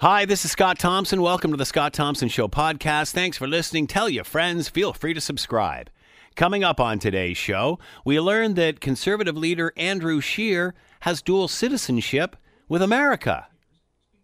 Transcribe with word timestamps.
Hi, 0.00 0.24
this 0.24 0.46
is 0.46 0.52
Scott 0.52 0.78
Thompson. 0.78 1.20
Welcome 1.20 1.50
to 1.50 1.58
the 1.58 1.66
Scott 1.66 1.92
Thompson 1.92 2.30
Show 2.30 2.48
podcast. 2.48 3.12
Thanks 3.12 3.36
for 3.36 3.46
listening. 3.46 3.86
Tell 3.86 4.08
your 4.08 4.24
friends. 4.24 4.66
Feel 4.66 4.94
free 4.94 5.12
to 5.12 5.20
subscribe. 5.20 5.90
Coming 6.36 6.64
up 6.64 6.80
on 6.80 6.98
today's 6.98 7.36
show, 7.36 7.78
we 8.02 8.18
learned 8.18 8.56
that 8.56 8.80
conservative 8.80 9.36
leader 9.36 9.74
Andrew 9.76 10.22
Scheer 10.22 10.72
has 11.00 11.20
dual 11.20 11.48
citizenship 11.48 12.34
with 12.66 12.80
America. 12.80 13.48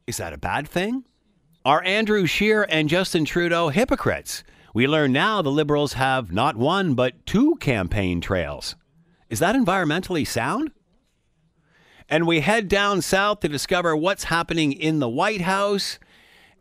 Is 0.06 0.16
that 0.16 0.32
a 0.32 0.38
bad 0.38 0.66
thing? 0.66 1.04
Are 1.62 1.84
Andrew 1.84 2.24
Scheer 2.24 2.64
and 2.70 2.88
Justin 2.88 3.26
Trudeau 3.26 3.68
hypocrites? 3.68 4.44
We 4.72 4.86
learn 4.86 5.12
now 5.12 5.42
the 5.42 5.50
Liberals 5.50 5.92
have 5.92 6.32
not 6.32 6.56
one, 6.56 6.94
but 6.94 7.26
two 7.26 7.56
campaign 7.56 8.22
trails. 8.22 8.76
Is 9.28 9.40
that 9.40 9.54
environmentally 9.54 10.26
sound? 10.26 10.70
And 12.08 12.26
we 12.26 12.40
head 12.40 12.68
down 12.68 13.02
south 13.02 13.40
to 13.40 13.48
discover 13.48 13.96
what's 13.96 14.24
happening 14.24 14.72
in 14.72 15.00
the 15.00 15.08
White 15.08 15.40
House, 15.40 15.98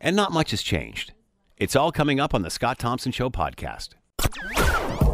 and 0.00 0.16
not 0.16 0.32
much 0.32 0.50
has 0.50 0.60
changed. 0.60 1.12
It's 1.56 1.76
all 1.76 1.92
coming 1.92 2.18
up 2.18 2.34
on 2.34 2.42
the 2.42 2.50
Scott 2.50 2.78
Thompson 2.78 3.12
Show 3.12 3.30
podcast. 3.30 3.90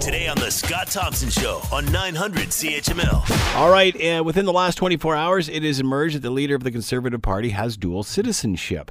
Today 0.01 0.29
on 0.29 0.39
the 0.39 0.51
Scott 0.51 0.87
Thompson 0.89 1.29
Show 1.29 1.61
on 1.71 1.85
900 1.93 2.49
CHML. 2.49 3.57
All 3.57 3.71
right, 3.71 3.95
uh, 3.95 4.25
within 4.25 4.47
the 4.47 4.53
last 4.53 4.77
24 4.77 5.15
hours, 5.15 5.49
it 5.51 5.63
has 5.65 5.79
emerged 5.79 6.17
that 6.17 6.21
the 6.21 6.31
leader 6.31 6.55
of 6.55 6.65
the 6.65 6.71
Conservative 6.71 7.21
Party 7.21 7.51
has 7.51 7.77
dual 7.77 8.03
citizenship 8.03 8.91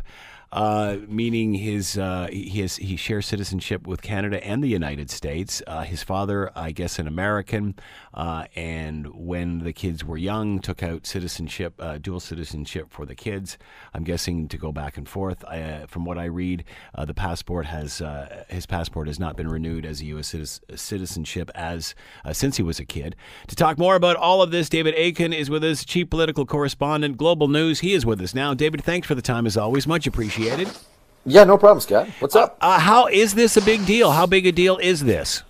uh, 0.52 0.98
meaning 1.08 1.54
his 1.54 1.98
uh, 1.98 2.28
he 2.30 2.68
he 2.68 2.98
shares 2.98 3.26
citizenship 3.26 3.88
with 3.88 4.02
Canada 4.02 4.44
and 4.46 4.62
the 4.62 4.68
United 4.68 5.10
States. 5.10 5.64
Uh, 5.66 5.84
his 5.84 6.04
father, 6.04 6.52
I 6.56 6.72
guess, 6.72 7.00
an 7.00 7.08
American, 7.08 7.76
uh, 8.14 8.46
and 8.54 9.08
when 9.16 9.60
the 9.60 9.72
kids 9.72 10.04
were 10.04 10.18
young, 10.18 10.60
took 10.60 10.84
out 10.84 11.08
citizenship, 11.08 11.76
uh, 11.80 12.00
dual 12.00 12.20
citizenship 12.20 12.88
for 12.90 13.06
the 13.06 13.16
kids. 13.16 13.58
I'm 13.94 14.04
guessing 14.04 14.50
to 14.50 14.58
go 14.58 14.74
back 14.74 14.98
and 14.98 15.08
forth. 15.08 15.46
from 15.88 16.04
what 16.04 16.18
I 16.18 16.26
read, 16.26 16.66
the 17.06 17.14
passport 17.14 17.68
has 17.68 18.02
his 18.50 18.66
passport 18.66 19.08
has 19.08 19.20
not 19.20 19.38
been 19.38 19.48
renewed 19.48 19.86
as 19.86 20.02
a 20.02 20.06
U.S. 20.06 20.60
citizenship 20.76 21.50
as 21.56 21.96
since 22.34 22.58
he 22.58 22.64
was 22.64 22.80
a 22.80 22.86
kid. 22.86 23.16
To 23.48 23.56
talk 23.56 23.78
more 23.78 23.96
about 23.96 24.18
all 24.18 24.42
of 24.42 24.52
this, 24.52 24.68
David 24.68 24.96
Akin 24.96 25.32
is 25.32 25.50
with 25.50 25.64
us, 25.64 25.86
chief 25.86 26.10
political 26.10 26.46
correspondent, 26.46 27.16
Global 27.16 27.48
News. 27.48 27.80
He 27.80 27.94
is 27.94 28.06
with 28.06 28.20
us 28.20 28.36
now. 28.36 28.54
David, 28.54 28.84
thanks 28.84 29.08
for 29.08 29.16
the 29.16 29.22
time 29.22 29.46
as 29.46 29.56
always. 29.56 29.88
Much 29.88 30.06
appreciated 30.08 30.41
appreciated. 30.48 30.78
Yeah, 31.26 31.44
no 31.44 31.58
problem, 31.58 31.82
Scott. 31.82 32.08
What's 32.20 32.36
up? 32.36 32.58
Uh, 32.62 32.66
uh, 32.66 32.80
how 32.80 33.08
is 33.08 33.36
this 33.36 33.58
a 33.58 33.62
big 33.62 33.86
deal? 33.86 34.12
How 34.12 34.26
big 34.26 34.48
a 34.48 34.52
deal 34.52 34.78
is 34.78 35.04
this? 35.04 35.44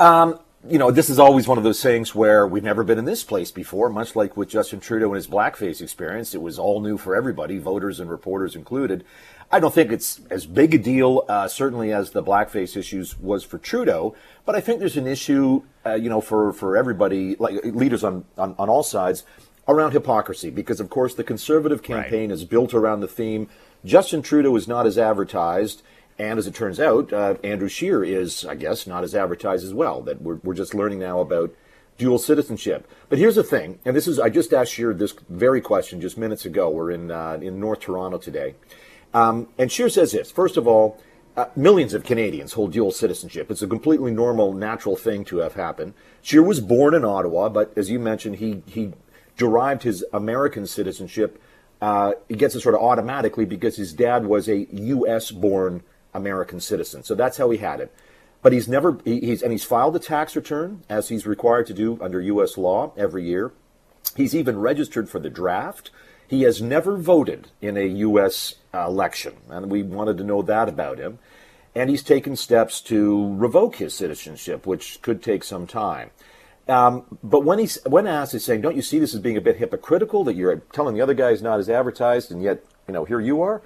Um, 0.00 0.40
you 0.68 0.78
know, 0.78 0.90
this 0.90 1.08
is 1.08 1.18
always 1.18 1.46
one 1.46 1.58
of 1.58 1.64
those 1.64 1.80
things 1.80 2.14
where 2.14 2.46
we've 2.46 2.64
never 2.64 2.82
been 2.82 2.98
in 2.98 3.04
this 3.04 3.22
place 3.22 3.52
before, 3.52 3.88
much 3.88 4.16
like 4.16 4.36
with 4.36 4.48
Justin 4.48 4.80
Trudeau 4.80 5.06
and 5.06 5.16
his 5.16 5.28
blackface 5.28 5.80
experience. 5.80 6.34
It 6.34 6.42
was 6.42 6.58
all 6.58 6.80
new 6.80 6.98
for 6.98 7.14
everybody, 7.14 7.58
voters 7.58 8.00
and 8.00 8.10
reporters 8.10 8.56
included. 8.56 9.04
I 9.50 9.60
don't 9.60 9.72
think 9.72 9.92
it's 9.92 10.20
as 10.28 10.44
big 10.44 10.74
a 10.74 10.78
deal, 10.78 11.24
uh, 11.28 11.48
certainly 11.48 11.92
as 11.92 12.10
the 12.10 12.22
blackface 12.22 12.76
issues 12.76 13.18
was 13.18 13.44
for 13.44 13.58
Trudeau, 13.58 14.14
but 14.44 14.54
I 14.54 14.60
think 14.60 14.80
there's 14.80 14.96
an 14.96 15.06
issue, 15.06 15.62
uh, 15.86 15.94
you 15.94 16.10
know, 16.10 16.20
for, 16.20 16.52
for 16.52 16.76
everybody, 16.76 17.36
like 17.36 17.64
leaders 17.64 18.04
on, 18.04 18.24
on, 18.36 18.54
on 18.58 18.68
all 18.68 18.82
sides, 18.82 19.24
around 19.68 19.92
hypocrisy, 19.92 20.50
because 20.50 20.80
of 20.80 20.88
course 20.88 21.14
the 21.14 21.24
conservative 21.24 21.82
campaign 21.82 22.30
right. 22.30 22.34
is 22.34 22.44
built 22.44 22.72
around 22.74 23.00
the 23.00 23.08
theme 23.08 23.48
Justin 23.84 24.22
Trudeau 24.22 24.56
is 24.56 24.68
not 24.68 24.86
as 24.86 24.98
advertised. 24.98 25.82
And 26.18 26.38
as 26.38 26.46
it 26.46 26.54
turns 26.54 26.80
out, 26.80 27.12
uh, 27.12 27.36
Andrew 27.44 27.68
Scheer 27.68 28.02
is, 28.02 28.44
I 28.44 28.56
guess, 28.56 28.86
not 28.86 29.04
as 29.04 29.14
advertised 29.14 29.64
as 29.64 29.72
well. 29.72 30.02
That 30.02 30.20
we're, 30.20 30.40
we're 30.42 30.54
just 30.54 30.74
learning 30.74 30.98
now 30.98 31.20
about 31.20 31.54
dual 31.96 32.18
citizenship. 32.18 32.88
But 33.08 33.18
here's 33.18 33.36
the 33.36 33.44
thing, 33.44 33.78
and 33.84 33.94
this 33.94 34.08
is 34.08 34.18
I 34.18 34.28
just 34.28 34.52
asked 34.52 34.72
Scheer 34.72 34.92
this 34.92 35.14
very 35.28 35.60
question 35.60 36.00
just 36.00 36.18
minutes 36.18 36.44
ago. 36.44 36.70
We're 36.70 36.90
in 36.90 37.10
uh, 37.10 37.38
in 37.40 37.60
North 37.60 37.80
Toronto 37.80 38.18
today, 38.18 38.56
um, 39.14 39.48
and 39.58 39.70
Scheer 39.70 39.88
says 39.88 40.10
this. 40.10 40.30
First 40.32 40.56
of 40.56 40.66
all, 40.66 41.00
uh, 41.36 41.46
millions 41.54 41.94
of 41.94 42.02
Canadians 42.02 42.54
hold 42.54 42.72
dual 42.72 42.90
citizenship. 42.90 43.48
It's 43.48 43.62
a 43.62 43.68
completely 43.68 44.10
normal, 44.10 44.52
natural 44.52 44.96
thing 44.96 45.24
to 45.26 45.38
have 45.38 45.54
happen. 45.54 45.94
Scheer 46.20 46.42
was 46.42 46.58
born 46.58 46.94
in 46.94 47.04
Ottawa, 47.04 47.48
but 47.48 47.72
as 47.76 47.90
you 47.90 48.00
mentioned, 48.00 48.36
he 48.36 48.64
he 48.66 48.92
derived 49.38 49.84
his 49.84 50.04
American 50.12 50.66
citizenship 50.66 51.40
uh, 51.80 52.12
he 52.28 52.34
gets 52.34 52.54
it 52.54 52.60
sort 52.60 52.74
of 52.74 52.80
automatically 52.80 53.44
because 53.44 53.76
his 53.76 53.92
dad 53.92 54.26
was 54.26 54.48
a 54.48 54.66
U.S. 54.72 55.30
born 55.30 55.82
American 56.12 56.60
citizen. 56.60 57.02
So 57.04 57.14
that's 57.14 57.36
how 57.36 57.50
he 57.50 57.58
had 57.58 57.80
it. 57.80 57.94
But 58.42 58.52
he's 58.52 58.68
never, 58.68 58.98
he, 59.04 59.20
he's, 59.20 59.42
and 59.42 59.52
he's 59.52 59.64
filed 59.64 59.94
a 59.96 60.00
tax 60.00 60.34
return 60.34 60.82
as 60.88 61.08
he's 61.08 61.26
required 61.26 61.66
to 61.68 61.74
do 61.74 61.98
under 62.00 62.20
U.S. 62.20 62.56
law 62.56 62.92
every 62.96 63.24
year. 63.24 63.52
He's 64.16 64.34
even 64.34 64.58
registered 64.58 65.08
for 65.08 65.20
the 65.20 65.30
draft. 65.30 65.90
He 66.26 66.42
has 66.42 66.60
never 66.60 66.96
voted 66.96 67.48
in 67.60 67.76
a 67.76 67.86
U.S. 67.86 68.56
Election, 68.74 69.34
and 69.48 69.70
we 69.70 69.82
wanted 69.82 70.18
to 70.18 70.24
know 70.24 70.42
that 70.42 70.68
about 70.68 70.98
him. 70.98 71.18
And 71.74 71.90
he's 71.90 72.02
taken 72.02 72.34
steps 72.34 72.80
to 72.82 73.34
revoke 73.36 73.76
his 73.76 73.94
citizenship, 73.94 74.66
which 74.66 75.00
could 75.00 75.22
take 75.22 75.44
some 75.44 75.66
time. 75.66 76.10
Um, 76.68 77.18
but 77.22 77.44
when 77.44 77.58
he's 77.58 77.78
when 77.86 78.06
asked, 78.06 78.32
he's 78.32 78.44
saying, 78.44 78.60
"Don't 78.60 78.76
you 78.76 78.82
see 78.82 78.98
this 78.98 79.14
as 79.14 79.20
being 79.20 79.36
a 79.36 79.40
bit 79.40 79.56
hypocritical 79.56 80.24
that 80.24 80.34
you're 80.34 80.56
telling 80.72 80.94
the 80.94 81.00
other 81.00 81.14
guy 81.14 81.30
is 81.30 81.42
not 81.42 81.58
as 81.58 81.70
advertised, 81.70 82.30
and 82.30 82.42
yet 82.42 82.64
you 82.86 82.94
know 82.94 83.04
here 83.04 83.20
you 83.20 83.40
are." 83.40 83.62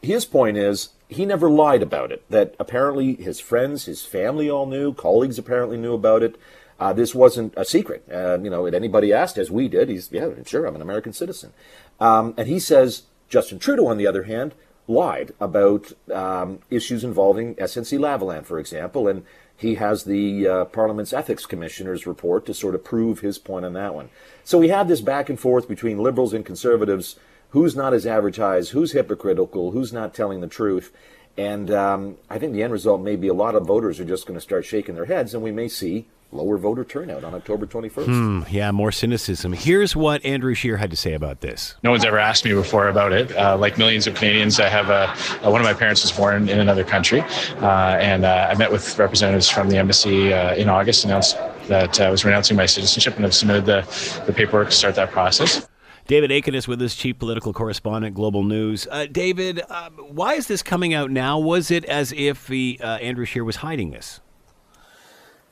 His 0.00 0.24
point 0.24 0.56
is 0.56 0.90
he 1.08 1.24
never 1.24 1.50
lied 1.50 1.82
about 1.82 2.12
it. 2.12 2.28
That 2.30 2.54
apparently 2.58 3.14
his 3.14 3.40
friends, 3.40 3.84
his 3.86 4.04
family 4.04 4.50
all 4.50 4.66
knew, 4.66 4.94
colleagues 4.94 5.38
apparently 5.38 5.76
knew 5.76 5.94
about 5.94 6.22
it. 6.22 6.36
Uh, 6.78 6.92
this 6.92 7.14
wasn't 7.14 7.54
a 7.56 7.64
secret. 7.64 8.04
Uh, 8.12 8.38
you 8.40 8.50
know, 8.50 8.66
if 8.66 8.74
anybody 8.74 9.12
asked, 9.12 9.38
as 9.38 9.50
we 9.50 9.68
did, 9.68 9.88
he's 9.88 10.10
yeah, 10.10 10.28
sure, 10.44 10.66
I'm 10.66 10.74
an 10.74 10.82
American 10.82 11.12
citizen. 11.12 11.52
Um, 12.00 12.34
and 12.36 12.48
he 12.48 12.58
says 12.58 13.04
Justin 13.28 13.58
Trudeau, 13.58 13.86
on 13.86 13.96
the 13.96 14.06
other 14.06 14.24
hand, 14.24 14.54
lied 14.86 15.32
about 15.40 15.92
um, 16.12 16.58
issues 16.70 17.04
involving 17.04 17.54
SNC 17.56 17.98
Lavalin, 17.98 18.44
for 18.44 18.58
example, 18.58 19.08
and 19.08 19.24
he 19.56 19.76
has 19.76 20.04
the 20.04 20.46
uh, 20.46 20.64
Parliament's 20.66 21.12
Ethics 21.12 21.46
Commissioner's 21.46 22.06
report 22.06 22.44
to 22.46 22.54
sort 22.54 22.74
of 22.74 22.84
prove 22.84 23.20
his 23.20 23.38
point 23.38 23.64
on 23.64 23.72
that 23.74 23.94
one. 23.94 24.10
So 24.42 24.58
we 24.58 24.68
have 24.68 24.88
this 24.88 25.00
back 25.00 25.28
and 25.28 25.38
forth 25.38 25.68
between 25.68 25.98
liberals 25.98 26.32
and 26.32 26.44
conservatives 26.44 27.16
who's 27.50 27.76
not 27.76 27.94
as 27.94 28.04
advertised, 28.04 28.70
who's 28.70 28.92
hypocritical, 28.92 29.70
who's 29.70 29.92
not 29.92 30.12
telling 30.12 30.40
the 30.40 30.48
truth. 30.48 30.92
And 31.36 31.70
um, 31.70 32.16
I 32.30 32.38
think 32.38 32.52
the 32.52 32.62
end 32.62 32.72
result 32.72 33.00
may 33.00 33.16
be 33.16 33.28
a 33.28 33.34
lot 33.34 33.54
of 33.54 33.66
voters 33.66 33.98
are 33.98 34.04
just 34.04 34.26
going 34.26 34.36
to 34.36 34.40
start 34.40 34.64
shaking 34.64 34.94
their 34.94 35.06
heads, 35.06 35.34
and 35.34 35.42
we 35.42 35.50
may 35.50 35.68
see 35.68 36.06
lower 36.34 36.58
voter 36.58 36.84
turnout 36.84 37.24
on 37.24 37.34
October 37.34 37.66
21st. 37.66 38.04
Hmm, 38.04 38.42
yeah, 38.50 38.70
more 38.72 38.90
cynicism. 38.90 39.52
Here's 39.52 39.94
what 39.94 40.24
Andrew 40.24 40.54
Scheer 40.54 40.76
had 40.76 40.90
to 40.90 40.96
say 40.96 41.14
about 41.14 41.40
this. 41.40 41.76
No 41.82 41.90
one's 41.90 42.04
ever 42.04 42.18
asked 42.18 42.44
me 42.44 42.52
before 42.52 42.88
about 42.88 43.12
it. 43.12 43.34
Uh, 43.36 43.56
like 43.56 43.78
millions 43.78 44.06
of 44.06 44.14
Canadians, 44.14 44.58
I 44.58 44.68
have 44.68 44.90
a, 44.90 45.14
a, 45.46 45.50
one 45.50 45.60
of 45.60 45.64
my 45.64 45.74
parents 45.74 46.02
was 46.02 46.12
born 46.12 46.48
in 46.48 46.58
another 46.58 46.84
country, 46.84 47.20
uh, 47.20 47.96
and 48.00 48.24
uh, 48.24 48.48
I 48.50 48.54
met 48.56 48.70
with 48.70 48.98
representatives 48.98 49.48
from 49.48 49.68
the 49.68 49.76
embassy 49.76 50.32
uh, 50.32 50.54
in 50.54 50.68
August, 50.68 51.04
announced 51.04 51.36
that 51.68 52.00
I 52.00 52.10
was 52.10 52.24
renouncing 52.24 52.56
my 52.56 52.66
citizenship, 52.66 53.14
and 53.14 53.24
have 53.24 53.34
submitted 53.34 53.64
the, 53.64 54.22
the 54.26 54.32
paperwork 54.32 54.70
to 54.70 54.74
start 54.74 54.96
that 54.96 55.10
process. 55.10 55.66
David 56.06 56.30
Akin 56.30 56.54
is 56.54 56.68
with 56.68 56.82
us, 56.82 56.94
chief 56.94 57.18
political 57.18 57.52
correspondent, 57.52 58.14
Global 58.14 58.42
News. 58.42 58.86
Uh, 58.90 59.06
David, 59.06 59.62
uh, 59.70 59.88
why 59.90 60.34
is 60.34 60.46
this 60.48 60.62
coming 60.62 60.92
out 60.92 61.10
now? 61.10 61.38
Was 61.38 61.70
it 61.70 61.84
as 61.86 62.12
if 62.12 62.46
the, 62.46 62.78
Andrew 62.82 63.24
Scheer 63.24 63.44
was 63.44 63.56
hiding 63.56 63.90
this? 63.90 64.20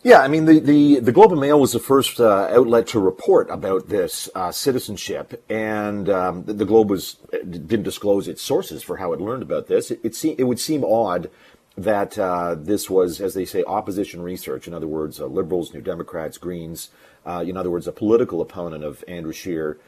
Yeah, 0.04 0.18
I 0.18 0.26
mean, 0.26 0.46
the, 0.46 0.58
the, 0.58 0.98
the 0.98 1.12
Globe 1.12 1.30
and 1.30 1.41
Mail 1.41 1.60
was 1.60 1.72
the 1.72 1.78
first 1.78 2.18
uh, 2.18 2.48
outlet 2.50 2.88
to 2.88 2.98
report 2.98 3.48
about 3.50 3.88
this 3.88 4.28
uh, 4.34 4.50
citizenship, 4.50 5.44
and 5.48 6.08
um, 6.10 6.42
the, 6.42 6.52
the, 6.52 6.64
Globe 6.64 6.91
was 6.91 7.18
didn't 7.48 7.84
disclose 7.84 8.26
its 8.26 8.42
sources 8.42 8.82
for 8.82 8.96
how 8.96 9.12
it 9.12 9.20
learned 9.20 9.44
about 9.44 9.68
this. 9.68 9.92
It, 9.92 10.00
it, 10.02 10.16
se- 10.16 10.34
it 10.38 10.44
would 10.44 10.58
seem 10.58 10.84
odd 10.84 11.30
that 11.76 12.18
uh, 12.18 12.56
this 12.58 12.91
was, 12.91 13.20
as 13.20 13.34
they 13.34 13.44
say, 13.44 13.62
opposition 13.62 14.22
research. 14.22 14.66
In 14.66 14.74
other 14.74 14.88
words, 14.88 15.20
uh, 15.20 15.26
liberals, 15.26 15.72
New 15.72 15.80
Democrats, 15.80 16.36
Greens, 16.36 16.91
uh, 17.24 17.44
in 17.46 17.56
other 17.56 17.70
words, 17.70 17.86
a 17.86 17.92
political 17.92 18.41
opponent 18.41 18.82
of 18.82 19.04
Andrew 19.06 19.32
Scheer 19.32 19.78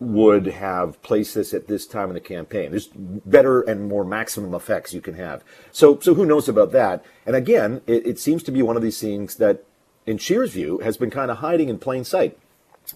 would 0.00 0.46
have 0.46 1.00
placed 1.02 1.34
this 1.34 1.52
at 1.52 1.68
this 1.68 1.86
time 1.86 2.08
in 2.08 2.14
the 2.14 2.20
campaign. 2.20 2.70
There's 2.70 2.88
better 2.94 3.60
and 3.60 3.86
more 3.86 4.04
maximum 4.04 4.54
effects 4.54 4.94
you 4.94 5.02
can 5.02 5.14
have. 5.14 5.44
So, 5.72 6.00
so 6.00 6.14
who 6.14 6.24
knows 6.24 6.48
about 6.48 6.72
that? 6.72 7.04
And 7.26 7.36
again, 7.36 7.82
it, 7.86 8.06
it 8.06 8.18
seems 8.18 8.42
to 8.44 8.50
be 8.50 8.62
one 8.62 8.76
of 8.76 8.82
these 8.82 8.98
things 8.98 9.36
that, 9.36 9.64
in 10.06 10.16
Scheer's 10.16 10.52
view, 10.52 10.78
has 10.78 10.96
been 10.96 11.10
kind 11.10 11.30
of 11.30 11.38
hiding 11.38 11.68
in 11.68 11.78
plain 11.78 12.04
sight. 12.04 12.38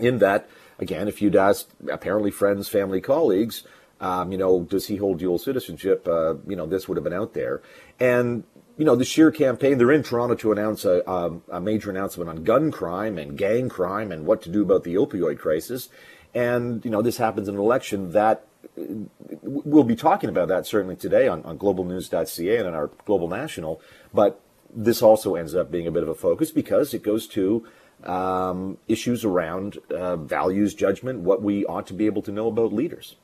In 0.00 0.18
that, 0.18 0.48
again, 0.78 1.06
if 1.06 1.20
you'd 1.20 1.36
asked 1.36 1.68
apparently 1.92 2.30
friends, 2.30 2.68
family, 2.68 3.02
colleagues, 3.02 3.64
um, 4.00 4.32
you 4.32 4.38
know, 4.38 4.62
does 4.62 4.86
he 4.86 4.96
hold 4.96 5.18
dual 5.18 5.38
citizenship? 5.38 6.08
Uh, 6.08 6.34
you 6.48 6.56
know, 6.56 6.66
this 6.66 6.88
would 6.88 6.96
have 6.96 7.04
been 7.04 7.12
out 7.12 7.34
there. 7.34 7.62
And 8.00 8.44
you 8.76 8.84
know, 8.84 8.96
the 8.96 9.04
Scheer 9.04 9.30
campaign, 9.30 9.78
they're 9.78 9.92
in 9.92 10.02
Toronto 10.02 10.34
to 10.36 10.50
announce 10.50 10.84
a, 10.84 11.02
a, 11.06 11.38
a, 11.52 11.60
major 11.60 11.90
announcement 11.90 12.28
on 12.28 12.42
gun 12.42 12.72
crime 12.72 13.18
and 13.18 13.38
gang 13.38 13.68
crime 13.68 14.10
and 14.10 14.26
what 14.26 14.42
to 14.42 14.48
do 14.48 14.62
about 14.62 14.82
the 14.82 14.96
opioid 14.96 15.38
crisis 15.38 15.88
and 16.34 16.84
you 16.84 16.90
know 16.90 17.02
this 17.02 17.16
happens 17.16 17.48
in 17.48 17.54
an 17.54 17.60
election 17.60 18.12
that 18.12 18.44
we'll 19.42 19.84
be 19.84 19.96
talking 19.96 20.28
about 20.28 20.48
that 20.48 20.66
certainly 20.66 20.96
today 20.96 21.28
on, 21.28 21.42
on 21.44 21.58
globalnews.ca 21.58 22.56
and 22.56 22.66
on 22.66 22.74
our 22.74 22.90
global 23.04 23.28
national 23.28 23.80
but 24.12 24.40
this 24.74 25.02
also 25.02 25.36
ends 25.36 25.54
up 25.54 25.70
being 25.70 25.86
a 25.86 25.90
bit 25.90 26.02
of 26.02 26.08
a 26.08 26.14
focus 26.14 26.50
because 26.50 26.92
it 26.94 27.02
goes 27.02 27.26
to 27.28 27.64
um, 28.04 28.76
issues 28.88 29.24
around 29.24 29.78
uh, 29.90 30.16
values 30.16 30.74
judgment 30.74 31.20
what 31.20 31.42
we 31.42 31.64
ought 31.66 31.86
to 31.86 31.94
be 31.94 32.06
able 32.06 32.22
to 32.22 32.32
know 32.32 32.48
about 32.48 32.72
leaders 32.72 33.16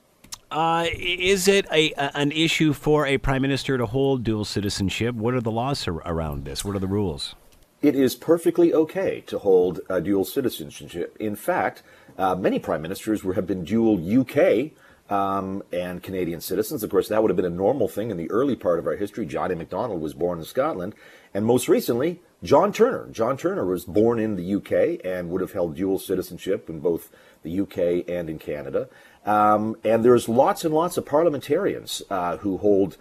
Uh, 0.50 0.86
is 0.98 1.46
it 1.46 1.64
a, 1.70 1.92
a, 1.92 2.10
an 2.16 2.32
issue 2.32 2.72
for 2.72 3.06
a 3.06 3.18
prime 3.18 3.42
minister 3.42 3.78
to 3.78 3.86
hold 3.86 4.24
dual 4.24 4.44
citizenship? 4.44 5.14
What 5.14 5.32
are 5.34 5.40
the 5.40 5.50
laws 5.50 5.86
ar- 5.86 6.02
around 6.04 6.44
this? 6.44 6.64
What 6.64 6.74
are 6.74 6.80
the 6.80 6.88
rules? 6.88 7.36
It 7.82 7.94
is 7.94 8.14
perfectly 8.16 8.74
okay 8.74 9.22
to 9.26 9.38
hold 9.38 9.80
a 9.88 10.00
dual 10.00 10.24
citizenship. 10.24 11.16
In 11.20 11.36
fact, 11.36 11.82
uh, 12.18 12.34
many 12.34 12.58
prime 12.58 12.82
ministers 12.82 13.24
were, 13.24 13.34
have 13.34 13.46
been 13.46 13.64
dual 13.64 13.98
UK 14.20 14.70
um, 15.10 15.62
and 15.72 16.02
Canadian 16.02 16.40
citizens. 16.40 16.82
Of 16.82 16.90
course, 16.90 17.08
that 17.08 17.22
would 17.22 17.30
have 17.30 17.36
been 17.36 17.44
a 17.44 17.50
normal 17.50 17.88
thing 17.88 18.10
in 18.10 18.16
the 18.16 18.30
early 18.30 18.56
part 18.56 18.78
of 18.78 18.86
our 18.86 18.96
history. 18.96 19.26
John 19.26 19.50
A. 19.50 19.56
Macdonald 19.56 20.00
was 20.00 20.14
born 20.14 20.38
in 20.38 20.44
Scotland, 20.44 20.94
and 21.34 21.44
most 21.44 21.68
recently, 21.68 22.20
John 22.42 22.72
Turner. 22.72 23.08
John 23.10 23.36
Turner 23.36 23.66
was 23.66 23.84
born 23.84 24.18
in 24.18 24.36
the 24.36 24.54
UK 24.54 25.04
and 25.04 25.30
would 25.30 25.42
have 25.42 25.52
held 25.52 25.76
dual 25.76 25.98
citizenship 25.98 26.70
in 26.70 26.80
both 26.80 27.10
the 27.42 27.60
UK 27.60 28.08
and 28.08 28.30
in 28.30 28.38
Canada. 28.38 28.88
Um, 29.26 29.76
and 29.84 30.04
there's 30.04 30.28
lots 30.28 30.64
and 30.64 30.72
lots 30.72 30.96
of 30.96 31.04
parliamentarians 31.04 32.02
uh, 32.08 32.38
who 32.38 32.56
hold, 32.56 32.96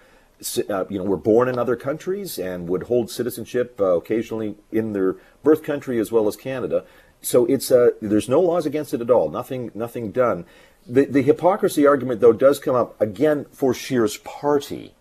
uh, 0.69 0.85
you 0.89 0.97
know, 0.97 1.05
were 1.05 1.17
born 1.17 1.47
in 1.47 1.57
other 1.57 1.77
countries 1.77 2.37
and 2.37 2.67
would 2.67 2.83
hold 2.83 3.09
citizenship 3.09 3.79
uh, 3.79 3.95
occasionally 3.95 4.55
in 4.71 4.91
their 4.91 5.15
birth 5.43 5.63
country 5.63 5.99
as 5.99 6.11
well 6.11 6.27
as 6.27 6.35
Canada. 6.35 6.83
So 7.21 7.45
it's 7.45 7.71
uh, 7.71 7.91
there's 8.01 8.29
no 8.29 8.39
laws 8.39 8.65
against 8.65 8.93
it 8.93 9.01
at 9.01 9.11
all. 9.11 9.29
Nothing, 9.29 9.71
nothing 9.73 10.11
done. 10.11 10.45
The, 10.87 11.05
the 11.05 11.21
hypocrisy 11.21 11.85
argument, 11.85 12.21
though, 12.21 12.33
does 12.33 12.59
come 12.59 12.75
up 12.75 12.99
again 12.99 13.45
for 13.51 13.73
Scheer's 13.73 14.17
party, 14.17 14.93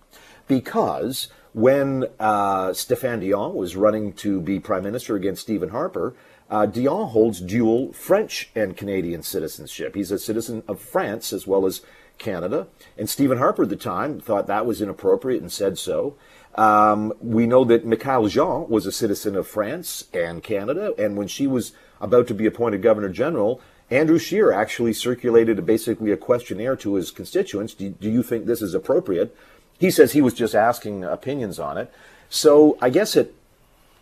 because 0.46 1.28
when 1.54 2.04
uh, 2.20 2.68
Stéphane 2.68 3.20
Dion 3.20 3.54
was 3.54 3.76
running 3.76 4.12
to 4.14 4.40
be 4.40 4.60
prime 4.60 4.82
minister 4.82 5.16
against 5.16 5.42
Stephen 5.42 5.70
Harper, 5.70 6.14
uh, 6.50 6.66
Dion 6.66 7.08
holds 7.08 7.40
dual 7.40 7.92
French 7.92 8.50
and 8.54 8.76
Canadian 8.76 9.22
citizenship. 9.22 9.94
He's 9.94 10.10
a 10.10 10.18
citizen 10.18 10.62
of 10.68 10.80
France 10.80 11.32
as 11.32 11.46
well 11.46 11.66
as 11.66 11.82
Canada. 12.18 12.66
And 12.96 13.08
Stephen 13.08 13.38
Harper 13.38 13.62
at 13.62 13.68
the 13.68 13.76
time 13.76 14.20
thought 14.20 14.46
that 14.46 14.66
was 14.66 14.82
inappropriate 14.82 15.40
and 15.40 15.52
said 15.52 15.78
so. 15.78 16.16
Um, 16.54 17.12
we 17.20 17.46
know 17.46 17.64
that 17.64 17.86
Michaëlle 17.86 18.30
Jean 18.30 18.68
was 18.68 18.86
a 18.86 18.92
citizen 18.92 19.36
of 19.36 19.46
France 19.46 20.06
and 20.12 20.42
Canada, 20.42 20.92
and 20.98 21.16
when 21.16 21.28
she 21.28 21.46
was 21.46 21.72
about 22.00 22.26
to 22.28 22.34
be 22.34 22.46
appointed 22.46 22.82
Governor 22.82 23.08
General, 23.08 23.60
Andrew 23.90 24.18
Scheer 24.18 24.52
actually 24.52 24.92
circulated 24.92 25.58
a, 25.58 25.62
basically 25.62 26.12
a 26.12 26.16
questionnaire 26.16 26.76
to 26.76 26.94
his 26.94 27.10
constituents. 27.10 27.74
Do, 27.74 27.90
do 27.90 28.10
you 28.10 28.22
think 28.22 28.46
this 28.46 28.62
is 28.62 28.74
appropriate? 28.74 29.34
He 29.78 29.90
says 29.90 30.12
he 30.12 30.20
was 30.20 30.34
just 30.34 30.54
asking 30.54 31.04
opinions 31.04 31.58
on 31.58 31.78
it. 31.78 31.92
So 32.28 32.76
I 32.82 32.90
guess 32.90 33.16
at 33.16 33.30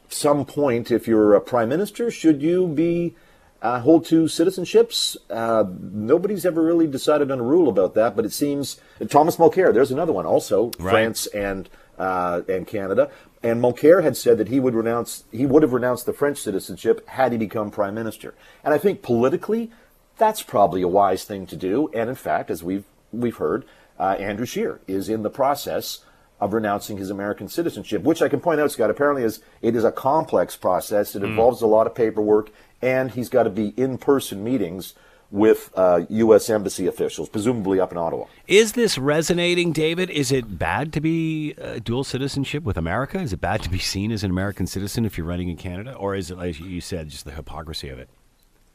some 0.08 0.44
point, 0.44 0.90
if 0.90 1.06
you're 1.06 1.34
a 1.34 1.40
prime 1.40 1.68
minister, 1.68 2.10
should 2.10 2.42
you 2.42 2.66
be 2.66 3.14
uh, 3.62 3.80
hold 3.80 4.04
two 4.04 4.24
citizenships? 4.24 5.16
Uh, 5.30 5.64
nobody's 5.80 6.44
ever 6.44 6.62
really 6.62 6.86
decided 6.86 7.30
on 7.30 7.38
a 7.38 7.42
rule 7.42 7.68
about 7.68 7.94
that, 7.94 8.16
but 8.16 8.24
it 8.24 8.32
seems 8.32 8.80
Thomas 9.08 9.36
Mulcair. 9.36 9.72
There's 9.72 9.90
another 9.90 10.12
one, 10.12 10.26
also 10.26 10.72
Right. 10.78 10.90
France 10.90 11.26
and 11.26 11.68
uh, 11.98 12.42
and 12.48 12.66
Canada. 12.66 13.10
And 13.42 13.62
Mulcair 13.62 14.02
had 14.02 14.16
said 14.16 14.38
that 14.38 14.48
he 14.48 14.58
would 14.58 14.74
renounce 14.74 15.24
he 15.30 15.46
would 15.46 15.62
have 15.62 15.72
renounced 15.72 16.06
the 16.06 16.12
French 16.12 16.38
citizenship 16.38 17.06
had 17.08 17.32
he 17.32 17.38
become 17.38 17.70
prime 17.70 17.94
minister. 17.94 18.34
And 18.64 18.72
I 18.72 18.78
think 18.78 19.02
politically, 19.02 19.70
that's 20.16 20.42
probably 20.42 20.82
a 20.82 20.88
wise 20.88 21.24
thing 21.24 21.46
to 21.46 21.56
do. 21.56 21.90
And 21.94 22.08
in 22.08 22.16
fact, 22.16 22.50
as 22.50 22.62
we've 22.62 22.84
we've 23.12 23.36
heard, 23.36 23.64
uh, 23.98 24.16
Andrew 24.18 24.46
Scheer 24.46 24.80
is 24.86 25.08
in 25.08 25.22
the 25.22 25.30
process 25.30 26.00
of 26.40 26.52
renouncing 26.52 26.98
his 26.98 27.10
American 27.10 27.48
citizenship, 27.48 28.02
which 28.02 28.20
I 28.20 28.28
can 28.28 28.40
point 28.40 28.60
out, 28.60 28.70
Scott, 28.70 28.90
apparently 28.90 29.22
is 29.22 29.40
it 29.62 29.74
is 29.74 29.84
a 29.84 29.92
complex 29.92 30.56
process. 30.56 31.14
It 31.14 31.22
involves 31.22 31.62
a 31.62 31.66
lot 31.66 31.86
of 31.86 31.94
paperwork, 31.94 32.50
and 32.82 33.10
he's 33.10 33.30
got 33.30 33.44
to 33.44 33.50
be 33.50 33.68
in 33.76 33.96
person 33.96 34.44
meetings 34.44 34.94
with 35.30 35.70
uh, 35.74 36.02
U.S. 36.08 36.48
embassy 36.50 36.86
officials, 36.86 37.28
presumably 37.28 37.80
up 37.80 37.92
in 37.92 37.98
Ottawa. 37.98 38.26
Is 38.46 38.72
this 38.72 38.98
resonating, 38.98 39.72
David? 39.72 40.10
Is 40.10 40.30
it 40.32 40.58
bad 40.58 40.92
to 40.92 41.00
be 41.00 41.54
uh, 41.60 41.80
dual 41.82 42.04
citizenship 42.04 42.62
with 42.62 42.76
America? 42.76 43.18
Is 43.18 43.32
it 43.32 43.40
bad 43.40 43.62
to 43.62 43.70
be 43.70 43.78
seen 43.78 44.12
as 44.12 44.22
an 44.24 44.30
American 44.30 44.66
citizen 44.66 45.04
if 45.04 45.18
you're 45.18 45.26
running 45.26 45.48
in 45.48 45.56
Canada? 45.56 45.94
Or 45.94 46.14
is 46.14 46.30
it, 46.30 46.38
like 46.38 46.60
you 46.60 46.80
said, 46.80 47.08
just 47.08 47.24
the 47.24 47.32
hypocrisy 47.32 47.88
of 47.88 47.98
it? 47.98 48.08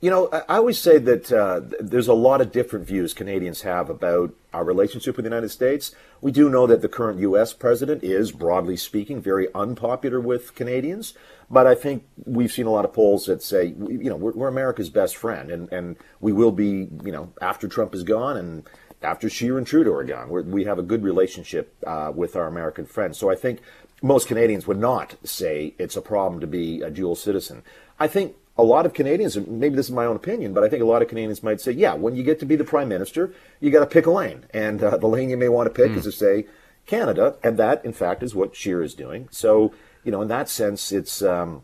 You 0.02 0.10
know, 0.10 0.30
I 0.32 0.58
always 0.58 0.80
say 0.80 0.98
that 0.98 1.32
uh, 1.32 1.62
there's 1.80 2.08
a 2.08 2.16
lot 2.16 2.42
of 2.42 2.52
different 2.52 2.88
views 2.88 3.14
Canadians 3.14 3.62
have 3.62 3.88
about 3.88 4.34
our 4.52 4.64
relationship 4.64 5.16
with 5.16 5.26
the 5.26 5.30
United 5.30 5.50
States. 5.50 5.94
We 6.22 6.32
do 6.32 6.50
know 6.50 6.66
that 6.66 6.82
the 6.82 6.90
current 6.90 7.20
U.S. 7.20 7.54
president 7.54 8.04
is, 8.04 8.32
broadly 8.32 8.78
speaking, 8.78 9.22
very 9.22 9.48
unpopular 9.54 10.20
with 10.20 10.56
Canadians. 10.56 11.14
But 11.52 11.68
I 11.68 11.76
think 11.76 12.04
we've 12.26 12.52
seen 12.52 12.66
a 12.66 12.72
lot 12.72 12.84
of 12.84 12.94
polls 12.94 13.28
that 13.28 13.44
say, 13.44 13.76
you 13.78 14.10
know, 14.10 14.16
we're, 14.16 14.32
we're 14.32 14.48
America's 14.48 14.90
best 14.90 15.16
friend, 15.16 15.52
and, 15.52 15.72
and 15.72 15.98
we 16.20 16.34
will 16.34 16.52
be, 16.52 16.88
you 17.04 17.12
know, 17.12 17.32
after 17.40 17.68
Trump 17.68 17.94
is 17.94 18.02
gone 18.02 18.38
and 18.38 18.64
after 19.04 19.30
Scheer 19.30 19.60
and 19.60 19.68
Trudeau 19.68 19.94
are 19.94 20.04
gone. 20.04 20.30
We 20.32 20.64
have 20.64 20.80
a 20.80 20.84
good 20.84 21.04
relationship 21.04 21.76
uh, 21.86 22.12
with 22.14 22.36
our 22.36 22.48
American 22.48 22.88
friends. 22.88 23.20
So 23.20 23.30
I 23.30 23.36
think 23.36 23.62
most 24.02 24.28
Canadians 24.28 24.66
would 24.66 24.80
not 24.80 25.16
say 25.24 25.76
it's 25.78 25.96
a 25.96 26.02
problem 26.02 26.42
to 26.42 26.48
be 26.48 26.82
a 26.82 26.90
dual 26.90 27.16
citizen. 27.16 27.62
I 28.00 28.08
think 28.08 28.36
a 28.58 28.64
lot 28.64 28.86
of 28.86 28.94
Canadians, 28.94 29.38
and 29.38 29.48
maybe 29.48 29.76
this 29.76 29.88
is 29.88 29.92
my 29.92 30.06
own 30.06 30.16
opinion, 30.16 30.54
but 30.54 30.64
I 30.64 30.70
think 30.70 30.84
a 30.84 30.86
lot 30.86 31.02
of 31.02 31.08
Canadians 31.08 31.42
might 31.42 31.62
say, 31.62 31.72
yeah, 31.72 31.94
when 31.94 32.16
you 32.16 32.24
get 32.24 32.40
to 32.40 32.46
be 32.46 32.56
the 32.56 32.64
prime 32.64 32.90
minister, 32.90 33.34
you 33.60 33.72
got 33.72 33.80
to 33.80 33.86
pick 33.86 34.06
a 34.06 34.12
lane. 34.12 34.46
And 34.54 34.84
uh, 34.84 34.98
the 34.98 35.08
lane 35.08 35.30
you 35.30 35.38
may 35.38 35.50
want 35.50 35.68
to 35.68 35.74
pick 35.74 35.92
is 35.92 36.04
to 36.04 36.12
say 36.12 36.48
Canada. 36.86 37.38
And 37.44 37.58
that, 37.58 37.84
in 37.86 37.94
fact, 37.94 38.24
is 38.24 38.36
what 38.36 38.56
Scheer 38.56 38.84
is 38.84 38.94
doing. 38.94 39.30
So, 39.32 39.74
you 40.04 40.12
know, 40.12 40.22
in 40.22 40.28
that 40.28 40.50
sense, 40.50 40.92
it's. 40.92 41.22
Um, 41.22 41.64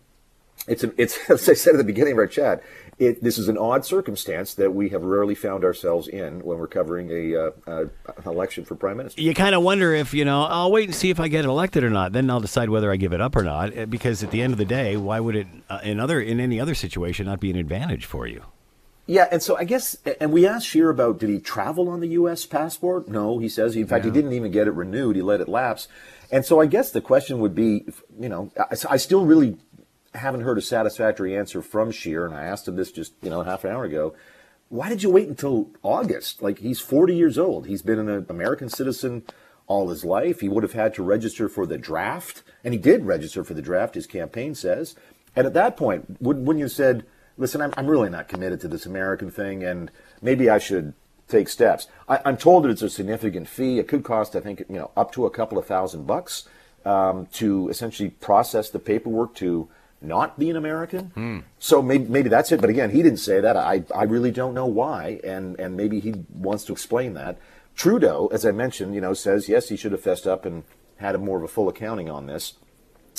it's, 0.68 0.84
it's 0.98 1.18
as 1.30 1.48
I 1.48 1.54
said 1.54 1.76
at 1.76 1.78
the 1.78 1.84
beginning 1.84 2.14
of 2.14 2.20
our 2.20 2.28
chat. 2.28 2.64
It, 3.00 3.22
this 3.24 3.38
is 3.38 3.48
an 3.48 3.60
odd 3.60 3.86
circumstance 3.86 4.56
that 4.56 4.74
we 4.74 4.90
have 4.90 5.04
rarely 5.04 5.36
found 5.36 5.64
ourselves 5.64 6.08
in 6.08 6.40
when 6.40 6.58
we're 6.58 6.66
covering 6.66 7.12
a, 7.12 7.36
uh, 7.36 7.52
uh, 7.68 7.82
an 8.18 8.24
election 8.26 8.66
for 8.66 8.74
prime 8.74 8.98
minister. 8.98 9.22
You 9.22 9.36
kind 9.36 9.54
of 9.54 9.62
wonder 9.62 9.94
if, 9.94 10.16
you 10.16 10.26
know, 10.26 10.44
I'll 10.44 10.72
wait 10.72 10.86
and 10.86 10.96
see 10.96 11.12
if 11.12 11.20
I 11.20 11.28
get 11.28 11.46
elected 11.46 11.84
or 11.84 11.92
not. 11.92 12.14
Then 12.14 12.28
I'll 12.32 12.40
decide 12.40 12.72
whether 12.72 12.92
I 12.92 12.96
give 12.96 13.14
it 13.14 13.22
up 13.22 13.36
or 13.36 13.44
not. 13.44 13.78
uh, 13.78 13.86
Because 13.86 14.24
at 14.24 14.32
the 14.32 14.42
end 14.42 14.52
of 14.52 14.58
the 14.58 14.66
day, 14.66 14.98
why 14.98 15.20
would 15.20 15.36
it, 15.36 15.48
uh, 15.70 15.80
in 15.84 16.00
other 16.00 16.20
in 16.20 16.40
any 16.40 16.60
other 16.60 16.74
situation, 16.74 17.28
not 17.28 17.40
be 17.40 17.52
an 17.52 17.56
advantage 17.58 18.06
for 18.06 18.26
you? 18.26 18.42
Yeah, 19.10 19.28
and 19.32 19.42
so 19.42 19.56
I 19.56 19.64
guess, 19.64 19.96
and 20.20 20.34
we 20.34 20.46
asked 20.46 20.68
Scheer 20.68 20.90
about 20.90 21.18
did 21.20 21.30
he 21.30 21.40
travel 21.40 21.88
on 21.88 22.02
the 22.02 22.10
U.S. 22.10 22.46
passport? 22.46 23.08
No, 23.08 23.38
he 23.40 23.48
says. 23.48 23.74
In 23.78 23.88
fact, 23.88 24.04
he 24.04 24.12
didn't 24.12 24.34
even 24.34 24.52
get 24.52 24.68
it 24.68 24.72
renewed. 24.74 25.16
He 25.16 25.22
let 25.22 25.40
it 25.40 25.48
lapse. 25.48 25.88
And 26.30 26.46
so 26.46 26.60
I 26.60 26.66
guess 26.66 26.92
the 26.92 27.00
question 27.00 27.40
would 27.40 27.56
be, 27.56 27.86
you 28.20 28.28
know, 28.28 28.52
I, 28.60 28.76
I 28.90 28.98
still 28.98 29.24
really 29.24 29.56
haven't 30.14 30.42
heard 30.42 30.58
a 30.58 30.62
satisfactory 30.62 31.36
answer 31.36 31.62
from 31.62 31.92
Scheer, 31.92 32.26
and 32.26 32.36
I 32.36 32.44
asked 32.44 32.68
him 32.68 32.76
this 32.76 32.92
just, 32.92 33.14
you 33.22 33.30
know, 33.30 33.44
half 33.44 33.64
an 33.64 33.72
hour 33.72 33.86
ago. 33.86 34.16
Why 34.70 34.90
did 34.90 35.04
you 35.04 35.10
wait 35.10 35.28
until 35.28 35.70
August? 35.84 36.42
Like, 36.42 36.60
he's 36.60 36.80
40 36.80 37.16
years 37.16 37.38
old. 37.38 37.68
He's 37.68 37.82
been 37.82 38.00
an 38.00 38.26
American 38.30 38.70
citizen 38.70 39.24
all 39.68 39.90
his 39.90 40.04
life. 40.04 40.40
He 40.40 40.50
would 40.50 40.64
have 40.64 40.74
had 40.74 40.94
to 40.96 41.04
register 41.04 41.48
for 41.48 41.66
the 41.66 41.78
draft, 41.78 42.44
and 42.64 42.74
he 42.74 42.80
did 42.80 43.06
register 43.06 43.44
for 43.44 43.54
the 43.54 43.62
draft, 43.62 43.96
his 43.96 44.08
campaign 44.08 44.56
says. 44.56 44.96
And 45.36 45.46
at 45.46 45.54
that 45.54 45.78
point, 45.78 46.22
would, 46.22 46.38
wouldn't 46.38 46.60
you 46.60 46.66
have 46.66 46.72
said, 46.72 47.06
listen, 47.38 47.62
I'm, 47.62 47.74
I'm 47.78 47.88
really 47.88 48.10
not 48.10 48.28
committed 48.28 48.60
to 48.62 48.68
this 48.68 48.86
American 48.86 49.30
thing, 49.30 49.64
and 49.64 49.92
maybe 50.22 50.50
I 50.50 50.58
should 50.58 50.94
take 51.28 51.50
steps. 51.50 51.88
I, 52.08 52.20
I'm 52.26 52.38
told 52.38 52.64
that 52.64 52.70
it's 52.70 52.82
a 52.82 52.90
significant 52.90 53.48
fee. 53.48 53.80
It 53.80 53.88
could 53.88 54.04
cost, 54.04 54.36
I 54.36 54.40
think, 54.40 54.64
you 54.70 54.76
know, 54.76 54.92
up 54.96 55.12
to 55.14 55.26
a 55.26 55.30
couple 55.30 55.58
of 55.58 55.66
thousand 55.66 56.08
bucks 56.08 56.48
um, 56.86 57.28
to 57.34 57.70
essentially 57.70 58.10
process 58.10 58.70
the 58.70 58.80
paperwork 58.80 59.36
to 59.36 59.70
not 60.02 60.38
be 60.38 60.50
an 60.50 60.56
American. 60.56 61.44
So 61.60 61.82
maybe, 61.82 62.06
maybe 62.06 62.30
that's 62.30 62.52
it. 62.52 62.62
But 62.62 62.70
again, 62.70 62.92
he 62.92 63.02
didn't 63.02 63.20
say 63.20 63.40
that. 63.42 63.58
I, 63.58 63.84
I 63.96 64.04
really 64.04 64.32
don't 64.32 64.54
know 64.54 64.66
why, 64.68 65.20
and, 65.24 65.60
and 65.60 65.76
maybe 65.76 66.00
he 66.00 66.14
wants 66.34 66.66
to 66.66 66.72
explain 66.74 67.14
that. 67.16 67.38
Trudeau, 67.76 68.28
as 68.32 68.46
I 68.46 68.52
mentioned, 68.52 68.96
you 68.96 69.02
know, 69.02 69.14
says 69.14 69.48
yes, 69.50 69.70
he 69.70 69.76
should 69.78 69.92
have 69.92 70.02
fessed 70.02 70.26
up 70.28 70.46
and 70.46 70.64
had 70.98 71.16
a 71.16 71.18
more 71.18 71.38
of 71.38 71.44
a 71.44 71.48
full 71.48 71.70
accounting 71.70 72.10
on 72.10 72.26
this. 72.26 72.54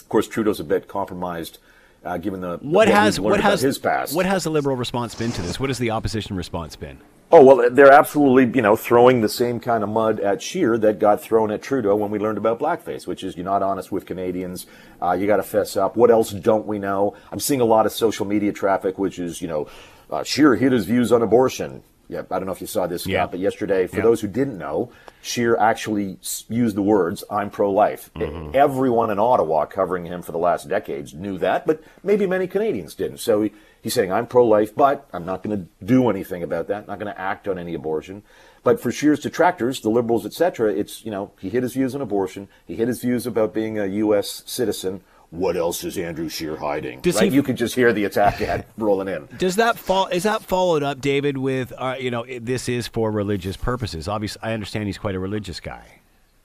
Of 0.00 0.08
course, 0.08 0.26
Trudeau's 0.28 0.60
a 0.60 0.64
bit 0.64 0.88
compromised, 0.88 1.58
uh, 2.04 2.16
given 2.18 2.40
the 2.40 2.58
What 2.62 2.88
we've 2.88 2.96
has 2.96 3.20
what 3.20 3.40
has 3.40 3.60
his 3.60 3.78
past. 3.78 4.14
what 4.14 4.26
has 4.26 4.44
the 4.44 4.50
liberal 4.50 4.76
response 4.76 5.14
been 5.14 5.30
to 5.32 5.42
this? 5.42 5.60
What 5.60 5.70
has 5.70 5.78
the 5.78 5.90
opposition 5.90 6.36
response 6.36 6.76
been? 6.76 6.98
Oh 7.30 7.44
well, 7.44 7.68
they're 7.70 7.92
absolutely 7.92 8.46
you 8.56 8.62
know 8.62 8.74
throwing 8.74 9.20
the 9.20 9.28
same 9.28 9.60
kind 9.60 9.82
of 9.84 9.90
mud 9.90 10.18
at 10.20 10.40
Scheer 10.40 10.78
that 10.78 10.98
got 10.98 11.20
thrown 11.20 11.50
at 11.50 11.60
Trudeau 11.60 11.94
when 11.94 12.10
we 12.10 12.18
learned 12.18 12.38
about 12.38 12.58
blackface, 12.58 13.06
which 13.06 13.22
is 13.22 13.36
you're 13.36 13.44
not 13.44 13.62
honest 13.62 13.92
with 13.92 14.06
Canadians. 14.06 14.66
Uh, 15.02 15.12
you 15.12 15.26
got 15.26 15.36
to 15.36 15.42
fess 15.42 15.76
up. 15.76 15.94
What 15.94 16.10
else 16.10 16.30
don't 16.30 16.66
we 16.66 16.78
know? 16.78 17.14
I'm 17.30 17.38
seeing 17.40 17.60
a 17.60 17.66
lot 17.66 17.84
of 17.84 17.92
social 17.92 18.24
media 18.24 18.52
traffic, 18.52 18.98
which 18.98 19.18
is 19.18 19.42
you 19.42 19.48
know, 19.48 19.68
uh, 20.10 20.22
Scheer 20.22 20.54
hid 20.56 20.72
his 20.72 20.86
views 20.86 21.12
on 21.12 21.20
abortion. 21.20 21.82
Yeah, 22.08 22.22
I 22.30 22.38
don't 22.38 22.46
know 22.46 22.52
if 22.52 22.62
you 22.62 22.66
saw 22.66 22.86
this, 22.86 23.02
Scott, 23.02 23.12
Yeah. 23.12 23.26
but 23.26 23.40
yesterday, 23.40 23.86
for 23.86 23.96
Yeah. 23.96 24.04
those 24.04 24.22
who 24.22 24.28
didn't 24.28 24.56
know, 24.56 24.90
Scheer 25.22 25.56
actually 25.56 26.18
used 26.48 26.76
the 26.76 26.82
words 26.82 27.24
"I'm 27.30 27.50
pro-life." 27.50 28.10
Mm-hmm. 28.14 28.54
Everyone 28.54 29.10
in 29.10 29.18
Ottawa 29.18 29.66
covering 29.66 30.06
him 30.06 30.22
for 30.22 30.32
the 30.32 30.38
last 30.38 30.68
decades 30.68 31.14
knew 31.14 31.38
that, 31.38 31.66
but 31.66 31.82
maybe 32.02 32.26
many 32.26 32.46
Canadians 32.46 32.94
didn't. 32.94 33.18
So 33.18 33.42
he, 33.42 33.52
he's 33.82 33.94
saying, 33.94 34.12
"I'm 34.12 34.26
pro-life, 34.26 34.74
but 34.74 35.08
I'm 35.12 35.26
not 35.26 35.42
going 35.42 35.56
to 35.58 35.84
do 35.84 36.08
anything 36.08 36.42
about 36.42 36.68
that. 36.68 36.86
Not 36.86 36.98
going 36.98 37.12
to 37.12 37.20
act 37.20 37.48
on 37.48 37.58
any 37.58 37.74
abortion." 37.74 38.22
But 38.62 38.80
for 38.80 38.92
Scheer's 38.92 39.20
detractors, 39.20 39.80
the 39.80 39.88
liberals, 39.88 40.26
etc., 40.26 40.72
it's 40.72 41.04
you 41.04 41.10
know 41.10 41.32
he 41.40 41.48
hid 41.48 41.62
his 41.62 41.74
views 41.74 41.94
on 41.94 42.00
abortion. 42.00 42.48
He 42.66 42.76
hid 42.76 42.88
his 42.88 43.00
views 43.00 43.26
about 43.26 43.54
being 43.54 43.78
a 43.78 43.86
U.S. 43.86 44.42
citizen. 44.46 45.02
What 45.30 45.56
else 45.56 45.84
is 45.84 45.98
Andrew 45.98 46.28
Scheer 46.28 46.56
hiding? 46.56 47.00
Does 47.00 47.16
right? 47.16 47.28
he- 47.30 47.34
you 47.34 47.42
could 47.42 47.56
just 47.56 47.74
hear 47.74 47.92
the 47.92 48.04
attack 48.04 48.40
ad 48.40 48.64
rolling 48.78 49.08
in. 49.08 49.28
Does 49.38 49.56
that 49.56 49.78
fall? 49.78 50.06
Is 50.06 50.22
that 50.22 50.42
followed 50.42 50.82
up, 50.82 51.00
David? 51.00 51.36
With 51.38 51.72
uh, 51.76 51.96
you 51.98 52.10
know, 52.10 52.24
this 52.40 52.68
is 52.68 52.88
for 52.88 53.10
religious 53.10 53.56
purposes. 53.56 54.08
Obviously, 54.08 54.40
I 54.42 54.52
understand 54.52 54.86
he's 54.86 54.98
quite 54.98 55.14
a 55.14 55.18
religious 55.20 55.60
guy. 55.60 55.84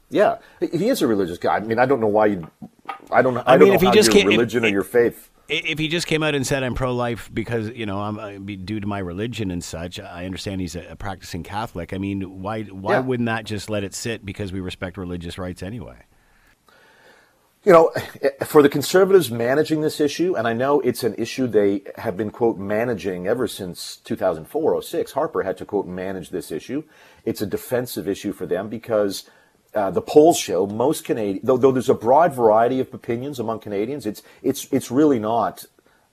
Yeah, 0.10 0.38
he 0.60 0.90
is 0.90 1.02
a 1.02 1.08
religious 1.08 1.38
guy. 1.38 1.56
I 1.56 1.60
mean, 1.62 1.80
I 1.80 1.86
don't 1.86 2.00
know 2.00 2.08
why 2.08 2.28
you. 2.28 2.50
I 3.10 3.22
don't 3.22 3.34
know. 3.34 3.44
I, 3.46 3.54
I 3.54 3.58
don't 3.58 3.70
mean, 3.70 3.70
know 3.70 3.76
if 3.76 3.82
he 3.82 3.92
just 3.92 4.08
your 4.10 4.14
can't- 4.22 4.34
if- 4.34 4.38
religion 4.38 4.66
or 4.66 4.70
your 4.70 4.84
faith. 4.84 5.30
If 5.50 5.78
he 5.78 5.90
just 5.90 6.08
came 6.08 6.24
out 6.24 6.36
and 6.36 6.48
said 6.48 6.64
I'm 6.64 6.74
pro-life 6.74 7.30
because 7.34 7.68
you 7.72 7.86
know 7.86 8.00
I'm 8.00 8.18
uh, 8.18 8.32
due 8.64 8.80
to 8.80 8.88
my 8.88 9.00
religion 9.00 9.52
and 9.52 9.62
such, 9.62 10.00
I 10.00 10.24
understand 10.26 10.62
he's 10.62 10.76
a, 10.76 10.86
a 10.92 10.96
practicing 10.96 11.44
Catholic. 11.44 11.92
I 11.94 11.98
mean, 11.98 12.42
why 12.42 12.64
why 12.64 12.94
Yeah. 12.94 13.00
wouldn't 13.02 13.28
that 13.28 13.44
just 13.44 13.70
let 13.70 13.84
it 13.84 13.94
sit 13.94 14.26
because 14.26 14.54
we 14.54 14.62
respect 14.62 14.98
religious 14.98 15.38
rights 15.38 15.62
anyway? 15.62 15.98
You 17.66 17.72
know, 17.72 17.92
for 18.44 18.62
the 18.62 18.68
conservatives 18.68 19.32
managing 19.32 19.80
this 19.82 20.02
issue, 20.02 20.36
and 20.36 20.46
I 20.46 20.52
know 20.52 20.82
it's 20.82 21.02
an 21.04 21.16
issue 21.18 21.48
they 21.48 21.84
have 21.96 22.18
been, 22.18 22.30
quote, 22.30 22.58
managing 22.58 23.26
ever 23.26 23.48
since 23.48 23.96
2004 23.98 24.82
06. 24.82 25.14
Harper 25.14 25.44
had 25.44 25.58
to, 25.60 25.66
quote, 25.66 25.88
manage 25.88 26.30
this 26.30 26.52
issue. 26.52 26.84
It's 27.24 27.42
a 27.42 27.46
defensive 27.46 28.06
issue 28.06 28.34
for 28.34 28.46
them 28.46 28.68
because 28.68 29.30
uh, 29.74 29.92
the 29.92 30.02
polls 30.02 30.38
show 30.38 30.68
most 30.68 31.06
Canadians, 31.06 31.46
though, 31.48 31.56
though 31.56 31.72
there's 31.72 31.88
a 31.88 31.94
broad 31.94 32.34
variety 32.34 32.82
of 32.82 32.94
opinions 32.94 33.40
among 33.40 33.60
Canadians, 33.60 34.06
it's, 34.06 34.22
it's, 34.42 34.68
it's 34.74 34.92
really 34.92 35.20
not, 35.20 35.64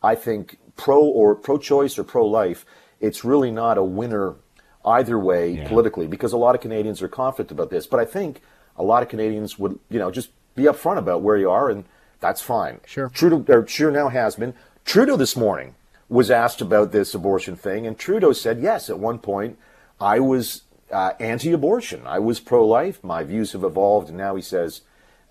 I 0.04 0.14
think, 0.14 0.56
pro 0.76 1.00
or 1.02 1.34
pro 1.34 1.58
choice 1.58 1.98
or 1.98 2.04
pro 2.04 2.26
life. 2.26 2.64
It's 3.00 3.24
really 3.24 3.50
not 3.50 3.76
a 3.76 3.82
winner 3.82 4.36
either 4.84 5.18
way 5.18 5.50
Yeah. 5.50 5.68
politically 5.68 6.06
because 6.06 6.32
a 6.32 6.38
lot 6.38 6.54
of 6.54 6.60
Canadians 6.60 7.02
are 7.02 7.08
confident 7.08 7.50
about 7.50 7.70
this. 7.70 7.88
But 7.88 7.98
I 7.98 8.04
think 8.04 8.40
a 8.76 8.84
lot 8.84 9.02
of 9.02 9.08
Canadians 9.08 9.58
would, 9.58 9.80
you 9.90 9.98
know, 9.98 10.12
just 10.12 10.30
be 10.60 10.68
upfront 10.68 10.98
about 10.98 11.22
where 11.22 11.36
you 11.36 11.50
are, 11.50 11.70
and 11.70 11.84
that's 12.20 12.42
fine. 12.42 12.80
Sure. 12.86 13.08
Trudeau, 13.08 13.44
or 13.52 13.66
Scheer 13.66 13.90
now 13.90 14.08
has 14.08 14.36
been. 14.36 14.54
Trudeau 14.84 15.16
this 15.16 15.36
morning 15.36 15.74
was 16.08 16.30
asked 16.30 16.60
about 16.60 16.92
this 16.92 17.14
abortion 17.14 17.56
thing, 17.56 17.86
and 17.86 17.96
Trudeau 17.96 18.32
said, 18.32 18.60
yes, 18.60 18.90
at 18.90 18.98
one 18.98 19.18
point, 19.18 19.58
I 20.00 20.20
was 20.20 20.62
uh, 20.90 21.12
anti-abortion. 21.20 22.02
I 22.06 22.18
was 22.18 22.40
pro-life. 22.40 23.02
My 23.04 23.22
views 23.22 23.52
have 23.52 23.64
evolved, 23.64 24.08
and 24.08 24.18
now 24.18 24.34
he 24.34 24.42
says 24.42 24.82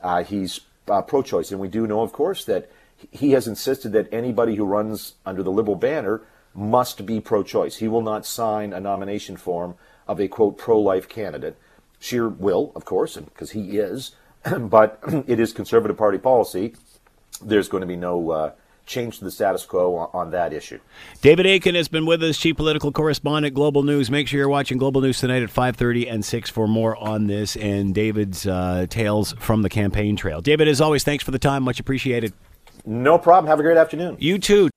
uh, 0.02 0.24
he's 0.24 0.62
uh, 0.88 1.02
pro-choice. 1.02 1.52
And 1.52 1.60
we 1.60 1.68
do 1.68 1.86
know, 1.86 2.02
of 2.02 2.12
course, 2.12 2.46
that 2.46 2.70
he 3.12 3.32
has 3.32 3.48
insisted 3.48 3.92
that 3.92 4.14
anybody 4.14 4.56
who 4.56 4.66
runs 4.66 5.16
under 5.26 5.44
the 5.44 5.52
Liberal 5.52 5.76
banner 5.76 6.22
must 6.54 7.06
be 7.06 7.20
pro-choice. 7.20 7.78
He 7.78 7.88
will 7.88 8.02
not 8.02 8.26
sign 8.26 8.74
a 8.74 8.80
nomination 8.80 9.38
form 9.38 9.76
of 10.08 10.20
a, 10.20 10.28
quote, 10.28 10.58
pro-life 10.58 11.08
candidate. 11.08 11.58
Scheer 12.00 12.30
will, 12.30 12.72
of 12.76 12.86
course, 12.86 13.18
because 13.18 13.52
he 13.52 13.78
is, 13.78 14.16
but 14.60 15.00
it 15.28 15.40
is 15.40 15.54
Conservative 15.54 15.98
Party 15.98 16.18
policy. 16.18 16.76
There's 17.42 17.70
going 17.70 17.82
to 17.82 17.88
be 17.88 17.96
no 17.96 18.32
uh, 18.32 18.52
change 18.86 19.20
to 19.20 19.24
the 19.24 19.32
status 19.32 19.66
quo 19.66 19.96
on, 19.96 20.10
on 20.14 20.32
that 20.32 20.52
issue. 20.52 20.80
David 21.22 21.46
Akin 21.46 21.76
has 21.76 21.88
been 21.88 22.06
with 22.06 22.22
us, 22.24 22.38
chief 22.38 22.58
political 22.58 22.92
correspondent, 22.92 23.54
Global 23.54 23.84
News. 23.84 24.12
Make 24.12 24.28
sure 24.28 24.40
you're 24.40 24.50
watching 24.50 24.78
Global 24.78 25.02
News 25.02 25.20
tonight 25.20 25.44
at 25.44 25.50
5:30 25.50 26.12
and 26.12 26.26
6 26.26 26.50
for 26.50 26.68
more 26.68 26.98
on 26.98 27.28
this 27.28 27.56
and 27.56 27.96
David's 27.96 28.46
uh, 28.46 28.88
tales 28.90 29.34
from 29.40 29.62
the 29.62 29.70
campaign 29.70 30.16
trail. 30.16 30.42
David, 30.42 30.68
as 30.68 30.82
always, 30.82 31.04
thanks 31.04 31.24
for 31.24 31.32
the 31.32 31.40
time, 31.40 31.64
much 31.64 31.80
appreciated. 31.80 32.34
No 32.86 33.18
problem. 33.18 33.50
Have 33.50 33.60
a 33.60 33.64
great 33.64 33.78
afternoon. 33.78 34.18
You 34.20 34.40
too. 34.40 34.70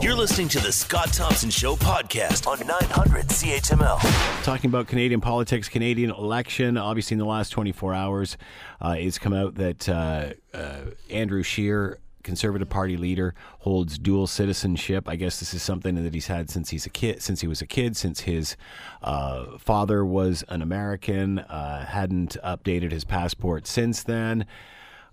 You're 0.00 0.14
listening 0.14 0.48
to 0.48 0.60
the 0.60 0.72
Scott 0.72 1.12
Thompson 1.12 1.50
Show 1.50 1.76
podcast 1.76 2.46
on 2.46 2.66
900 2.66 3.26
CHML. 3.26 4.42
Talking 4.44 4.70
about 4.70 4.86
Canadian 4.86 5.20
politics, 5.20 5.68
Canadian 5.68 6.10
election. 6.10 6.78
Obviously, 6.78 7.16
in 7.16 7.18
the 7.18 7.26
last 7.26 7.50
24 7.50 7.92
hours, 7.92 8.38
uh, 8.80 8.94
it's 8.96 9.18
come 9.18 9.34
out 9.34 9.56
that 9.56 9.86
uh, 9.90 10.30
uh, 10.54 10.80
Andrew 11.10 11.42
Scheer, 11.42 11.98
Conservative 12.22 12.70
Party 12.70 12.96
leader, 12.96 13.34
holds 13.58 13.98
dual 13.98 14.26
citizenship. 14.26 15.06
I 15.06 15.16
guess 15.16 15.38
this 15.38 15.52
is 15.52 15.62
something 15.62 16.02
that 16.02 16.14
he's 16.14 16.28
had 16.28 16.48
since 16.48 16.70
he's 16.70 16.86
a 16.86 16.90
kid, 16.90 17.20
since 17.20 17.42
he 17.42 17.46
was 17.46 17.60
a 17.60 17.66
kid, 17.66 17.94
since 17.94 18.20
his 18.20 18.56
uh, 19.02 19.58
father 19.58 20.02
was 20.02 20.44
an 20.48 20.62
American. 20.62 21.40
Uh, 21.40 21.84
hadn't 21.84 22.38
updated 22.42 22.90
his 22.90 23.04
passport 23.04 23.66
since 23.66 24.02
then. 24.02 24.46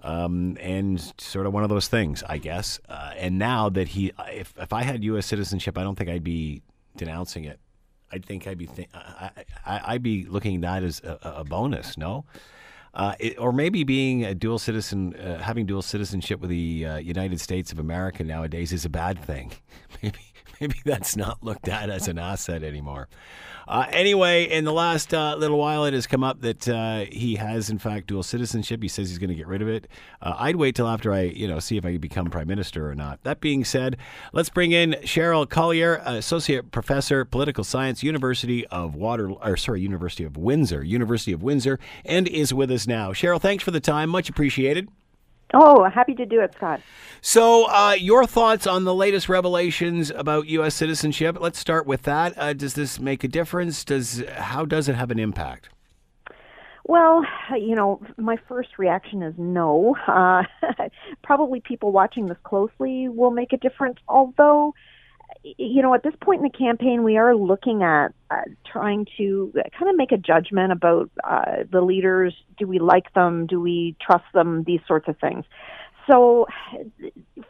Um, 0.08 0.58
and 0.62 1.02
sort 1.18 1.48
of 1.48 1.54
one 1.54 1.64
of 1.64 1.70
those 1.70 1.90
things, 1.90 2.24
I 2.24 2.38
guess. 2.38 2.80
Uh, 2.88 3.12
and 3.18 3.38
now 3.38 3.68
that 3.68 3.90
he, 3.90 4.14
if, 4.32 4.54
if 4.58 4.72
I 4.72 4.84
had 4.84 5.04
U.S. 5.04 5.26
citizenship, 5.26 5.78
I 5.78 5.84
don't 5.84 5.98
think 5.98 6.10
I'd 6.10 6.24
be 6.24 6.62
denouncing 6.96 7.44
it. 7.44 7.60
I 8.10 8.20
think 8.20 8.48
I'd 8.48 8.58
be 8.58 8.68
th- 8.68 8.88
I, 8.94 9.32
I'd 9.66 10.04
be 10.04 10.24
looking 10.24 10.56
at 10.56 10.62
that 10.62 10.84
as 10.84 11.02
a, 11.04 11.20
a 11.40 11.44
bonus, 11.44 11.98
no? 11.98 12.24
Uh, 12.94 13.16
it, 13.20 13.38
or 13.38 13.52
maybe 13.52 13.84
being 13.84 14.24
a 14.24 14.34
dual 14.34 14.58
citizen, 14.58 15.14
uh, 15.16 15.40
having 15.40 15.66
dual 15.66 15.82
citizenship 15.82 16.40
with 16.40 16.50
the 16.50 16.86
uh, 16.86 16.98
United 16.98 17.42
States 17.42 17.74
of 17.74 17.80
America 17.80 18.24
nowadays 18.24 18.72
is 18.72 18.86
a 18.86 18.90
bad 18.90 19.20
thing. 19.20 19.52
maybe 20.02 20.20
maybe 20.62 20.80
that's 20.84 21.16
not 21.16 21.44
looked 21.44 21.68
at 21.68 21.90
as 21.90 22.08
an 22.08 22.18
asset 22.18 22.64
anymore. 22.64 23.08
Uh, 23.68 23.86
anyway, 23.92 24.46
in 24.46 24.64
the 24.64 24.72
last 24.72 25.14
uh, 25.14 25.36
little 25.36 25.58
while, 25.58 25.84
it 25.84 25.94
has 25.94 26.08
come 26.08 26.24
up 26.24 26.40
that 26.40 26.70
uh, 26.70 27.04
he 27.12 27.36
has, 27.36 27.70
in 27.70 27.78
fact, 27.78 28.08
dual 28.08 28.24
citizenship. 28.24 28.82
He 28.82 28.88
says 28.88 29.10
he's 29.10 29.18
going 29.18 29.30
to 29.30 29.36
get 29.36 29.46
rid 29.46 29.62
of 29.62 29.68
it. 29.68 29.90
Uh, 30.22 30.36
I'd 30.38 30.56
wait 30.56 30.76
till 30.76 30.88
after 30.88 31.12
I, 31.12 31.24
you 31.24 31.50
know, 31.50 31.60
see 31.60 31.76
if 31.76 31.86
I 31.86 31.98
become 31.98 32.30
prime 32.30 32.48
minister 32.48 32.90
or 32.90 32.96
not. 32.96 33.22
That 33.24 33.42
being 33.42 33.66
said, 33.66 33.98
let's 34.32 34.50
bring 34.50 34.72
in 34.72 34.94
Cheryl 35.04 35.48
Collier, 35.50 36.02
associate 36.06 36.72
professor, 36.72 37.26
political 37.26 37.66
science, 37.66 38.04
University 38.04 38.66
of 38.68 38.96
Water, 38.96 39.32
or 39.32 39.58
sorry, 39.58 39.82
University 39.82 40.24
of 40.24 40.38
Windsor, 40.38 40.82
University 40.82 41.34
of 41.34 41.44
Windsor, 41.44 41.78
and 42.06 42.28
is 42.30 42.54
with 42.54 42.72
us 42.72 42.88
now. 42.88 43.12
Cheryl, 43.12 43.42
thanks 43.42 43.66
for 43.66 43.72
the 43.72 43.82
time, 43.82 44.10
much 44.10 44.30
appreciated. 44.30 44.88
Oh, 45.54 45.86
happy 45.86 46.13
to 46.16 46.25
do 46.25 46.42
it, 46.42 46.54
Scott. 46.54 46.82
So, 47.22 47.66
uh, 47.70 47.96
your 47.98 48.25
thoughts 48.25 48.68
on 48.68 48.84
the 48.84 48.94
latest 48.94 49.30
revelations 49.30 50.10
about 50.12 50.48
U.S. 50.48 50.75
citizenship? 50.75 51.38
Let's 51.39 51.58
start 51.58 51.88
with 51.88 52.04
that. 52.04 52.34
Uh, 52.38 52.54
does 52.54 52.74
this 52.74 53.00
make 53.00 53.24
a 53.24 53.27
difference? 53.27 53.86
Does 53.86 54.24
how 54.36 54.66
does 54.66 54.89
it 54.89 54.96
have 54.96 55.10
an 55.10 55.20
impact? 55.20 55.70
Well, 56.84 57.25
you 57.51 57.75
know, 57.75 58.01
my 58.18 58.38
first 58.48 58.70
reaction 58.77 59.22
is 59.22 59.36
no. 59.38 59.96
Uh, 60.08 60.44
probably 61.24 61.60
people 61.60 61.92
watching 61.92 62.27
this 62.27 62.38
closely 62.44 63.10
will 63.10 63.32
make 63.32 63.51
a 63.51 63.58
difference, 63.58 64.00
although, 64.08 64.74
you 65.43 65.81
know, 65.81 65.93
at 65.93 66.03
this 66.03 66.13
point 66.22 66.41
in 66.41 66.43
the 66.43 66.57
campaign, 66.57 67.03
we 67.03 67.17
are 67.17 67.36
looking 67.36 67.84
at 67.84 68.10
uh, 68.29 68.41
trying 68.72 69.05
to 69.17 69.53
kind 69.77 69.89
of 69.89 69.96
make 69.96 70.12
a 70.12 70.17
judgment 70.17 70.72
about 70.72 71.10
uh, 71.24 71.63
the 71.72 71.81
leaders. 71.81 72.34
Do 72.57 72.67
we 72.67 72.79
like 72.79 73.13
them? 73.13 73.48
Do 73.48 73.62
we 73.62 73.96
trust 74.01 74.25
them? 74.34 74.63
These 74.63 74.81
sorts 74.88 75.07
of 75.07 75.17
things. 75.19 75.46
So, 76.07 76.48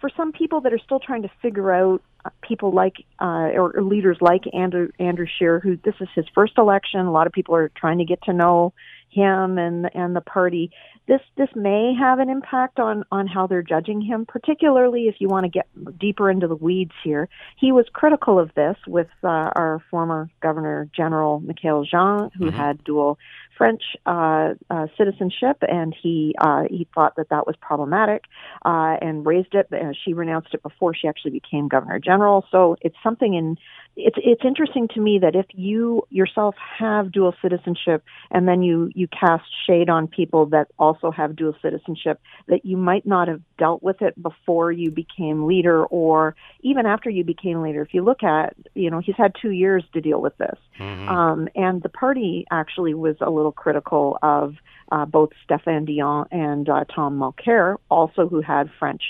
for 0.01 0.09
some 0.17 0.31
people 0.31 0.61
that 0.61 0.73
are 0.73 0.79
still 0.79 0.99
trying 0.99 1.21
to 1.21 1.29
figure 1.41 1.71
out 1.71 2.01
uh, 2.25 2.29
people 2.41 2.71
like 2.71 2.95
uh, 3.19 3.51
or, 3.53 3.73
leaders 3.81 4.17
like 4.19 4.43
Andrew 4.51 4.89
Andrew 4.99 5.27
Scheer, 5.37 5.59
who 5.59 5.77
this 5.77 5.93
is 6.01 6.07
his 6.15 6.25
first 6.33 6.53
election, 6.57 7.01
a 7.01 7.11
lot 7.11 7.27
of 7.27 7.33
people 7.33 7.55
are 7.55 7.69
trying 7.75 7.99
to 7.99 8.05
get 8.05 8.21
to 8.23 8.33
know 8.33 8.73
him 9.17 9.57
and 9.57 9.89
and 9.93 10.15
the 10.15 10.21
party. 10.21 10.71
This 11.07 11.21
this 11.37 11.49
may 11.55 11.93
have 11.97 12.19
an 12.19 12.29
impact 12.29 12.79
on 12.79 13.03
on 13.11 13.27
how 13.27 13.47
they're 13.47 13.63
judging 13.63 14.01
him, 14.01 14.25
particularly 14.25 15.03
if 15.07 15.15
you 15.19 15.27
want 15.27 15.45
to 15.45 15.49
get 15.49 15.67
deeper 15.97 16.29
into 16.29 16.47
the 16.47 16.55
weeds 16.55 16.93
here. 17.03 17.27
He 17.57 17.71
was 17.71 17.85
critical 17.91 18.39
of 18.39 18.53
this 18.55 18.77
with 18.87 19.07
uh, 19.23 19.49
our 19.61 19.81
former 19.89 20.29
Governor 20.41 20.89
General 20.95 21.41
Michaëlle 21.41 21.87
Jean, 21.87 22.29
who 22.37 22.51
had 22.51 22.83
dual 22.83 23.17
French 23.57 23.81
uh, 24.05 24.53
uh, 24.69 24.87
citizenship, 24.97 25.57
and 25.61 25.95
he 26.01 26.35
uh, 26.39 26.63
he 26.69 26.87
thought 26.93 27.15
that 27.17 27.29
that 27.29 27.47
was 27.47 27.55
problematic 27.59 28.25
uh, 28.65 28.95
and 29.01 29.25
raised 29.25 29.53
it. 29.53 29.67
Uh, 29.73 29.93
she 30.05 30.13
renounced 30.13 30.53
it 30.53 30.61
before 30.61 30.93
she 30.93 31.07
actually 31.07 31.31
became 31.31 31.67
Governor 31.67 31.99
General. 31.99 32.45
So 32.51 32.75
it's 32.81 32.95
something 33.03 33.33
in 33.33 33.57
it's 33.95 34.17
it's 34.19 34.43
interesting 34.45 34.87
to 34.93 35.01
me 35.01 35.19
that 35.19 35.35
if 35.35 35.47
you 35.53 36.03
yourself 36.09 36.55
have 36.77 37.11
dual 37.11 37.33
citizenship 37.41 38.03
and 38.29 38.47
then 38.47 38.61
you 38.61 38.91
you 38.93 39.06
cast 39.07 39.45
shade 39.65 39.89
on 39.89 40.07
people 40.07 40.47
that 40.47 40.67
also 40.77 41.11
have 41.11 41.35
dual 41.35 41.55
citizenship, 41.61 42.19
that 42.47 42.65
you 42.65 42.77
might 42.77 43.05
not 43.05 43.27
have 43.27 43.41
dealt 43.57 43.83
with 43.83 44.01
it 44.01 44.21
before 44.21 44.71
you 44.71 44.91
became 44.91 45.45
leader 45.45 45.85
or 45.85 46.35
even 46.61 46.85
after 46.85 47.09
you 47.09 47.23
became 47.23 47.61
leader. 47.61 47.81
If 47.81 47.93
you 47.93 48.03
look 48.03 48.23
at 48.23 48.55
you 48.73 48.89
know 48.89 48.99
he's 48.99 49.15
had 49.17 49.33
two 49.41 49.51
years 49.51 49.83
to 49.93 50.01
deal 50.01 50.21
with 50.21 50.37
this, 50.37 50.57
um, 50.79 51.47
and 51.55 51.81
the 51.81 51.89
party 51.89 52.45
actually 52.51 52.93
was 52.93 53.15
a 53.21 53.29
little 53.29 53.51
critical 53.51 54.17
of 54.21 54.55
uh, 54.91 55.05
both 55.05 55.29
Stéphane 55.47 55.85
Dion 55.85 56.27
and 56.31 56.69
uh, 56.69 56.85
Tom 56.93 57.19
Mulcair, 57.19 57.77
also 57.89 58.27
who 58.27 58.41
had 58.41 58.69
French 58.79 59.01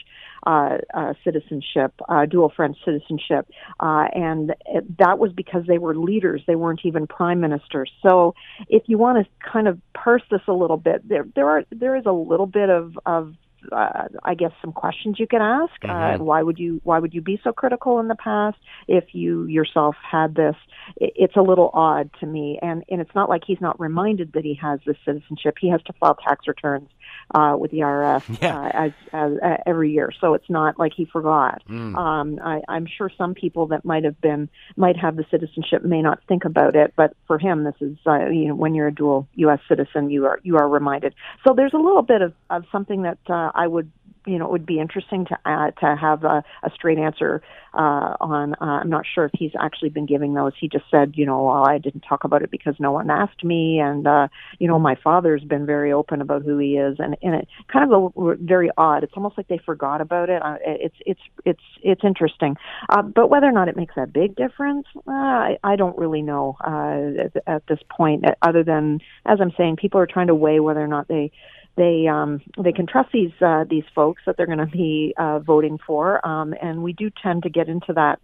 uh, 0.48 0.78
uh, 0.94 1.14
citizenship, 1.26 1.94
uh, 2.08 2.26
dual 2.26 2.52
French 2.56 2.78
citizenship, 2.86 3.50
uh, 3.82 4.06
and 4.14 4.52
it, 4.66 4.98
that 4.98 5.20
was 5.20 5.34
because 5.34 5.64
they 5.68 5.78
were 5.78 5.94
leaders; 5.94 6.42
they 6.48 6.56
weren't 6.56 6.80
even 6.86 7.06
prime 7.06 7.42
ministers. 7.42 7.92
So, 8.02 8.34
if 8.70 8.84
you 8.86 8.98
want 8.98 9.26
to 9.26 9.50
kind 9.52 9.68
of 9.68 9.78
parse 9.94 10.24
this 10.32 10.40
a 10.48 10.54
little 10.54 10.78
bit, 10.78 11.08
there 11.08 11.26
there 11.36 11.50
are 11.50 11.64
there 11.70 11.98
is 11.98 12.06
a 12.06 12.14
little 12.14 12.46
bit 12.46 12.70
of 12.70 12.98
of 13.06 13.34
uh, 13.72 14.08
I 14.24 14.36
guess 14.36 14.52
some 14.62 14.72
questions 14.72 15.18
you 15.20 15.28
can 15.28 15.42
ask. 15.42 15.74
Uh, 15.84 16.18
why 16.24 16.42
would 16.42 16.60
you 16.60 16.80
Why 16.84 17.00
would 17.00 17.14
you 17.14 17.22
be 17.22 17.40
so 17.44 17.52
critical 17.52 18.00
in 18.00 18.08
the 18.08 18.16
past 18.16 18.58
if 18.88 19.04
you 19.14 19.46
yourself 19.48 19.96
had 20.10 20.36
this? 20.36 20.56
It, 20.96 21.14
it's 21.16 21.36
a 21.36 21.42
little 21.42 21.72
odd 21.74 22.10
to 22.22 22.26
me, 22.26 22.60
and 22.62 22.84
and 22.90 23.02
it's 23.02 23.16
not 23.16 23.28
like 23.30 23.42
he's 23.46 23.60
not 23.60 23.80
reminded 23.80 24.34
that 24.34 24.46
he 24.46 24.58
has 24.62 24.80
this 24.86 24.98
citizenship. 25.06 25.56
He 25.60 25.70
has 25.70 25.82
to 25.84 25.94
file 26.00 26.16
tax 26.16 26.48
returns 26.48 26.90
uh, 27.34 27.56
with 27.58 27.72
the 27.72 27.80
IRS 27.80 28.24
Yeah. 28.42 28.60
uh, 28.60 28.70
as, 28.74 28.92
as 29.14 29.32
uh, 29.44 29.58
every 29.66 29.92
year. 29.92 30.12
So 30.20 30.34
it's 30.34 30.50
not 30.50 30.80
like 30.80 30.94
he 30.96 31.06
forgot. 31.06 31.62
Mm. 31.70 31.96
Um, 31.96 32.40
I, 32.44 32.62
I'm 32.68 32.86
sure 32.86 33.12
some 33.18 33.34
people 33.34 33.68
that 33.68 33.86
might 33.86 34.04
have 34.04 34.20
been 34.22 34.50
might 34.76 34.98
have 34.98 35.16
the 35.16 35.26
citizenship 35.30 35.84
may 35.84 36.02
not 36.02 36.20
think 36.28 36.46
about 36.46 36.76
it, 36.76 36.94
but 36.96 37.16
for 37.28 37.38
him, 37.38 37.64
this 37.64 37.76
is 37.82 37.98
uh, 38.06 38.28
you 38.28 38.48
know 38.50 38.56
when 38.56 38.74
you're 38.74 38.88
a 38.88 38.94
dual 38.94 39.28
U.S. 39.36 39.60
citizen, 39.68 40.10
you 40.10 40.26
are 40.26 40.40
you 40.44 40.58
are 40.58 40.68
reminded. 40.68 41.14
So 41.46 41.54
there's 41.54 41.74
a 41.74 41.78
little 41.78 42.02
bit 42.02 42.22
of, 42.22 42.34
of 42.50 42.66
something 42.72 43.04
that 43.04 43.20
uh, 43.30 43.52
I 43.54 43.68
would 43.68 43.92
you 44.28 44.38
know 44.38 44.46
it 44.46 44.52
would 44.52 44.66
be 44.66 44.80
interesting 44.80 45.26
to 45.26 45.38
uh, 45.46 45.72
to 45.72 45.96
have 45.96 46.24
a, 46.24 46.44
a 46.64 46.70
straight 46.74 46.98
answer 46.98 47.42
uh, 47.74 48.16
on. 48.20 48.54
Uh, 48.56 48.80
I'm 48.82 48.90
not 48.90 49.06
sure 49.14 49.26
if 49.26 49.32
he's 49.34 49.52
actually 49.60 49.90
been 49.90 50.06
giving 50.06 50.34
those. 50.34 50.54
He 50.60 50.68
just 50.68 50.86
said, 50.92 51.14
you 51.16 51.26
know, 51.26 51.44
well, 51.44 51.66
I 51.68 51.78
didn't 51.78 52.02
talk 52.02 52.24
about 52.24 52.42
it 52.42 52.52
because 52.52 52.76
no 52.80 52.92
one 52.92 53.10
asked 53.10 53.44
me, 53.44 53.80
and 53.80 54.06
uh, 54.06 54.28
you 54.60 54.68
know, 54.68 54.80
my 54.80 54.96
father's 55.04 55.44
been 55.44 55.66
very 55.66 55.92
open 55.92 56.22
about 56.22 56.44
who 56.44 56.58
he 56.58 56.78
is, 56.78 56.98
and 57.00 57.16
and 57.22 57.36
it 57.36 57.48
kind 57.72 57.92
of 57.92 58.14
a, 58.18 58.36
very 58.36 58.70
odd. 58.78 59.04
It's 59.04 59.14
almost 59.16 59.38
like 59.38 59.48
they 59.48 59.60
forgot 59.66 60.02
about 60.02 60.30
it. 60.30 60.42
Uh, 60.42 60.58
it's 60.66 60.96
it's 61.06 61.22
it's 61.46 61.64
it's 61.84 62.04
interesting, 62.04 62.58
uh, 62.90 63.02
but 63.02 63.30
whether 63.30 63.48
or 63.48 63.54
not 63.54 63.70
it 63.70 63.78
makes 63.78 63.96
a 63.98 64.06
big 64.06 64.36
difference, 64.36 64.88
uh, 65.08 65.12
I, 65.12 65.58
I 65.64 65.76
don't 65.76 65.98
really 65.98 66.22
know 66.22 66.58
uh, 66.66 67.26
at, 67.26 67.44
at 67.48 67.68
this 67.68 67.80
point. 67.90 68.26
Other 68.42 68.64
than, 68.64 69.00
as 69.26 69.40
I'm 69.42 69.52
saying, 69.58 69.78
people 69.78 70.00
are 70.00 70.08
trying 70.08 70.28
to 70.28 70.36
weigh 70.36 70.60
whether 70.60 70.82
or 70.82 70.88
not 70.88 71.08
they 71.08 71.32
they 71.78 72.08
um, 72.08 72.42
they 72.62 72.74
can 72.74 72.88
trust 72.88 73.10
these 73.14 73.32
uh, 73.40 73.64
these 73.70 73.86
folks 73.96 74.24
that 74.26 74.36
they're 74.36 74.48
going 74.48 74.58
to 74.58 74.66
be 74.66 75.14
uh, 75.18 75.40
voting 75.40 75.78
for, 75.86 76.26
um, 76.28 76.54
and 76.62 76.84
we 76.84 76.92
do 76.92 77.10
tend 77.24 77.44
to 77.44 77.50
get 77.50 77.70
into 77.70 77.94
that 77.94 78.20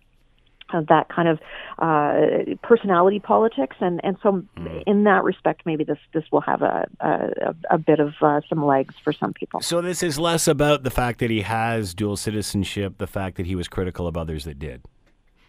uh, 0.74 0.82
that 0.90 1.08
kind 1.10 1.28
of 1.28 1.40
uh, 1.78 2.56
personality 2.64 3.20
politics, 3.20 3.76
and 3.80 4.02
and 4.04 4.18
so 4.24 4.44
in 4.88 5.04
that 5.04 5.24
respect, 5.24 5.62
maybe 5.66 5.84
this 5.84 6.00
this 6.14 6.24
will 6.32 6.42
have 6.42 6.62
a 6.62 6.88
a, 7.00 7.56
a 7.72 7.78
bit 7.78 8.00
of 8.00 8.14
uh, 8.22 8.42
some 8.50 8.66
legs 8.66 8.96
for 9.04 9.14
some 9.14 9.34
people. 9.34 9.62
So 9.62 9.82
this 9.82 10.02
is 10.02 10.18
less 10.18 10.48
about 10.48 10.84
the 10.84 10.92
fact 10.92 11.20
that 11.20 11.30
he 11.30 11.42
has 11.42 11.94
dual 11.94 12.18
citizenship, 12.18 12.98
the 12.98 13.08
fact 13.08 13.38
that 13.38 13.46
he 13.46 13.56
was 13.56 13.68
critical 13.68 14.08
of 14.08 14.18
others 14.18 14.46
that 14.46 14.58
did. 14.58 14.82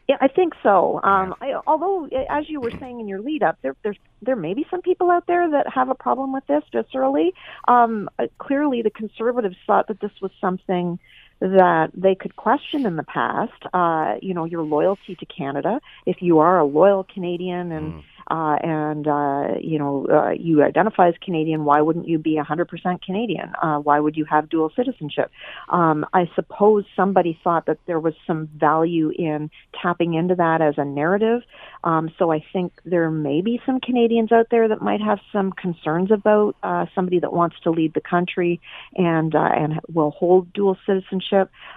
Yeah, 0.06 0.16
I 0.20 0.28
think 0.28 0.52
so. 0.62 1.00
Um, 1.02 1.34
I, 1.40 1.54
although, 1.66 2.06
as 2.28 2.44
you 2.48 2.60
were 2.60 2.72
saying 2.78 3.00
in 3.00 3.08
your 3.08 3.20
lead 3.20 3.42
up, 3.42 3.56
there 3.62 3.74
there's 3.82 3.96
there 4.20 4.36
may 4.36 4.52
be 4.52 4.66
some 4.70 4.82
people 4.82 5.10
out 5.10 5.26
there 5.26 5.50
that 5.50 5.66
have 5.72 5.88
a 5.88 5.94
problem 5.94 6.32
with 6.32 6.46
this 6.46 6.62
viscerally. 6.74 7.32
Um, 7.68 8.10
uh, 8.18 8.26
clearly, 8.38 8.82
the 8.82 8.90
conservatives 8.90 9.56
thought 9.66 9.88
that 9.88 10.00
this 10.00 10.10
was 10.20 10.30
something 10.42 10.98
that 11.44 11.90
they 11.94 12.14
could 12.14 12.36
question 12.36 12.86
in 12.86 12.96
the 12.96 13.02
past. 13.02 13.52
Uh, 13.72 14.14
you 14.22 14.32
know, 14.32 14.44
your 14.44 14.62
loyalty 14.62 15.14
to 15.16 15.26
Canada. 15.26 15.80
If 16.06 16.22
you 16.22 16.38
are 16.38 16.58
a 16.58 16.64
loyal 16.64 17.04
Canadian 17.04 17.70
and 17.70 18.02
uh, 18.30 18.56
and 18.62 19.06
uh, 19.06 19.48
you 19.60 19.78
know 19.78 20.06
uh, 20.10 20.30
you 20.30 20.62
identify 20.62 21.08
as 21.08 21.14
Canadian, 21.22 21.64
why 21.64 21.80
wouldn't 21.80 22.08
you 22.08 22.18
be 22.18 22.36
100% 22.36 23.02
Canadian? 23.02 23.52
Uh, 23.62 23.78
why 23.78 24.00
would 24.00 24.16
you 24.16 24.24
have 24.24 24.48
dual 24.48 24.72
citizenship? 24.74 25.30
Um, 25.68 26.06
I 26.12 26.30
suppose 26.34 26.84
somebody 26.96 27.38
thought 27.44 27.66
that 27.66 27.78
there 27.86 28.00
was 28.00 28.14
some 28.26 28.48
value 28.56 29.10
in 29.10 29.50
tapping 29.80 30.14
into 30.14 30.34
that 30.36 30.62
as 30.62 30.74
a 30.78 30.84
narrative. 30.84 31.42
Um, 31.82 32.10
so 32.18 32.32
I 32.32 32.42
think 32.52 32.72
there 32.84 33.10
may 33.10 33.42
be 33.42 33.60
some 33.66 33.80
Canadians 33.80 34.32
out 34.32 34.46
there 34.50 34.68
that 34.68 34.80
might 34.80 35.02
have 35.02 35.18
some 35.32 35.52
concerns 35.52 36.10
about 36.10 36.56
uh, 36.62 36.86
somebody 36.94 37.18
that 37.20 37.32
wants 37.32 37.56
to 37.64 37.70
lead 37.70 37.92
the 37.92 38.00
country 38.00 38.60
and 38.94 39.34
uh, 39.34 39.50
and 39.54 39.80
will 39.92 40.12
hold 40.12 40.52
dual 40.52 40.78
citizenship. 40.86 41.33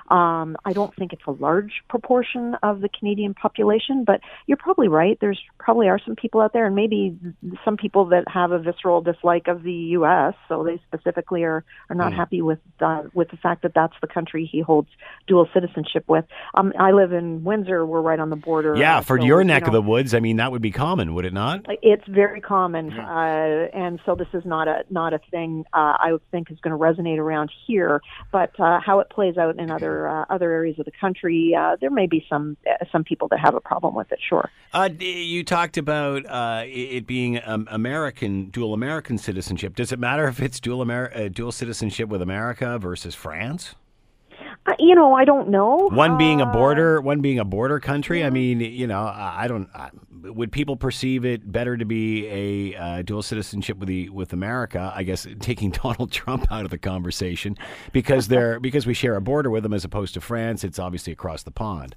Um, 0.10 0.56
I 0.64 0.74
don't 0.74 0.96
think 0.96 1.14
it's 1.14 1.26
a 1.28 1.32
large 1.32 1.72
proportion 1.90 2.56
of 2.64 2.82
the 2.82 2.90
Canadian 2.90 3.34
population, 3.34 4.04
but 4.06 4.22
you're 4.46 4.58
probably 4.58 4.88
right. 4.88 5.18
There's 5.20 5.40
probably 5.60 5.90
are 5.90 6.00
some 6.06 6.16
people 6.16 6.42
out 6.42 6.54
there, 6.54 6.66
and 6.66 6.76
maybe 6.76 7.18
some 7.66 7.78
people 7.78 8.06
that 8.06 8.24
have 8.28 8.52
a 8.52 8.60
visceral 8.60 9.02
dislike 9.02 9.48
of 9.48 9.64
the 9.64 9.74
U.S. 9.74 10.34
So 10.48 10.64
they 10.64 10.82
specifically 10.88 11.44
are 11.44 11.64
are 11.90 11.96
not 11.96 12.14
happy 12.14 12.42
with 12.42 12.60
uh, 12.80 13.04
with 13.14 13.30
the 13.30 13.38
fact 13.38 13.64
that 13.64 13.74
that's 13.74 13.96
the 14.02 14.08
country 14.08 14.50
he 14.50 14.62
holds 14.62 14.90
dual 15.28 15.50
citizenship 15.54 16.06
with. 16.08 16.26
Um, 16.54 16.74
I 16.80 16.92
live 16.92 17.12
in 17.12 17.44
Windsor. 17.44 17.86
We're 17.86 18.02
right 18.02 18.20
on 18.20 18.30
the 18.30 18.36
border. 18.36 18.76
Yeah, 18.76 19.02
for 19.02 19.20
so, 19.20 19.26
your 19.26 19.42
you 19.42 19.48
neck 19.48 19.68
of 19.68 19.74
the 19.74 19.82
woods, 19.82 20.14
I 20.14 20.20
mean 20.20 20.38
that 20.38 20.52
would 20.52 20.62
be 20.62 20.72
common, 20.72 21.14
would 21.16 21.26
it 21.26 21.34
not? 21.34 21.66
it's 21.82 22.08
very 22.08 22.42
common, 22.42 22.92
uh, 22.92 23.68
and 23.74 24.00
so 24.06 24.16
this 24.16 24.28
is 24.34 24.44
not 24.46 24.68
a 24.68 24.84
not 24.90 25.14
a 25.14 25.20
thing 25.32 25.66
uh, 25.74 25.96
I 26.00 26.12
would 26.12 26.32
think 26.32 26.52
is 26.52 26.60
going 26.60 26.78
to 26.78 26.78
resonate 26.78 27.18
around 27.18 27.52
here. 27.66 28.02
But 28.32 28.60
uh, 28.60 28.80
how 28.80 29.00
it 29.00 29.10
plays 29.10 29.37
out 29.38 29.60
in 29.60 29.72
other 29.72 30.08
uh, 30.08 30.26
other 30.30 30.52
areas 30.52 30.78
of 30.80 30.86
the 30.86 30.92
country, 30.92 31.56
uh, 31.58 31.76
there 31.80 31.90
may 31.90 32.08
be 32.08 32.26
some 32.30 32.58
uh, 32.70 32.86
some 32.92 33.04
people 33.04 33.28
that 33.30 33.40
have 33.40 33.56
a 33.56 33.62
problem 33.62 33.96
with 33.96 34.12
it. 34.12 34.20
Sure. 34.28 34.50
Uh, 34.74 34.90
you 35.00 35.44
talked 35.44 35.78
about 35.78 36.26
uh, 36.26 36.64
it 36.66 37.08
being 37.08 37.40
um, 37.46 37.68
American, 37.72 38.50
dual 38.50 38.74
American 38.74 39.18
citizenship. 39.18 39.76
Does 39.76 39.92
it 39.92 40.00
matter 40.00 40.28
if 40.28 40.42
it's 40.42 40.60
dual 40.60 40.82
Amer- 40.82 41.12
uh, 41.14 41.28
dual 41.30 41.52
citizenship 41.52 42.10
with 42.10 42.22
America 42.22 42.78
versus 42.80 43.16
France? 43.16 43.76
Uh, 44.66 44.74
you 44.80 44.96
know, 44.96 45.14
I 45.14 45.24
don't 45.24 45.50
know. 45.50 45.90
One 45.92 46.18
being 46.18 46.42
a 46.42 46.46
border, 46.46 47.00
one 47.00 47.22
being 47.22 47.40
a 47.40 47.46
border 47.46 47.80
country. 47.80 48.24
I 48.24 48.30
mean, 48.30 48.60
you 48.60 48.88
know, 48.88 49.02
I 49.04 49.44
I 49.44 49.48
don't. 49.48 49.70
I, 49.74 49.90
would 50.34 50.52
people 50.52 50.76
perceive 50.76 51.26
it 51.26 51.50
better 51.52 51.78
to 51.78 51.86
be 51.86 52.28
a 52.28 52.76
uh, 52.78 53.02
dual 53.02 53.22
citizenship 53.22 53.78
with 53.78 53.88
the 53.88 54.10
with 54.10 54.34
America? 54.34 54.92
I 54.96 55.04
guess 55.04 55.28
taking 55.40 55.72
Donald 55.84 56.12
Trump 56.12 56.52
out 56.52 56.66
of 56.66 56.72
the 56.72 56.78
conversation 56.78 57.58
because 57.92 58.28
they're 58.28 58.60
because 58.68 58.86
we 58.86 58.94
share 58.94 59.16
a 59.16 59.22
border 59.22 59.50
with 59.50 59.64
them 59.64 59.74
as 59.74 59.86
opposed 59.86 60.14
to 60.16 60.22
France. 60.22 60.64
It's 60.64 60.80
obviously 60.80 61.14
across 61.14 61.44
the 61.44 61.52
pond. 61.52 61.96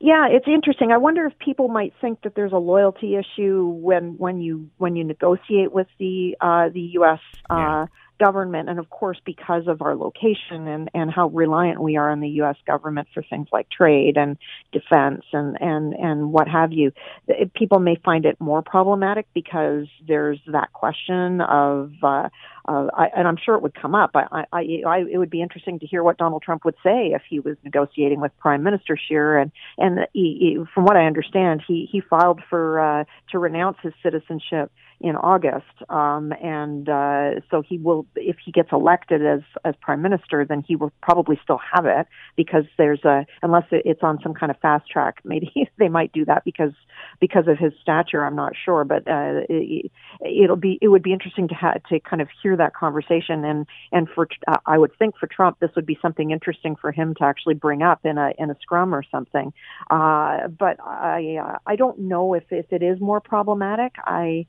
Yeah, 0.00 0.26
it's 0.28 0.46
interesting. 0.46 0.92
I 0.92 0.98
wonder 0.98 1.24
if 1.24 1.38
people 1.38 1.68
might 1.68 1.94
think 2.00 2.22
that 2.22 2.34
there's 2.34 2.52
a 2.52 2.58
loyalty 2.58 3.16
issue 3.16 3.66
when 3.66 4.16
when 4.18 4.40
you 4.40 4.68
when 4.76 4.96
you 4.96 5.04
negotiate 5.04 5.72
with 5.72 5.86
the 5.98 6.36
uh, 6.40 6.68
the 6.68 6.80
U.S. 6.94 7.20
Yeah. 7.50 7.86
Government, 8.18 8.68
and 8.68 8.78
of 8.78 8.88
course 8.88 9.18
because 9.24 9.66
of 9.66 9.82
our 9.82 9.94
location 9.94 10.66
and 10.66 10.90
and 10.94 11.10
how 11.10 11.28
reliant 11.28 11.80
we 11.80 11.96
are 11.96 12.10
on 12.10 12.20
the 12.20 12.28
U.S. 12.40 12.56
government 12.66 13.08
for 13.12 13.22
things 13.22 13.48
like 13.52 13.68
trade 13.68 14.16
and 14.16 14.38
defense 14.72 15.22
and 15.32 15.60
and 15.60 15.92
and 15.92 16.32
what 16.32 16.48
have 16.48 16.72
you. 16.72 16.92
It, 17.28 17.52
people 17.52 17.78
may 17.78 17.96
find 18.04 18.24
it 18.24 18.40
more 18.40 18.62
problematic 18.62 19.26
because 19.34 19.86
there's 20.06 20.40
that 20.46 20.72
question 20.72 21.40
of. 21.40 21.92
Uh, 22.02 22.28
uh, 22.68 22.88
I, 22.92 23.06
and 23.16 23.28
I'm 23.28 23.36
sure 23.36 23.54
it 23.54 23.62
would 23.62 23.80
come 23.80 23.94
up. 23.94 24.10
I, 24.14 24.44
I, 24.52 24.82
I, 24.84 25.04
it 25.08 25.18
would 25.18 25.30
be 25.30 25.40
interesting 25.40 25.78
to 25.78 25.86
hear 25.86 26.02
what 26.02 26.18
Donald 26.18 26.42
Trump 26.42 26.64
would 26.64 26.74
say 26.82 27.12
if 27.14 27.22
he 27.28 27.38
was 27.38 27.56
negotiating 27.62 28.20
with 28.20 28.32
Prime 28.38 28.64
Minister 28.64 28.96
Scheer. 28.96 29.38
And 29.38 29.52
and 29.78 30.00
he, 30.12 30.36
he, 30.40 30.64
from 30.74 30.84
what 30.84 30.96
I 30.96 31.06
understand, 31.06 31.62
he 31.66 31.88
he 31.90 32.00
filed 32.00 32.40
for 32.50 32.80
uh, 32.80 33.04
to 33.30 33.38
renounce 33.38 33.76
his 33.82 33.92
citizenship 34.02 34.72
in 35.00 35.14
August, 35.16 35.64
um, 35.90 36.32
and 36.42 36.88
uh, 36.88 37.40
so 37.50 37.62
he 37.62 37.76
will, 37.76 38.06
if 38.16 38.36
he 38.44 38.50
gets 38.50 38.70
elected 38.72 39.24
as 39.24 39.40
as 39.64 39.74
prime 39.80 40.00
minister, 40.00 40.44
then 40.44 40.64
he 40.66 40.74
will 40.74 40.92
probably 41.02 41.38
still 41.42 41.60
have 41.74 41.84
it 41.84 42.06
because 42.34 42.64
there's 42.78 43.04
a 43.04 43.26
unless 43.42 43.64
it's 43.70 44.02
on 44.02 44.18
some 44.22 44.32
kind 44.32 44.50
of 44.50 44.58
fast 44.60 44.88
track. 44.90 45.16
Maybe 45.24 45.68
they 45.78 45.88
might 45.88 46.12
do 46.12 46.24
that 46.24 46.44
because 46.44 46.72
because 47.20 47.46
of 47.46 47.58
his 47.58 47.72
stature. 47.80 48.24
I'm 48.24 48.36
not 48.36 48.54
sure, 48.64 48.84
but 48.84 49.06
uh, 49.06 49.44
it, 49.48 49.90
it'll 50.24 50.56
be 50.56 50.78
it 50.80 50.88
would 50.88 51.02
be 51.02 51.12
interesting 51.12 51.48
to 51.48 51.54
ha- 51.54 51.74
to 51.90 52.00
kind 52.00 52.22
of 52.22 52.28
hear 52.42 52.56
that 52.56 52.74
conversation 52.74 53.44
and 53.44 53.66
and 53.92 54.08
for 54.14 54.28
uh, 54.48 54.56
I 54.64 54.78
would 54.78 54.96
think 54.98 55.16
for 55.18 55.26
Trump 55.26 55.58
this 55.60 55.70
would 55.76 55.86
be 55.86 55.98
something 56.00 56.30
interesting 56.30 56.74
for 56.74 56.90
him 56.90 57.14
to 57.16 57.24
actually 57.24 57.54
bring 57.54 57.82
up 57.82 58.00
in 58.04 58.16
a 58.16 58.32
in 58.38 58.50
a 58.50 58.56
scrum 58.62 58.94
or 58.94 59.02
something. 59.10 59.52
Uh, 59.90 60.48
but 60.48 60.78
I 60.80 61.36
uh, 61.42 61.58
I 61.66 61.76
don't 61.76 61.98
know 61.98 62.34
if 62.34 62.44
if 62.50 62.72
it 62.72 62.82
is 62.82 62.98
more 63.00 63.20
problematic. 63.20 63.92
I 63.98 64.46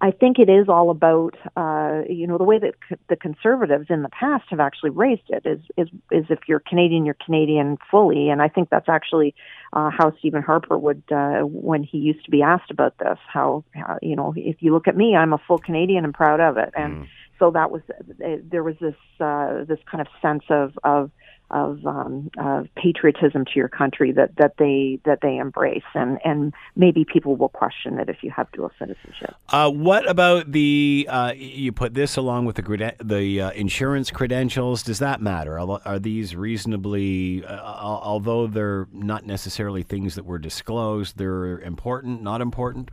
I 0.00 0.10
think 0.10 0.38
it 0.38 0.50
is 0.50 0.68
all 0.68 0.90
about, 0.90 1.36
uh, 1.56 2.02
you 2.08 2.26
know, 2.26 2.36
the 2.36 2.44
way 2.44 2.58
that 2.58 2.74
c- 2.88 2.96
the 3.08 3.16
conservatives 3.16 3.86
in 3.88 4.02
the 4.02 4.08
past 4.08 4.44
have 4.50 4.60
actually 4.60 4.90
raised 4.90 5.28
it 5.28 5.46
is, 5.46 5.60
is, 5.76 5.88
is 6.10 6.26
if 6.30 6.40
you're 6.48 6.58
Canadian, 6.60 7.06
you're 7.06 7.16
Canadian 7.24 7.78
fully. 7.90 8.28
And 8.28 8.42
I 8.42 8.48
think 8.48 8.70
that's 8.70 8.88
actually, 8.88 9.34
uh, 9.72 9.90
how 9.96 10.12
Stephen 10.18 10.42
Harper 10.42 10.76
would, 10.76 11.04
uh, 11.10 11.40
when 11.42 11.84
he 11.84 11.98
used 11.98 12.24
to 12.24 12.30
be 12.30 12.42
asked 12.42 12.70
about 12.70 12.98
this, 12.98 13.18
how, 13.32 13.64
how, 13.72 13.98
you 14.02 14.16
know, 14.16 14.34
if 14.36 14.56
you 14.60 14.72
look 14.72 14.88
at 14.88 14.96
me, 14.96 15.14
I'm 15.16 15.32
a 15.32 15.38
full 15.38 15.58
Canadian 15.58 16.04
and 16.04 16.12
proud 16.12 16.40
of 16.40 16.56
it. 16.56 16.70
And 16.74 17.06
so 17.38 17.52
that 17.52 17.70
was, 17.70 17.82
uh, 17.90 18.36
there 18.50 18.64
was 18.64 18.74
this, 18.80 18.96
uh, 19.20 19.64
this 19.64 19.78
kind 19.90 20.00
of 20.00 20.08
sense 20.20 20.44
of, 20.50 20.76
of, 20.82 21.10
of 21.50 21.84
um, 21.86 22.30
uh, 22.38 22.62
patriotism 22.76 23.44
to 23.44 23.52
your 23.56 23.68
country 23.68 24.12
that, 24.12 24.36
that 24.36 24.54
they 24.58 25.00
that 25.04 25.20
they 25.22 25.36
embrace, 25.36 25.82
and, 25.94 26.18
and 26.24 26.52
maybe 26.76 27.04
people 27.04 27.36
will 27.36 27.48
question 27.48 27.98
it 27.98 28.08
if 28.08 28.22
you 28.22 28.30
have 28.30 28.50
dual 28.52 28.70
citizenship. 28.78 29.34
Uh, 29.48 29.70
what 29.70 30.08
about 30.08 30.52
the? 30.52 31.06
Uh, 31.08 31.32
you 31.34 31.72
put 31.72 31.94
this 31.94 32.16
along 32.16 32.44
with 32.44 32.56
the 32.56 32.62
creden- 32.62 32.96
the 33.02 33.40
uh, 33.40 33.50
insurance 33.52 34.10
credentials. 34.10 34.82
Does 34.82 34.98
that 34.98 35.22
matter? 35.22 35.58
Are, 35.58 35.80
are 35.84 35.98
these 35.98 36.36
reasonably, 36.36 37.44
uh, 37.44 37.60
although 37.62 38.46
they're 38.46 38.86
not 38.92 39.24
necessarily 39.24 39.82
things 39.82 40.14
that 40.16 40.24
were 40.24 40.38
disclosed, 40.38 41.16
they're 41.16 41.60
important, 41.60 42.22
not 42.22 42.40
important? 42.40 42.90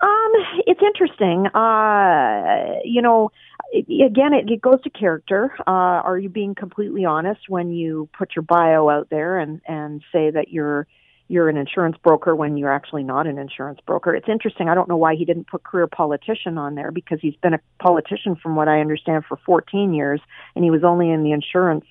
Um, 0.00 0.32
it's 0.66 0.80
interesting. 0.82 1.46
Uh, 1.48 2.80
you 2.84 3.00
know, 3.00 3.30
again, 3.72 4.32
it, 4.32 4.50
it 4.50 4.60
goes 4.60 4.80
to 4.82 4.90
character. 4.90 5.54
Uh, 5.66 6.00
are 6.04 6.18
you 6.18 6.28
being 6.28 6.54
completely 6.54 7.04
honest 7.04 7.42
when 7.48 7.70
you 7.70 8.08
put 8.16 8.36
your 8.36 8.42
bio 8.42 8.88
out 8.88 9.08
there 9.10 9.38
and 9.38 9.60
and 9.66 10.02
say 10.12 10.30
that 10.30 10.48
you're 10.48 10.86
you're 11.28 11.48
an 11.48 11.56
insurance 11.56 11.96
broker 12.02 12.36
when 12.36 12.56
you're 12.56 12.72
actually 12.72 13.02
not 13.02 13.26
an 13.26 13.38
insurance 13.38 13.80
broker. 13.84 14.14
It's 14.14 14.28
interesting. 14.28 14.68
I 14.68 14.74
don't 14.74 14.88
know 14.88 14.96
why 14.96 15.16
he 15.16 15.24
didn't 15.24 15.48
put 15.48 15.64
career 15.64 15.88
politician 15.88 16.56
on 16.56 16.76
there 16.76 16.92
because 16.92 17.18
he's 17.20 17.34
been 17.36 17.54
a 17.54 17.60
politician 17.80 18.36
from 18.36 18.54
what 18.54 18.68
I 18.68 18.80
understand 18.80 19.24
for 19.28 19.36
14 19.44 19.92
years 19.92 20.20
and 20.54 20.64
he 20.64 20.70
was 20.70 20.84
only 20.84 21.10
in 21.10 21.24
the 21.24 21.32
insurance 21.32 21.84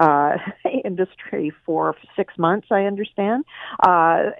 uh, 0.00 0.38
industry 0.84 1.52
for 1.64 1.94
six 2.16 2.36
months, 2.38 2.68
I 2.70 2.84
understand. 2.84 3.44
Uh, 3.86 4.30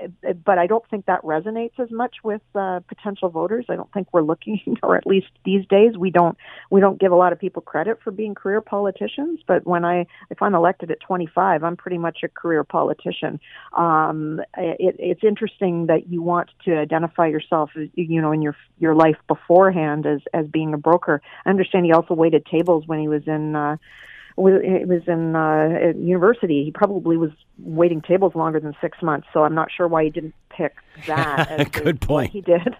but 0.44 0.58
I 0.58 0.66
don't 0.66 0.84
think 0.88 1.06
that 1.06 1.22
resonates 1.22 1.78
as 1.78 1.90
much 1.90 2.16
with 2.24 2.40
uh, 2.54 2.80
potential 2.88 3.28
voters. 3.28 3.66
I 3.68 3.76
don't 3.76 3.92
think 3.92 4.08
we're 4.12 4.22
looking, 4.22 4.78
or 4.82 4.96
at 4.96 5.06
least 5.06 5.28
these 5.44 5.64
days, 5.66 5.96
we 5.96 6.10
don't 6.10 6.36
we 6.70 6.80
don't 6.80 6.98
give 6.98 7.12
a 7.12 7.16
lot 7.16 7.32
of 7.32 7.38
people 7.38 7.62
credit 7.62 8.00
for 8.02 8.10
being 8.10 8.34
career 8.34 8.60
politicians. 8.62 9.40
But 9.46 9.66
when 9.66 9.84
I 9.84 10.06
if 10.30 10.40
I'm 10.40 10.54
elected 10.54 10.90
at 10.90 11.00
25, 11.00 11.62
I'm 11.62 11.76
pretty 11.76 11.98
much 11.98 12.20
a 12.24 12.28
career 12.28 12.64
politician. 12.64 13.38
Um, 13.76 14.40
it, 14.56 14.96
it's 14.98 15.22
interesting 15.22 15.86
that 15.86 16.08
you 16.08 16.22
want 16.22 16.50
to 16.64 16.76
identify 16.78 17.26
yourself, 17.26 17.70
you 17.94 18.22
know, 18.22 18.32
in 18.32 18.40
your 18.40 18.56
your 18.78 18.94
life 18.94 19.16
beforehand 19.28 20.06
as 20.06 20.20
as 20.32 20.46
being 20.46 20.72
a 20.72 20.78
broker. 20.78 21.20
I 21.44 21.50
understand 21.50 21.84
he 21.84 21.92
also 21.92 22.14
waited 22.14 22.46
tables 22.46 22.84
when 22.86 22.98
he 22.98 23.08
was 23.08 23.22
in. 23.26 23.54
Uh, 23.54 23.76
it 24.46 24.88
was 24.88 25.02
in 25.06 25.36
uh, 25.36 25.92
university. 25.98 26.64
He 26.64 26.70
probably 26.70 27.16
was 27.16 27.30
waiting 27.58 28.00
tables 28.00 28.34
longer 28.34 28.60
than 28.60 28.74
six 28.80 29.02
months. 29.02 29.26
So 29.32 29.44
I'm 29.44 29.54
not 29.54 29.68
sure 29.74 29.88
why 29.88 30.04
he 30.04 30.10
didn't 30.10 30.34
that. 31.06 31.50
As 31.50 31.68
Good 31.68 32.00
point. 32.00 32.32
He 32.32 32.40
did, 32.40 32.76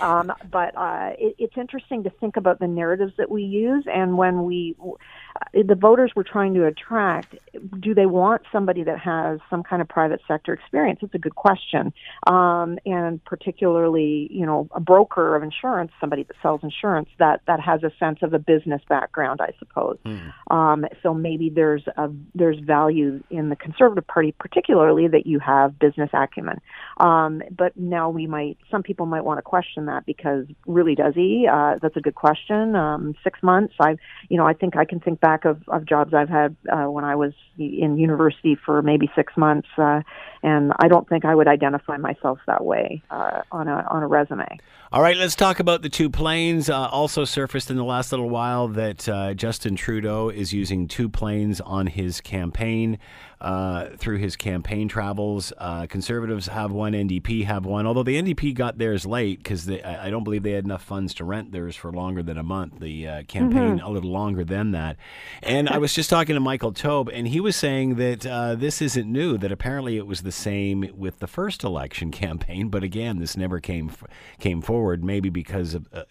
um, 0.00 0.32
but 0.50 0.76
uh, 0.76 1.10
it, 1.18 1.34
it's 1.38 1.56
interesting 1.56 2.04
to 2.04 2.10
think 2.10 2.36
about 2.36 2.58
the 2.58 2.66
narratives 2.66 3.12
that 3.18 3.30
we 3.30 3.42
use 3.42 3.84
and 3.92 4.16
when 4.16 4.44
we 4.44 4.74
uh, 4.80 5.62
the 5.66 5.74
voters 5.74 6.12
we're 6.16 6.22
trying 6.22 6.54
to 6.54 6.66
attract. 6.66 7.34
Do 7.78 7.94
they 7.94 8.06
want 8.06 8.42
somebody 8.50 8.82
that 8.84 8.98
has 8.98 9.40
some 9.50 9.62
kind 9.62 9.82
of 9.82 9.88
private 9.88 10.20
sector 10.26 10.52
experience? 10.54 11.00
It's 11.02 11.14
a 11.14 11.18
good 11.18 11.34
question, 11.34 11.92
um, 12.26 12.78
and 12.86 13.22
particularly 13.24 14.28
you 14.30 14.46
know 14.46 14.68
a 14.72 14.80
broker 14.80 15.36
of 15.36 15.42
insurance, 15.42 15.92
somebody 16.00 16.22
that 16.24 16.36
sells 16.40 16.62
insurance 16.62 17.10
that 17.18 17.42
that 17.46 17.60
has 17.60 17.82
a 17.82 17.92
sense 17.98 18.20
of 18.22 18.32
a 18.32 18.38
business 18.38 18.80
background, 18.88 19.40
I 19.42 19.52
suppose. 19.58 19.98
Hmm. 20.04 20.56
Um, 20.56 20.86
so 21.02 21.12
maybe 21.12 21.50
there's 21.50 21.86
a 21.96 22.10
there's 22.34 22.58
value 22.60 23.22
in 23.30 23.50
the 23.50 23.56
conservative 23.56 24.06
party 24.06 24.22
party, 24.22 24.34
particularly 24.38 25.08
that 25.08 25.26
you 25.26 25.38
have 25.38 25.78
business 25.78 26.10
acumen. 26.12 26.60
Um, 26.98 27.21
but 27.50 27.76
now 27.76 28.08
we 28.10 28.26
might, 28.26 28.58
some 28.70 28.82
people 28.82 29.06
might 29.06 29.24
want 29.24 29.38
to 29.38 29.42
question 29.42 29.86
that 29.86 30.06
because 30.06 30.46
really 30.66 30.94
does 30.94 31.14
he? 31.14 31.46
Uh, 31.50 31.76
that's 31.80 31.96
a 31.96 32.00
good 32.00 32.14
question. 32.14 32.74
Um, 32.76 33.14
six 33.22 33.42
months. 33.42 33.74
I, 33.80 33.96
you 34.28 34.36
know, 34.36 34.46
I 34.46 34.54
think 34.54 34.76
I 34.76 34.84
can 34.84 35.00
think 35.00 35.20
back 35.20 35.44
of, 35.44 35.62
of 35.68 35.84
jobs 35.86 36.14
I've 36.14 36.28
had 36.28 36.56
uh, 36.72 36.90
when 36.90 37.04
I 37.04 37.16
was 37.16 37.32
in 37.58 37.96
university 37.98 38.56
for 38.64 38.82
maybe 38.82 39.10
six 39.14 39.32
months, 39.36 39.68
uh, 39.78 40.00
and 40.42 40.72
I 40.78 40.88
don't 40.88 41.08
think 41.08 41.24
I 41.24 41.34
would 41.34 41.48
identify 41.48 41.96
myself 41.96 42.38
that 42.46 42.64
way 42.64 43.02
uh, 43.10 43.42
on 43.50 43.68
a 43.68 43.86
on 43.90 44.02
a 44.02 44.06
resume. 44.06 44.58
All 44.92 45.00
right, 45.00 45.16
let's 45.16 45.34
talk 45.34 45.58
about 45.58 45.80
the 45.80 45.88
two 45.88 46.10
planes. 46.10 46.68
Uh, 46.68 46.86
also 46.88 47.24
surfaced 47.24 47.70
in 47.70 47.78
the 47.78 47.84
last 47.84 48.12
little 48.12 48.28
while 48.28 48.68
that 48.68 49.08
uh, 49.08 49.32
Justin 49.32 49.74
Trudeau 49.74 50.28
is 50.28 50.52
using 50.52 50.86
two 50.86 51.08
planes 51.08 51.62
on 51.62 51.86
his 51.86 52.20
campaign 52.20 52.98
uh, 53.42 53.88
through 53.96 54.18
his 54.18 54.36
campaign 54.36 54.88
travels. 54.88 55.52
Uh, 55.58 55.86
conservatives 55.86 56.46
have 56.46 56.70
one, 56.70 56.92
NDP 56.92 57.44
have 57.44 57.64
one, 57.64 57.86
although 57.86 58.02
the 58.02 58.20
NDP 58.20 58.54
got 58.54 58.78
theirs 58.78 59.04
late 59.04 59.38
because 59.38 59.68
I 59.68 60.10
don't 60.10 60.24
believe 60.24 60.42
they 60.42 60.52
had 60.52 60.64
enough 60.64 60.84
funds 60.84 61.14
to 61.14 61.24
rent 61.24 61.52
theirs 61.52 61.74
for 61.74 61.90
longer 61.90 62.22
than 62.22 62.38
a 62.38 62.42
month. 62.42 62.78
The 62.78 63.08
uh, 63.08 63.22
campaign 63.24 63.78
mm-hmm. 63.78 63.86
a 63.86 63.90
little 63.90 64.10
longer 64.10 64.44
than 64.44 64.70
that. 64.72 64.96
And 65.42 65.68
I 65.68 65.78
was 65.78 65.92
just 65.92 66.08
talking 66.08 66.34
to 66.34 66.40
Michael 66.40 66.72
Taube, 66.72 67.10
and 67.12 67.26
he 67.26 67.40
was 67.40 67.56
saying 67.56 67.96
that 67.96 68.24
uh, 68.24 68.54
this 68.54 68.80
isn't 68.80 69.10
new, 69.10 69.36
that 69.38 69.50
apparently 69.50 69.96
it 69.96 70.06
was 70.06 70.22
the 70.22 70.31
same 70.32 70.90
with 70.96 71.18
the 71.18 71.26
first 71.26 71.64
election 71.64 72.10
campaign, 72.12 72.68
but 72.68 72.82
again, 72.82 73.18
this 73.18 73.36
never 73.36 73.60
came, 73.60 73.90
came 74.38 74.60
forward 74.60 75.04
maybe 75.04 75.28
because 75.28 75.74
of 75.74 75.88
uh, 75.92 76.04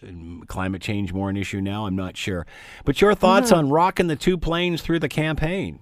climate 0.46 0.82
change 0.82 1.12
more 1.12 1.30
an 1.30 1.36
issue 1.36 1.60
now. 1.60 1.86
I'm 1.86 1.96
not 1.96 2.16
sure. 2.16 2.46
But 2.84 3.00
your 3.00 3.14
thoughts 3.14 3.50
mm-hmm. 3.50 3.58
on 3.58 3.70
rocking 3.70 4.06
the 4.06 4.16
two 4.16 4.38
planes 4.38 4.82
through 4.82 5.00
the 5.00 5.08
campaign? 5.08 5.80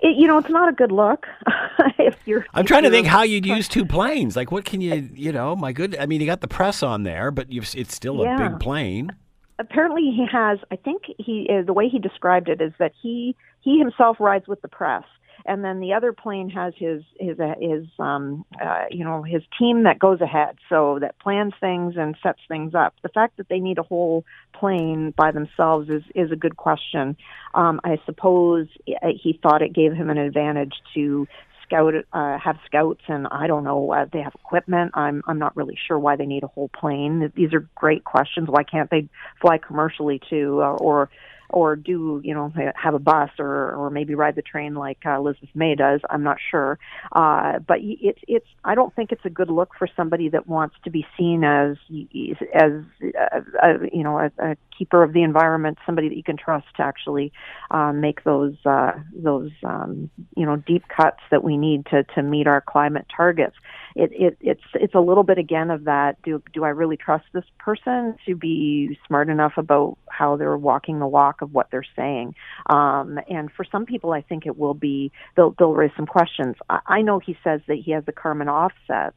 It, 0.00 0.16
you 0.16 0.26
know, 0.26 0.38
it's 0.38 0.50
not 0.50 0.68
a 0.68 0.72
good 0.72 0.92
look. 0.92 1.26
if 1.98 2.16
you're, 2.26 2.46
I'm 2.52 2.66
trying 2.66 2.82
to 2.82 2.90
think 2.90 3.06
how 3.06 3.22
you'd 3.22 3.46
use 3.56 3.68
two 3.68 3.86
planes. 3.86 4.36
Like, 4.36 4.50
what 4.52 4.64
can 4.64 4.80
you, 4.80 5.08
you 5.14 5.32
know, 5.32 5.56
my 5.56 5.72
good. 5.72 5.96
I 5.98 6.06
mean, 6.06 6.20
you 6.20 6.26
got 6.26 6.40
the 6.40 6.48
press 6.48 6.82
on 6.82 7.02
there, 7.02 7.30
but 7.30 7.46
it's 7.50 7.94
still 7.94 8.22
yeah. 8.22 8.34
a 8.34 8.50
big 8.50 8.60
plane. 8.60 9.14
Apparently, 9.58 10.02
he 10.02 10.26
has. 10.30 10.58
I 10.70 10.76
think 10.76 11.04
he 11.18 11.48
uh, 11.50 11.62
the 11.62 11.72
way 11.72 11.88
he 11.88 11.98
described 11.98 12.48
it 12.48 12.60
is 12.60 12.72
that 12.78 12.92
he 13.00 13.34
he 13.60 13.78
himself 13.78 14.18
rides 14.20 14.46
with 14.46 14.60
the 14.60 14.68
press 14.68 15.04
and 15.46 15.64
then 15.64 15.80
the 15.80 15.92
other 15.92 16.12
plane 16.12 16.50
has 16.50 16.74
his 16.76 17.02
his 17.18 17.38
uh, 17.38 17.54
his 17.60 17.86
um 17.98 18.44
uh, 18.62 18.84
you 18.90 19.04
know 19.04 19.22
his 19.22 19.42
team 19.58 19.84
that 19.84 19.98
goes 19.98 20.20
ahead 20.20 20.56
so 20.68 20.98
that 21.00 21.18
plans 21.18 21.52
things 21.60 21.94
and 21.96 22.16
sets 22.22 22.40
things 22.48 22.74
up 22.74 22.94
the 23.02 23.08
fact 23.08 23.36
that 23.36 23.48
they 23.48 23.58
need 23.58 23.78
a 23.78 23.82
whole 23.82 24.24
plane 24.52 25.12
by 25.16 25.30
themselves 25.30 25.88
is 25.88 26.02
is 26.14 26.30
a 26.30 26.36
good 26.36 26.56
question 26.56 27.16
um 27.54 27.80
i 27.84 27.98
suppose 28.06 28.66
uh, 29.02 29.08
he 29.22 29.38
thought 29.42 29.62
it 29.62 29.72
gave 29.72 29.92
him 29.92 30.10
an 30.10 30.18
advantage 30.18 30.74
to 30.94 31.26
scout 31.66 31.94
uh, 32.12 32.38
have 32.38 32.56
scouts 32.64 33.02
and 33.08 33.26
I 33.30 33.46
don't 33.46 33.64
know 33.64 33.92
uh, 33.92 34.06
they 34.12 34.20
have 34.20 34.34
equipment. 34.34 34.92
I'm 34.94 35.22
I'm 35.26 35.38
not 35.38 35.56
really 35.56 35.76
sure 35.86 35.98
why 35.98 36.16
they 36.16 36.26
need 36.26 36.44
a 36.44 36.48
whole 36.48 36.68
plane. 36.68 37.32
These 37.34 37.52
are 37.54 37.68
great 37.74 38.04
questions. 38.04 38.48
Why 38.48 38.62
can't 38.62 38.90
they 38.90 39.08
fly 39.40 39.58
commercially 39.58 40.20
too, 40.30 40.60
uh, 40.62 40.76
or 40.76 41.10
or 41.50 41.76
do 41.76 42.20
you 42.24 42.34
know 42.34 42.52
have 42.74 42.94
a 42.94 42.98
bus 42.98 43.30
or 43.38 43.74
or 43.74 43.90
maybe 43.90 44.14
ride 44.14 44.34
the 44.34 44.42
train 44.42 44.74
like 44.74 44.98
uh, 45.06 45.16
Elizabeth 45.16 45.50
May 45.54 45.74
does. 45.74 46.00
I'm 46.10 46.22
not 46.22 46.38
sure, 46.50 46.78
uh, 47.12 47.58
but 47.60 47.78
it's 47.80 48.20
it's 48.26 48.46
I 48.64 48.74
don't 48.74 48.94
think 48.94 49.12
it's 49.12 49.24
a 49.24 49.30
good 49.30 49.50
look 49.50 49.70
for 49.78 49.88
somebody 49.96 50.28
that 50.30 50.46
wants 50.46 50.76
to 50.84 50.90
be 50.90 51.06
seen 51.16 51.44
as 51.44 51.76
as 52.54 52.72
uh, 53.02 53.40
a, 53.62 53.72
you 53.92 54.02
know 54.02 54.18
a, 54.18 54.30
a 54.38 54.56
keeper 54.76 55.02
of 55.02 55.12
the 55.12 55.22
environment, 55.22 55.78
somebody 55.86 56.08
that 56.08 56.16
you 56.16 56.22
can 56.22 56.36
trust 56.36 56.66
to 56.76 56.82
actually 56.82 57.32
uh, 57.70 57.92
make 57.92 58.24
those 58.24 58.54
uh, 58.64 58.92
those 59.14 59.50
um, 59.64 60.10
you 60.36 60.46
know 60.46 60.56
deep 60.56 60.84
cuts 60.88 61.20
that 61.30 61.44
we 61.44 61.56
need 61.56 61.86
to 61.86 62.04
to 62.14 62.22
meet 62.22 62.46
our 62.46 62.60
climate 62.60 63.06
targets 63.14 63.56
it, 63.96 64.10
it 64.12 64.36
it's 64.40 64.62
it's 64.74 64.94
a 64.94 65.00
little 65.00 65.22
bit 65.22 65.38
again 65.38 65.70
of 65.70 65.84
that 65.84 66.20
do 66.22 66.42
do 66.52 66.64
I 66.64 66.68
really 66.68 66.98
trust 66.98 67.24
this 67.32 67.44
person 67.58 68.16
to 68.26 68.36
be 68.36 68.98
smart 69.06 69.30
enough 69.30 69.54
about 69.56 69.96
how 70.10 70.36
they're 70.36 70.56
walking 70.56 70.98
the 70.98 71.06
walk 71.06 71.40
of 71.40 71.54
what 71.54 71.68
they're 71.70 71.82
saying? 71.96 72.34
Um, 72.68 73.18
and 73.28 73.50
for 73.50 73.64
some 73.64 73.86
people 73.86 74.12
I 74.12 74.20
think 74.20 74.44
it 74.44 74.58
will 74.58 74.74
be 74.74 75.10
they'll 75.34 75.54
they'll 75.58 75.72
raise 75.72 75.92
some 75.96 76.06
questions. 76.06 76.56
I, 76.68 76.80
I 76.86 77.02
know 77.02 77.18
he 77.18 77.36
says 77.42 77.62
that 77.68 77.78
he 77.78 77.92
has 77.92 78.04
the 78.04 78.12
carbon 78.12 78.48
offsets 78.48 79.16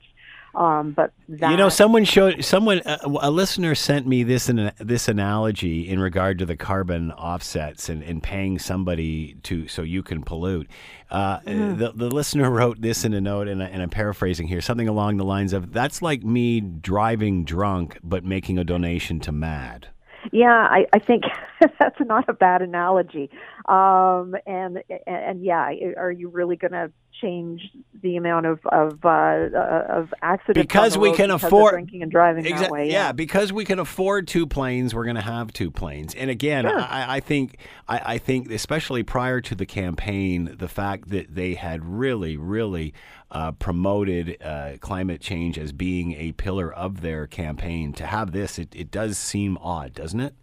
um, 0.55 0.91
but 0.91 1.13
that, 1.27 1.51
you 1.51 1.57
know, 1.57 1.69
someone 1.69 2.03
showed 2.05 2.43
someone 2.43 2.81
a, 2.85 2.99
a 3.03 3.31
listener 3.31 3.75
sent 3.75 4.07
me 4.07 4.23
this 4.23 4.49
an, 4.49 4.71
this 4.79 5.07
analogy 5.07 5.87
in 5.87 5.99
regard 5.99 6.39
to 6.39 6.45
the 6.45 6.55
carbon 6.55 7.11
offsets 7.11 7.87
and, 7.87 8.01
and 8.03 8.23
paying 8.23 8.57
somebody 8.57 9.35
to 9.43 9.67
so 9.67 9.83
you 9.83 10.01
can 10.01 10.23
pollute. 10.23 10.67
Uh, 11.11 11.39
mm-hmm. 11.39 11.77
the, 11.77 11.91
the 11.91 12.09
listener 12.09 12.49
wrote 12.49 12.81
this 12.81 13.03
in 13.03 13.13
a 13.13 13.21
note, 13.21 13.47
and, 13.47 13.63
I, 13.63 13.67
and 13.67 13.81
I'm 13.81 13.89
paraphrasing 13.89 14.47
here, 14.47 14.61
something 14.61 14.87
along 14.87 15.17
the 15.17 15.23
lines 15.23 15.53
of 15.53 15.71
"That's 15.71 16.01
like 16.01 16.23
me 16.23 16.61
driving 16.61 17.45
drunk 17.45 17.99
but 18.03 18.23
making 18.23 18.57
a 18.57 18.63
donation 18.63 19.19
to 19.21 19.31
MADD." 19.31 19.87
Yeah, 20.31 20.67
I, 20.69 20.85
I 20.93 20.99
think 20.99 21.23
that's 21.79 21.99
not 21.99 22.27
a 22.27 22.33
bad 22.33 22.61
analogy. 22.61 23.29
Um, 23.67 24.35
and 24.45 24.83
and 25.05 25.43
yeah, 25.43 25.71
are 25.97 26.11
you 26.11 26.29
really 26.29 26.55
going 26.55 26.71
to 26.71 26.91
change 27.21 27.61
the 28.01 28.15
amount 28.15 28.45
of 28.45 28.59
of 28.67 29.03
uh, 29.03 29.09
uh 29.09 29.85
of 29.89 30.13
accidents 30.21 30.61
because 30.61 30.97
we 30.97 31.13
can 31.13 31.27
because 31.27 31.43
afford 31.43 31.73
drinking 31.73 32.01
and 32.01 32.11
driving 32.11 32.45
exa- 32.45 32.59
that 32.59 32.71
way? 32.71 32.87
Yeah. 32.87 32.91
yeah. 32.91 33.11
because 33.11 33.51
we 33.51 33.65
can 33.65 33.79
afford 33.79 34.27
two 34.27 34.47
planes, 34.47 34.93
we're 34.93 35.03
going 35.03 35.15
to 35.15 35.21
have 35.21 35.51
two 35.53 35.71
planes. 35.71 36.15
And 36.15 36.29
again, 36.29 36.65
sure. 36.65 36.79
I, 36.79 37.17
I, 37.17 37.19
think 37.19 37.57
I, 37.87 38.13
I 38.13 38.17
think 38.17 38.51
especially 38.51 39.03
prior 39.03 39.41
to 39.41 39.55
the 39.55 39.65
campaign, 39.65 40.55
the 40.57 40.67
fact 40.67 41.09
that 41.09 41.35
they 41.35 41.55
had 41.55 41.85
really, 41.85 42.37
really 42.37 42.93
uh, 43.31 43.51
promoted 43.53 44.37
uh, 44.41 44.73
climate 44.79 45.21
change 45.21 45.57
as 45.57 45.71
being 45.71 46.13
a 46.13 46.31
pillar 46.33 46.71
of 46.73 47.01
their 47.01 47.27
campaign. 47.27 47.93
To 47.93 48.05
have 48.05 48.31
this, 48.31 48.57
it, 48.57 48.75
it 48.75 48.91
does 48.91 49.17
seem 49.17 49.57
odd, 49.61 49.93
doesn't 49.93 50.19
it? 50.19 50.35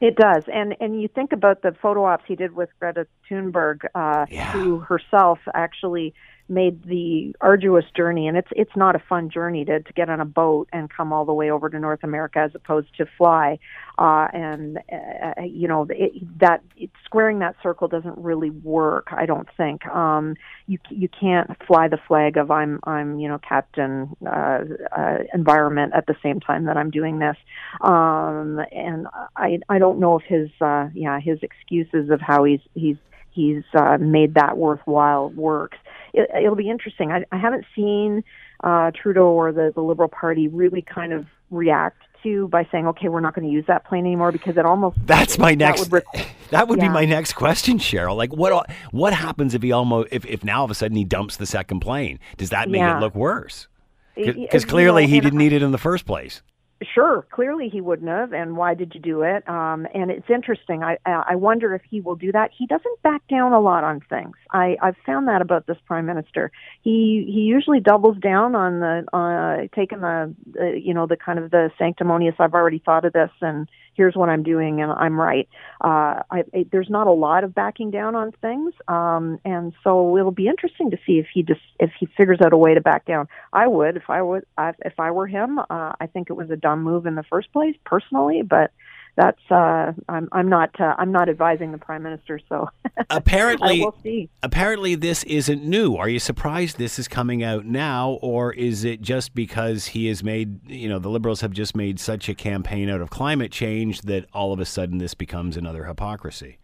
It 0.00 0.16
does, 0.16 0.44
and 0.52 0.76
and 0.78 1.00
you 1.00 1.08
think 1.08 1.32
about 1.32 1.62
the 1.62 1.72
photo 1.80 2.04
ops 2.04 2.24
he 2.26 2.36
did 2.36 2.54
with 2.54 2.68
Greta 2.78 3.06
Thunberg, 3.30 3.84
uh, 3.94 4.26
yeah. 4.30 4.52
who 4.52 4.80
herself 4.80 5.38
actually 5.54 6.12
made 6.48 6.82
the 6.84 7.34
arduous 7.40 7.84
journey 7.96 8.28
and 8.28 8.36
it's 8.36 8.50
it's 8.52 8.76
not 8.76 8.94
a 8.94 9.02
fun 9.08 9.28
journey 9.30 9.64
to 9.64 9.80
to 9.80 9.92
get 9.92 10.08
on 10.08 10.20
a 10.20 10.24
boat 10.24 10.68
and 10.72 10.90
come 10.90 11.12
all 11.12 11.24
the 11.24 11.32
way 11.32 11.50
over 11.50 11.68
to 11.68 11.78
North 11.78 12.02
America 12.02 12.38
as 12.38 12.54
opposed 12.54 12.88
to 12.96 13.06
fly 13.18 13.58
uh, 13.98 14.28
and 14.32 14.78
uh, 14.92 15.42
you 15.42 15.66
know 15.66 15.86
it, 15.88 16.12
that 16.38 16.62
it, 16.76 16.90
squaring 17.04 17.38
that 17.38 17.56
circle 17.62 17.88
doesn't 17.88 18.18
really 18.18 18.50
work. 18.50 19.08
I 19.10 19.24
don't 19.24 19.48
think 19.56 19.86
um, 19.86 20.36
you 20.66 20.78
you 20.90 21.08
can't 21.08 21.50
fly 21.66 21.88
the 21.88 21.98
flag 22.06 22.36
of 22.36 22.50
I'm 22.50 22.80
I'm 22.84 23.18
you 23.18 23.28
know 23.28 23.38
captain 23.38 24.14
uh, 24.26 24.60
uh, 24.96 25.18
environment 25.32 25.92
at 25.94 26.06
the 26.06 26.16
same 26.22 26.40
time 26.40 26.64
that 26.64 26.76
I'm 26.76 26.90
doing 26.90 27.18
this, 27.20 27.36
um, 27.80 28.60
and 28.70 29.06
I 29.36 29.60
I 29.68 29.78
don't 29.78 29.98
know 29.98 30.18
if 30.18 30.24
his 30.24 30.50
uh, 30.60 30.88
yeah 30.92 31.18
his 31.18 31.38
excuses 31.42 32.10
of 32.10 32.20
how 32.20 32.44
he's 32.44 32.60
he's 32.74 32.96
he's 33.36 33.62
uh, 33.74 33.98
made 34.00 34.34
that 34.34 34.56
worthwhile 34.56 35.28
works. 35.30 35.78
It, 36.14 36.28
it'll 36.34 36.56
be 36.56 36.70
interesting. 36.70 37.12
I, 37.12 37.24
I 37.30 37.36
haven't 37.36 37.66
seen 37.76 38.24
uh, 38.64 38.90
Trudeau 39.00 39.28
or 39.28 39.52
the, 39.52 39.70
the 39.74 39.82
Liberal 39.82 40.08
Party 40.08 40.48
really 40.48 40.82
kind 40.82 41.12
of 41.12 41.26
react 41.50 42.02
to 42.22 42.48
by 42.48 42.66
saying, 42.72 42.86
"Okay, 42.88 43.08
we're 43.08 43.20
not 43.20 43.34
going 43.34 43.46
to 43.46 43.52
use 43.52 43.66
that 43.68 43.84
plane 43.84 44.06
anymore," 44.06 44.32
because 44.32 44.56
it 44.56 44.64
almost 44.64 44.96
that's 45.04 45.38
my 45.38 45.54
next. 45.54 45.90
That 45.90 45.92
would, 45.92 46.26
that 46.50 46.68
would 46.68 46.78
yeah. 46.78 46.88
be 46.88 46.94
my 46.94 47.04
next 47.04 47.32
question, 47.34 47.78
Cheryl. 47.78 48.16
Like, 48.16 48.32
what 48.32 48.70
what 48.92 49.12
happens 49.12 49.54
if 49.54 49.62
he 49.62 49.72
almost 49.72 50.08
if, 50.12 50.24
if 50.24 50.42
now 50.42 50.60
all 50.60 50.64
of 50.64 50.70
a 50.70 50.74
sudden 50.74 50.96
he 50.96 51.04
dumps 51.04 51.36
the 51.36 51.46
second 51.46 51.80
plane? 51.80 52.18
Does 52.36 52.50
that 52.50 52.68
make 52.70 52.78
Yeah. 52.78 52.96
it 52.96 53.00
look 53.00 53.14
worse? 53.14 53.68
Because 54.14 54.62
you 54.62 54.68
clearly 54.68 55.02
know, 55.02 55.08
he 55.08 55.20
didn't 55.20 55.38
I- 55.38 55.42
need 55.42 55.52
it 55.52 55.62
in 55.62 55.72
the 55.72 55.78
first 55.78 56.06
place. 56.06 56.42
Sure, 56.82 57.26
clearly 57.30 57.70
he 57.70 57.80
wouldn't 57.80 58.08
have, 58.10 58.34
and 58.34 58.54
why 58.54 58.74
did 58.74 58.94
you 58.94 59.00
do 59.00 59.22
it? 59.22 59.48
Um, 59.48 59.86
and 59.94 60.10
it's 60.10 60.28
interesting. 60.28 60.82
I 60.82 60.98
I 61.06 61.34
wonder 61.34 61.74
if 61.74 61.80
he 61.88 62.02
will 62.02 62.16
do 62.16 62.30
that. 62.32 62.50
He 62.56 62.66
doesn't 62.66 63.02
back 63.02 63.22
down 63.28 63.52
a 63.52 63.60
lot 63.60 63.82
on 63.82 64.00
things. 64.10 64.36
I 64.50 64.76
I've 64.82 64.96
found 65.06 65.26
that 65.28 65.40
about 65.40 65.66
this 65.66 65.78
prime 65.86 66.04
minister. 66.04 66.52
He 66.82 67.24
he 67.32 67.40
usually 67.40 67.80
doubles 67.80 68.18
down 68.18 68.54
on 68.54 68.80
the 68.80 69.06
uh, 69.16 69.74
taking 69.74 70.00
the, 70.00 70.34
the 70.52 70.78
you 70.78 70.92
know 70.92 71.06
the 71.06 71.16
kind 71.16 71.38
of 71.38 71.50
the 71.50 71.70
sanctimonious. 71.78 72.34
I've 72.38 72.52
already 72.52 72.82
thought 72.84 73.06
of 73.06 73.14
this, 73.14 73.30
and 73.40 73.66
here's 73.96 74.14
what 74.14 74.28
I'm 74.28 74.42
doing, 74.42 74.80
and 74.80 74.92
I'm 74.92 75.18
right. 75.18 75.48
Uh, 75.82 76.22
I, 76.30 76.44
I, 76.54 76.66
there's 76.70 76.90
not 76.90 77.06
a 77.06 77.12
lot 77.12 77.44
of 77.44 77.54
backing 77.54 77.90
down 77.90 78.14
on 78.14 78.32
things, 78.42 78.74
um, 78.88 79.38
and 79.44 79.72
so 79.82 80.16
it'll 80.16 80.30
be 80.30 80.48
interesting 80.48 80.90
to 80.90 80.98
see 81.06 81.18
if 81.18 81.26
he 81.32 81.42
just 81.42 81.60
if 81.80 81.90
he 81.98 82.06
figures 82.16 82.38
out 82.44 82.52
a 82.52 82.56
way 82.56 82.74
to 82.74 82.80
back 82.80 83.04
down. 83.06 83.28
I 83.52 83.66
would 83.66 83.96
if 83.96 84.08
I 84.08 84.22
would 84.22 84.44
if 84.84 84.98
I 84.98 85.10
were 85.10 85.26
him. 85.26 85.58
Uh, 85.58 85.92
I 86.00 86.06
think 86.12 86.30
it 86.30 86.34
was 86.34 86.50
a 86.50 86.56
dumb 86.56 86.82
move 86.82 87.06
in 87.06 87.14
the 87.14 87.24
first 87.24 87.52
place, 87.52 87.76
personally, 87.84 88.42
but 88.42 88.70
that's 89.16 89.40
uh, 89.50 89.92
I'm 90.08 90.28
I'm 90.32 90.48
not 90.48 90.78
uh, 90.78 90.94
I'm 90.98 91.10
not 91.10 91.28
advising 91.28 91.72
the 91.72 91.78
prime 91.78 92.02
minister, 92.02 92.38
so 92.48 92.68
Apparently, 93.10 93.80
we'll 93.80 93.96
see. 94.02 94.28
apparently 94.42 94.94
this 94.94 95.24
isn't 95.24 95.64
new. 95.64 95.96
Are 95.96 96.08
you 96.08 96.18
surprised 96.18 96.76
this 96.78 96.98
is 96.98 97.08
coming 97.08 97.42
out 97.42 97.64
now, 97.64 98.18
or 98.22 98.52
is 98.52 98.84
it 98.84 99.00
just 99.00 99.34
because 99.34 99.86
he 99.86 100.06
has 100.06 100.22
made 100.22 100.70
you 100.70 100.88
know 100.88 100.98
the 100.98 101.08
liberals 101.08 101.40
have 101.40 101.52
just 101.52 101.74
made 101.74 101.98
such 101.98 102.28
a 102.28 102.34
campaign 102.34 102.90
out 102.90 103.00
of 103.00 103.10
climate 103.10 103.50
change 103.52 104.02
that 104.02 104.26
all 104.32 104.52
of 104.52 104.60
a 104.60 104.66
sudden 104.66 104.98
this 104.98 105.14
becomes 105.14 105.56
another 105.56 105.84
hypocrisy? 105.84 106.58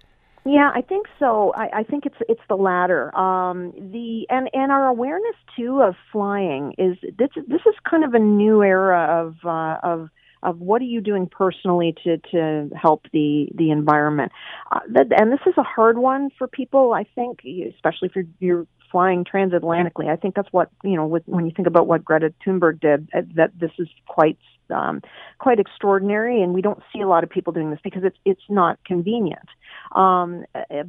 Yeah, 0.44 0.72
I 0.74 0.82
think 0.82 1.06
so. 1.18 1.52
I, 1.56 1.78
I 1.78 1.82
think 1.84 2.04
it's 2.04 2.16
it's 2.28 2.40
the 2.48 2.56
latter. 2.56 3.16
Um, 3.16 3.72
the 3.76 4.26
and 4.28 4.50
and 4.52 4.72
our 4.72 4.88
awareness 4.88 5.36
too 5.56 5.80
of 5.80 5.94
flying 6.10 6.74
is 6.78 6.96
this. 7.16 7.30
This 7.46 7.60
is 7.64 7.74
kind 7.88 8.04
of 8.04 8.14
a 8.14 8.18
new 8.18 8.62
era 8.62 9.24
of 9.24 9.36
uh, 9.44 9.78
of 9.82 10.10
of 10.42 10.58
what 10.58 10.82
are 10.82 10.86
you 10.86 11.00
doing 11.00 11.26
personally 11.26 11.94
to 12.04 12.18
to 12.32 12.70
help 12.74 13.06
the 13.12 13.48
the 13.54 13.70
environment. 13.70 14.32
Uh, 14.70 14.80
that, 14.88 15.06
and 15.20 15.32
this 15.32 15.40
is 15.46 15.54
a 15.56 15.62
hard 15.62 15.98
one 15.98 16.30
for 16.38 16.46
people. 16.46 16.92
I 16.92 17.04
think, 17.14 17.40
especially 17.44 18.08
if 18.08 18.16
you're, 18.16 18.26
you're 18.40 18.66
flying 18.90 19.24
transatlantically. 19.24 20.08
I 20.08 20.16
think 20.16 20.34
that's 20.34 20.52
what 20.52 20.70
you 20.82 20.96
know. 20.96 21.06
With, 21.06 21.22
when 21.26 21.46
you 21.46 21.52
think 21.54 21.68
about 21.68 21.86
what 21.86 22.04
Greta 22.04 22.32
Thunberg 22.44 22.80
did, 22.80 23.08
uh, 23.14 23.22
that 23.34 23.58
this 23.58 23.72
is 23.78 23.88
quite 24.06 24.38
um, 24.70 25.02
quite 25.38 25.58
extraordinary, 25.58 26.42
and 26.42 26.54
we 26.54 26.62
don't 26.62 26.82
see 26.92 27.00
a 27.00 27.08
lot 27.08 27.24
of 27.24 27.30
people 27.30 27.52
doing 27.52 27.70
this 27.70 27.80
because 27.82 28.04
it's 28.04 28.18
it's 28.24 28.42
not 28.48 28.78
convenient. 28.84 29.48
Um, 29.92 30.44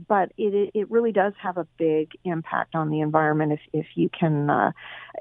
but 0.08 0.32
it 0.38 0.72
it 0.74 0.90
really 0.92 1.12
does 1.12 1.34
have 1.42 1.58
a 1.58 1.68
big 1.78 2.12
impact 2.24 2.76
on 2.76 2.90
the 2.90 3.02
environment 3.02 3.54
if 3.54 3.60
if 3.74 3.86
you 3.96 4.10
can 4.10 4.50
uh, 4.50 4.72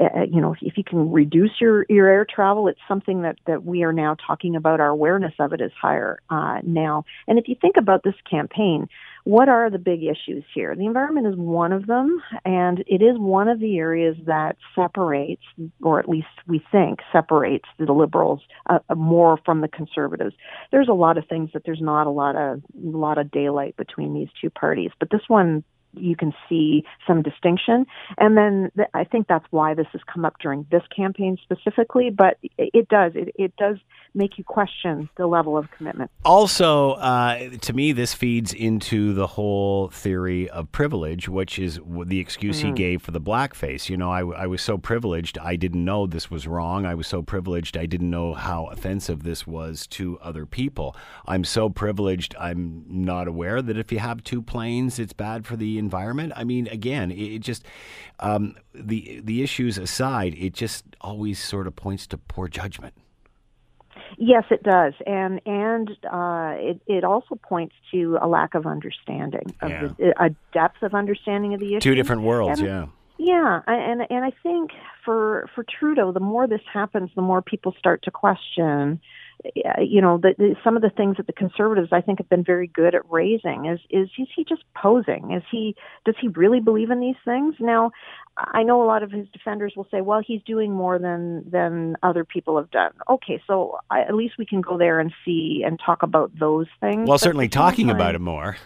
uh, 0.00 0.22
you 0.30 0.40
know 0.40 0.54
if 0.60 0.76
you 0.76 0.84
can 0.84 1.10
reduce 1.10 1.60
your 1.60 1.86
your 1.88 2.08
air 2.08 2.26
travel. 2.28 2.68
It's 2.68 2.80
something 2.86 3.22
that 3.22 3.38
that 3.46 3.64
we 3.64 3.82
are 3.82 3.92
now 3.92 4.16
talking 4.26 4.56
about. 4.56 4.80
Our 4.80 4.88
awareness 4.88 5.34
of 5.38 5.52
it 5.52 5.60
is 5.60 5.72
higher 5.80 6.20
uh, 6.30 6.60
now. 6.62 7.04
And 7.26 7.38
if 7.38 7.48
you 7.48 7.56
think 7.60 7.76
about 7.76 8.02
this 8.04 8.14
campaign, 8.28 8.88
what 9.24 9.48
are 9.48 9.70
the 9.70 9.78
big 9.78 10.02
issues 10.02 10.44
here? 10.54 10.74
The 10.74 10.86
environment 10.86 11.28
is 11.28 11.36
one 11.36 11.72
of 11.72 11.86
them, 11.86 12.20
and 12.44 12.80
it 12.86 13.02
is 13.02 13.16
one 13.18 13.48
of 13.48 13.60
the 13.60 13.78
areas 13.78 14.16
that 14.26 14.56
separates, 14.74 15.42
or 15.80 16.00
at 16.00 16.08
least 16.08 16.26
we 16.48 16.60
think 16.72 17.00
separates 17.12 17.68
the 17.78 17.92
liberals 17.92 18.40
uh, 18.68 18.80
more 18.94 19.38
from 19.44 19.60
the 19.60 19.68
conservatives. 19.68 20.34
There's 20.72 20.88
a 20.88 20.94
lot 20.94 21.18
of 21.18 21.26
things 21.28 21.50
that 21.54 21.62
there's 21.64 21.80
not 21.80 22.06
a 22.06 22.10
lot 22.10 22.34
of 22.36 22.62
a 22.74 22.96
lot 22.96 23.18
of 23.18 23.30
daylight 23.30 23.76
between 23.76 24.14
these 24.14 24.28
two 24.40 24.50
parties, 24.50 24.90
but 24.98 25.10
this 25.10 25.22
one 25.28 25.62
you 25.94 26.16
can 26.16 26.32
see 26.48 26.84
some 27.06 27.22
distinction. 27.22 27.86
And 28.18 28.36
then 28.36 28.70
th- 28.76 28.88
I 28.94 29.04
think 29.04 29.28
that's 29.28 29.46
why 29.50 29.74
this 29.74 29.86
has 29.92 30.00
come 30.12 30.24
up 30.24 30.34
during 30.40 30.66
this 30.70 30.82
campaign 30.94 31.38
specifically. 31.42 32.10
But 32.10 32.38
it, 32.42 32.70
it 32.74 32.88
does 32.88 33.12
it, 33.14 33.34
it 33.36 33.54
does 33.56 33.76
make 34.14 34.38
you 34.38 34.44
question 34.44 35.08
the 35.16 35.26
level 35.26 35.56
of 35.56 35.70
commitment. 35.70 36.10
Also, 36.24 36.92
uh, 36.92 37.50
to 37.60 37.72
me, 37.72 37.92
this 37.92 38.14
feeds 38.14 38.52
into 38.52 39.14
the 39.14 39.26
whole 39.26 39.88
theory 39.88 40.48
of 40.50 40.70
privilege, 40.72 41.28
which 41.28 41.58
is 41.58 41.80
the 42.06 42.20
excuse 42.20 42.60
he 42.60 42.72
gave 42.72 43.02
for 43.02 43.10
the 43.10 43.20
blackface. 43.20 43.88
You 43.88 43.96
know, 43.96 44.10
I 44.10 44.46
was 44.46 44.62
so 44.62 44.78
privileged, 44.78 45.38
I 45.38 45.56
didn't 45.56 45.84
know 45.84 46.06
this 46.06 46.30
was 46.30 46.46
wrong. 46.46 46.84
I 46.84 46.94
was 46.94 47.06
so 47.06 47.22
privileged, 47.22 47.76
I 47.76 47.86
didn't 47.86 48.10
know 48.10 48.34
how 48.34 48.66
offensive 48.66 49.22
this 49.22 49.46
was 49.46 49.86
to 49.88 50.18
other 50.20 50.46
people. 50.46 50.96
I'm 51.26 51.44
so 51.44 51.70
privileged, 51.70 52.34
I'm 52.38 52.84
not 52.86 53.28
aware 53.28 53.62
that 53.62 53.78
if 53.78 53.90
you 53.92 53.98
have 53.98 54.22
two 54.22 54.42
planes, 54.42 54.98
it's 54.98 55.12
bad 55.12 55.46
for 55.46 55.56
the 55.56 55.78
environment. 55.82 56.32
I 56.36 56.44
mean, 56.44 56.66
again, 56.68 57.10
it, 57.10 57.34
it 57.36 57.38
just 57.40 57.62
um, 58.20 58.56
the 58.74 59.20
the 59.22 59.42
issues 59.42 59.78
aside, 59.78 60.34
it 60.38 60.52
just 60.54 60.84
always 61.00 61.38
sort 61.38 61.66
of 61.66 61.74
points 61.76 62.06
to 62.08 62.16
poor 62.18 62.48
judgment. 62.48 62.94
Yes, 64.18 64.44
it 64.50 64.62
does, 64.62 64.94
and 65.06 65.40
and 65.46 65.88
uh, 66.10 66.52
it 66.70 66.80
it 66.86 67.04
also 67.04 67.34
points 67.34 67.74
to 67.92 68.18
a 68.20 68.28
lack 68.28 68.54
of 68.54 68.66
understanding 68.66 69.54
of 69.60 69.70
Yeah. 69.70 69.88
the, 69.98 70.22
a 70.22 70.30
depth 70.52 70.82
of 70.82 70.94
understanding 70.94 71.54
of 71.54 71.60
the 71.60 71.70
issue. 71.74 71.80
Two 71.80 71.94
different 71.94 72.22
worlds, 72.22 72.60
And- 72.60 72.68
yeah. 72.68 72.86
Yeah, 73.18 73.60
and 73.68 74.02
and 74.10 74.24
I 74.24 74.32
think 74.42 74.72
for 75.04 75.48
for 75.54 75.64
Trudeau, 75.64 76.10
the 76.12 76.20
more 76.20 76.46
this 76.48 76.62
happens, 76.72 77.10
the 77.14 77.22
more 77.22 77.40
people 77.40 77.72
start 77.78 78.02
to 78.02 78.10
question. 78.10 79.00
Uh, 79.44 79.80
You 79.80 80.00
know, 80.00 80.18
the, 80.18 80.34
the, 80.38 80.56
some 80.64 80.76
of 80.76 80.82
the 80.82 80.90
things 80.90 81.16
that 81.16 81.26
the 81.26 81.32
conservatives 81.32 81.88
I 81.92 82.00
think 82.00 82.18
have 82.18 82.28
been 82.28 82.44
very 82.44 82.66
good 82.66 82.94
at 82.94 83.02
raising 83.10 83.66
is 83.66 83.80
is 83.90 84.08
is 84.18 84.28
he 84.34 84.44
just 84.44 84.62
posing? 84.74 85.32
Is 85.32 85.42
he 85.50 85.74
does 86.04 86.14
he 86.20 86.28
really 86.28 86.60
believe 86.60 86.90
in 86.90 87.00
these 87.00 87.16
things? 87.24 87.54
Now, 87.60 87.90
I 88.36 88.62
know 88.62 88.82
a 88.82 88.86
lot 88.86 89.02
of 89.02 89.10
his 89.10 89.26
defenders 89.32 89.74
will 89.76 89.86
say, 89.90 90.00
well, 90.00 90.20
he's 90.26 90.42
doing 90.42 90.72
more 90.72 90.98
than 90.98 91.48
than 91.50 91.96
other 92.02 92.24
people 92.24 92.56
have 92.56 92.70
done. 92.70 92.92
Okay, 93.08 93.42
so 93.46 93.78
I, 93.90 94.00
at 94.02 94.14
least 94.14 94.34
we 94.38 94.46
can 94.46 94.60
go 94.60 94.78
there 94.78 95.00
and 95.00 95.12
see 95.24 95.62
and 95.66 95.78
talk 95.84 96.02
about 96.02 96.30
those 96.38 96.66
things. 96.80 97.08
Well, 97.08 97.14
But 97.14 97.20
certainly 97.20 97.46
at 97.46 97.50
the 97.52 97.56
same 97.58 97.62
talking 97.62 97.90
about 97.90 98.06
time- 98.12 98.14
it 98.16 98.20
more. 98.20 98.56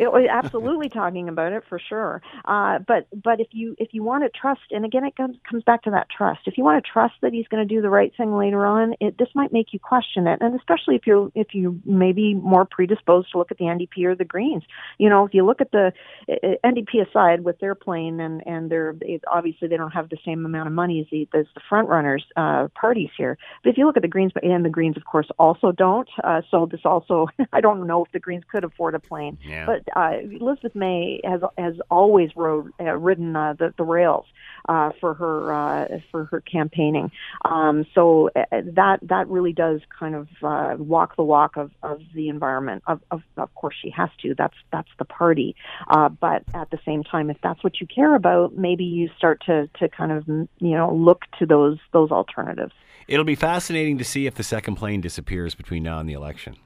it 0.04 0.10
was 0.10 0.26
absolutely 0.30 0.88
talking 0.88 1.28
about 1.28 1.52
it 1.52 1.62
for 1.68 1.78
sure. 1.78 2.22
Uh, 2.44 2.78
but 2.78 3.06
but 3.22 3.40
if 3.40 3.48
you 3.52 3.76
if 3.78 3.88
you 3.92 4.02
want 4.02 4.24
to 4.24 4.30
trust, 4.30 4.62
and 4.70 4.84
again 4.84 5.04
it 5.04 5.16
comes 5.16 5.36
comes 5.48 5.62
back 5.64 5.82
to 5.82 5.90
that 5.90 6.08
trust. 6.10 6.40
If 6.46 6.56
you 6.56 6.64
want 6.64 6.82
to 6.84 6.90
trust 6.90 7.14
that 7.22 7.32
he's 7.32 7.46
going 7.48 7.66
to 7.66 7.74
do 7.74 7.82
the 7.82 7.90
right 7.90 8.12
thing 8.16 8.36
later 8.36 8.64
on, 8.66 8.94
it, 9.00 9.18
this 9.18 9.28
might 9.34 9.52
make 9.52 9.72
you 9.72 9.78
question 9.78 10.26
it, 10.26 10.40
and 10.40 10.58
especially 10.58 10.96
if 10.96 11.06
you're 11.06 11.30
if 11.34 11.54
you 11.54 11.80
maybe 11.84 12.34
more 12.34 12.64
predisposed 12.64 13.30
to 13.32 13.38
look 13.38 13.50
at 13.50 13.58
the 13.58 13.64
NDP 13.64 14.04
or 14.04 14.14
the 14.14 14.24
Greens. 14.24 14.62
You 14.98 15.08
know, 15.08 15.26
if 15.26 15.34
you 15.34 15.44
look 15.44 15.60
at 15.60 15.70
the 15.70 15.92
uh, 16.28 16.34
NDP 16.64 17.06
aside 17.08 17.44
with 17.44 17.58
their 17.58 17.74
plane 17.74 18.20
and 18.20 18.42
and 18.46 18.70
their 18.70 18.94
it, 19.02 19.22
obviously 19.30 19.68
they 19.68 19.76
don't 19.76 19.92
have 19.92 20.08
the 20.08 20.18
same 20.24 20.44
amount 20.44 20.66
of 20.66 20.72
money 20.72 21.00
as 21.00 21.06
the 21.10 21.28
as 21.38 21.46
the 21.54 21.60
front 21.68 21.88
runners 21.88 22.24
uh, 22.36 22.68
parties 22.74 23.10
here. 23.16 23.36
But 23.62 23.70
if 23.70 23.78
you 23.78 23.86
look 23.86 23.96
at 23.96 24.02
the 24.02 24.08
Greens, 24.08 24.32
and 24.42 24.64
the 24.64 24.70
Greens 24.70 24.96
of 24.96 25.04
course 25.04 25.28
also 25.38 25.72
don't. 25.72 26.08
Uh, 26.24 26.42
so 26.50 26.66
this 26.66 26.80
also 26.84 27.28
I 27.52 27.60
don't 27.60 27.86
know 27.86 28.04
if 28.04 28.12
the 28.12 28.20
Greens 28.20 28.44
could 28.50 28.64
afford 28.64 28.94
a 28.94 28.98
plane. 28.98 29.38
Yeah. 29.44 29.66
But 29.66 29.89
uh, 29.94 30.18
Elizabeth 30.22 30.74
May 30.74 31.20
has 31.24 31.40
has 31.58 31.74
always 31.90 32.30
rode 32.36 32.72
uh, 32.80 32.96
ridden 32.96 33.36
uh, 33.36 33.54
the 33.54 33.74
the 33.76 33.84
rails 33.84 34.26
uh, 34.68 34.90
for 35.00 35.14
her 35.14 35.52
uh, 35.52 35.98
for 36.10 36.24
her 36.26 36.40
campaigning. 36.40 37.10
Um, 37.44 37.86
so 37.94 38.30
uh, 38.36 38.44
that 38.50 38.98
that 39.02 39.28
really 39.28 39.52
does 39.52 39.80
kind 39.98 40.14
of 40.14 40.28
uh, 40.42 40.76
walk 40.78 41.16
the 41.16 41.22
walk 41.22 41.56
of, 41.56 41.70
of 41.82 42.00
the 42.14 42.28
environment. 42.28 42.82
Of, 42.86 43.00
of 43.10 43.22
of 43.36 43.54
course 43.54 43.74
she 43.80 43.90
has 43.90 44.10
to. 44.22 44.34
That's 44.34 44.56
that's 44.72 44.90
the 44.98 45.04
party. 45.04 45.56
Uh, 45.88 46.08
but 46.08 46.44
at 46.54 46.70
the 46.70 46.78
same 46.84 47.04
time, 47.04 47.30
if 47.30 47.38
that's 47.42 47.62
what 47.64 47.80
you 47.80 47.86
care 47.86 48.14
about, 48.14 48.56
maybe 48.56 48.84
you 48.84 49.10
start 49.16 49.42
to 49.46 49.68
to 49.78 49.88
kind 49.88 50.12
of 50.12 50.26
you 50.28 50.48
know 50.76 50.94
look 50.94 51.22
to 51.38 51.46
those 51.46 51.78
those 51.92 52.10
alternatives. 52.10 52.72
It'll 53.08 53.24
be 53.24 53.34
fascinating 53.34 53.98
to 53.98 54.04
see 54.04 54.26
if 54.26 54.36
the 54.36 54.44
second 54.44 54.76
plane 54.76 55.00
disappears 55.00 55.54
between 55.54 55.82
now 55.82 55.98
and 55.98 56.08
the 56.08 56.12
election. 56.12 56.56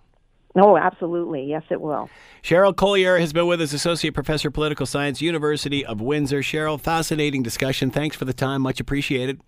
Oh, 0.57 0.77
absolutely. 0.77 1.45
Yes, 1.45 1.65
it 1.71 1.81
will. 1.81 2.09
Cheryl 2.43 2.75
Collier 2.75 3.19
has 3.19 3.33
been 3.33 3.47
with 3.47 3.61
us, 3.61 3.73
Associate 3.73 4.15
Professor 4.15 4.49
of 4.49 4.55
Political 4.55 4.87
Science, 4.87 5.21
University 5.21 5.85
of 5.85 6.01
Windsor. 6.01 6.41
Cheryl, 6.41 6.81
fascinating 6.81 7.43
discussion. 7.43 7.91
Thanks 7.91 8.15
for 8.15 8.25
the 8.25 8.33
time. 8.33 8.63
Much 8.63 8.79
appreciated. 8.79 9.41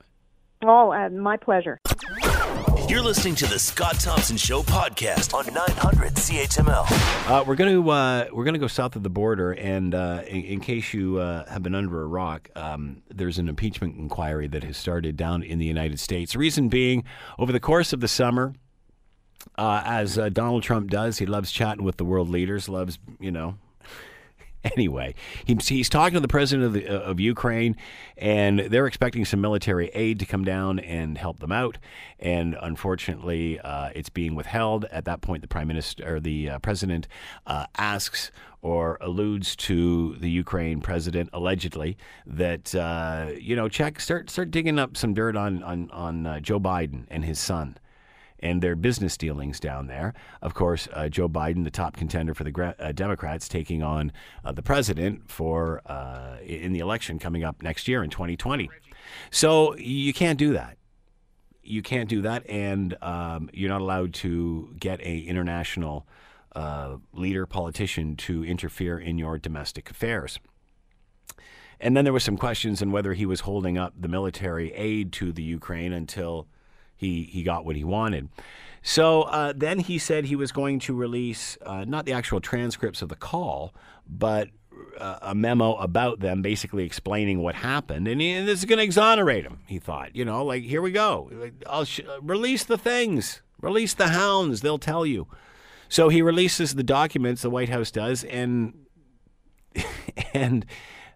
Oh, 0.64 0.92
uh, 0.92 1.08
my 1.10 1.36
pleasure. 1.36 1.78
You're 2.88 3.02
listening 3.02 3.34
to 3.36 3.46
the 3.46 3.58
Scott 3.58 3.98
Thompson 4.00 4.36
Show 4.36 4.62
podcast 4.62 5.34
on 5.34 5.52
900 5.52 6.14
CHML. 6.14 7.30
Uh, 7.30 7.44
we're 7.44 7.56
going 7.56 7.72
to 7.72 7.90
uh, 7.90 8.26
we're 8.32 8.44
going 8.44 8.54
to 8.54 8.60
go 8.60 8.68
south 8.68 8.96
of 8.96 9.02
the 9.02 9.10
border, 9.10 9.52
and 9.52 9.94
uh, 9.94 10.22
in, 10.26 10.42
in, 10.44 10.60
case 10.60 10.94
you 10.94 11.18
uh, 11.18 11.44
have 11.50 11.62
been 11.62 11.74
under 11.74 12.00
a 12.00 12.06
rock, 12.06 12.48
um, 12.54 13.02
there's 13.12 13.38
an 13.38 13.48
impeachment 13.48 13.96
inquiry 13.96 14.46
that 14.48 14.62
has 14.62 14.76
started 14.76 15.16
down 15.16 15.42
in 15.42 15.58
the 15.58 15.66
United 15.66 15.98
States. 15.98 16.36
Reason 16.36 16.68
being, 16.68 17.02
over 17.38 17.50
the 17.50 17.60
course 17.60 17.92
of 17.92 18.00
the 18.00 18.08
summer, 18.08 18.54
uh, 19.56 19.82
as 19.84 20.18
uh, 20.18 20.28
Donald 20.28 20.62
Trump 20.62 20.90
does, 20.90 21.18
he 21.18 21.26
loves 21.26 21.50
chatting 21.50 21.84
with 21.84 21.96
the 21.96 22.04
world 22.04 22.28
leaders, 22.28 22.68
loves 22.68 22.98
you 23.20 23.30
know 23.30 23.56
anyway, 24.76 25.14
he's, 25.44 25.88
talking 25.88 26.14
to 26.14 26.20
the 26.20 26.28
president 26.28 26.66
of, 26.66 26.72
the, 26.72 26.88
uh, 26.88 27.10
of 27.10 27.20
Ukraine, 27.20 27.76
and 28.16 28.58
they're 28.58 28.86
expecting 28.86 29.24
some 29.24 29.40
military 29.40 29.88
aid 29.94 30.18
to 30.20 30.26
come 30.26 30.44
down 30.44 30.78
and 30.80 31.16
help 31.18 31.38
them 31.38 31.52
out. 31.52 31.78
And 32.18 32.56
unfortunately, 32.60 33.60
uh, 33.60 33.90
it's 33.94 34.08
being 34.08 34.34
withheld. 34.34 34.84
At 34.86 35.04
that 35.04 35.20
point, 35.20 35.42
the 35.42 35.48
prime 35.48 35.68
minister 35.68 36.16
or 36.16 36.20
the 36.20 36.50
uh, 36.50 36.58
president 36.58 37.06
asks 37.46 38.30
or 38.62 38.98
alludes 39.00 39.54
to 39.54 40.16
the 40.16 40.30
Ukraine 40.30 40.80
president 40.80 41.30
allegedly 41.32 41.96
that 42.26 42.74
uh, 42.74 43.28
you 43.38 43.54
know 43.54 43.68
check 43.68 44.00
start 44.00 44.28
start 44.28 44.50
digging 44.50 44.78
up 44.78 44.96
some 44.96 45.14
dirt 45.14 45.36
on 45.36 45.62
on 45.62 45.90
on 45.92 46.26
uh, 46.26 46.40
Joe 46.40 46.58
Biden 46.58 47.04
and 47.08 47.24
his 47.24 47.38
son 47.38 47.78
and 48.40 48.62
their 48.62 48.76
business 48.76 49.16
dealings 49.16 49.58
down 49.60 49.86
there. 49.86 50.14
Of 50.42 50.54
course, 50.54 50.88
uh, 50.92 51.08
Joe 51.08 51.28
Biden, 51.28 51.64
the 51.64 51.70
top 51.70 51.96
contender 51.96 52.34
for 52.34 52.44
the 52.44 52.74
uh, 52.78 52.92
Democrats, 52.92 53.48
taking 53.48 53.82
on 53.82 54.12
uh, 54.44 54.52
the 54.52 54.62
president 54.62 55.30
for 55.30 55.80
uh, 55.86 56.36
in 56.44 56.72
the 56.72 56.80
election 56.80 57.18
coming 57.18 57.44
up 57.44 57.62
next 57.62 57.88
year 57.88 58.02
in 58.02 58.10
2020. 58.10 58.70
So 59.30 59.76
you 59.76 60.12
can't 60.12 60.38
do 60.38 60.52
that. 60.52 60.76
You 61.62 61.82
can't 61.82 62.08
do 62.08 62.22
that, 62.22 62.48
and 62.48 62.96
um, 63.02 63.50
you're 63.52 63.70
not 63.70 63.80
allowed 63.80 64.14
to 64.14 64.74
get 64.78 65.00
a 65.00 65.18
international 65.18 66.06
uh, 66.54 66.96
leader, 67.12 67.44
politician 67.44 68.16
to 68.16 68.44
interfere 68.44 68.98
in 68.98 69.18
your 69.18 69.36
domestic 69.36 69.90
affairs. 69.90 70.38
And 71.80 71.96
then 71.96 72.04
there 72.04 72.12
were 72.12 72.20
some 72.20 72.38
questions 72.38 72.80
on 72.80 72.90
whether 72.90 73.12
he 73.12 73.26
was 73.26 73.40
holding 73.40 73.76
up 73.76 73.94
the 73.98 74.08
military 74.08 74.72
aid 74.72 75.12
to 75.14 75.32
the 75.32 75.42
Ukraine 75.42 75.92
until 75.92 76.48
he 76.96 77.24
he 77.24 77.42
got 77.42 77.64
what 77.64 77.76
he 77.76 77.84
wanted. 77.84 78.28
So 78.82 79.22
uh, 79.22 79.52
then 79.56 79.80
he 79.80 79.98
said 79.98 80.26
he 80.26 80.36
was 80.36 80.52
going 80.52 80.78
to 80.80 80.94
release 80.94 81.58
uh, 81.66 81.84
not 81.84 82.06
the 82.06 82.12
actual 82.12 82.40
transcripts 82.40 83.02
of 83.02 83.08
the 83.08 83.16
call, 83.16 83.74
but 84.08 84.48
uh, 84.98 85.18
a 85.22 85.34
memo 85.34 85.74
about 85.74 86.20
them, 86.20 86.42
basically 86.42 86.84
explaining 86.84 87.42
what 87.42 87.56
happened, 87.56 88.06
and, 88.06 88.20
he, 88.20 88.30
and 88.30 88.46
this 88.46 88.60
is 88.60 88.64
going 88.64 88.78
to 88.78 88.84
exonerate 88.84 89.44
him. 89.44 89.60
He 89.66 89.78
thought, 89.78 90.14
you 90.14 90.24
know, 90.24 90.44
like 90.44 90.62
here 90.62 90.82
we 90.82 90.92
go, 90.92 91.30
I'll 91.66 91.84
sh- 91.84 92.00
release 92.20 92.64
the 92.64 92.78
things, 92.78 93.42
release 93.60 93.94
the 93.94 94.08
hounds. 94.08 94.60
They'll 94.60 94.78
tell 94.78 95.04
you. 95.04 95.26
So 95.88 96.08
he 96.08 96.22
releases 96.22 96.74
the 96.74 96.82
documents. 96.82 97.42
The 97.42 97.50
White 97.50 97.68
House 97.68 97.90
does, 97.90 98.24
and 98.24 98.86
and 100.34 100.66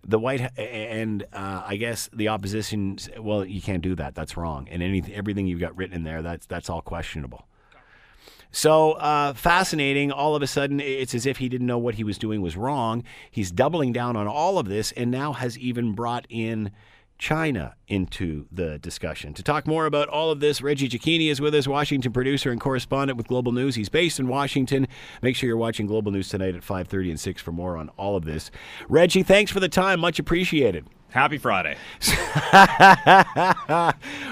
the 0.07 0.19
White 0.19 0.57
and 0.59 1.25
uh, 1.33 1.63
I 1.67 1.77
guess 1.77 2.09
the 2.13 2.29
opposition. 2.29 2.99
Well, 3.19 3.45
you 3.45 3.61
can't 3.61 3.83
do 3.83 3.95
that. 3.97 4.15
That's 4.15 4.37
wrong. 4.37 4.69
And 4.71 4.83
anything, 4.83 5.15
everything 5.15 5.47
you've 5.47 5.61
got 5.61 5.77
written 5.77 5.97
in 5.97 6.05
there, 6.05 6.23
that's 6.23 6.47
that's 6.47 6.71
all 6.71 6.83
questionable. 6.83 7.47
So 8.53 8.93
uh, 8.93 9.33
fascinating. 9.35 10.11
All 10.11 10.35
of 10.35 10.43
a 10.43 10.47
sudden, 10.47 10.81
it's 10.81 11.15
as 11.15 11.25
if 11.27 11.39
he 11.39 11.49
didn't 11.49 11.67
know 11.67 11.79
what 11.79 11.95
he 11.95 12.05
was 12.05 12.19
doing 12.19 12.43
was 12.43 12.57
wrong. 12.57 13.05
He's 13.31 13.51
doubling 13.51 13.93
down 13.93 14.17
on 14.17 14.27
all 14.27 14.59
of 14.59 14.69
this, 14.69 14.93
and 14.93 15.11
now 15.11 15.33
has 15.33 15.57
even 15.59 15.93
brought 15.93 16.27
in 16.29 16.73
China 17.21 17.77
into 17.87 18.47
the 18.51 18.79
discussion. 18.79 19.35
To 19.35 19.43
talk 19.43 19.67
more 19.67 19.85
about 19.85 20.09
all 20.09 20.31
of 20.31 20.41
this, 20.41 20.63
Reggie 20.63 20.89
Cecchini 20.89 21.31
is 21.31 21.39
with 21.39 21.55
us, 21.55 21.69
Washington 21.69 22.13
producer 22.13 22.51
and 22.51 22.59
correspondent 22.59 23.19
with 23.19 23.29
Global 23.29 23.53
News. 23.53 23.75
He's 23.75 23.91
based 23.91 24.19
in 24.19 24.27
Washington. 24.27 24.89
Make 25.21 25.37
sure 25.37 25.47
you're 25.47 25.59
watching 25.59 25.87
Global 25.87 26.11
News 26.11 26.31
tonight 26.31 26.55
at 26.55 26.65
5:30 26.65 27.11
and 27.11 27.21
6 27.21 27.43
for 27.43 27.53
more 27.53 27.77
on 27.77 27.91
all 27.91 28.17
of 28.17 28.25
this. 28.25 28.51
Reggie, 28.89 29.23
thanks 29.23 29.53
for 29.53 29.61
the 29.61 29.69
time. 29.69 30.01
Much 30.01 30.19
appreciated. 30.19 30.87
Happy 31.11 31.39
Friday! 31.39 31.77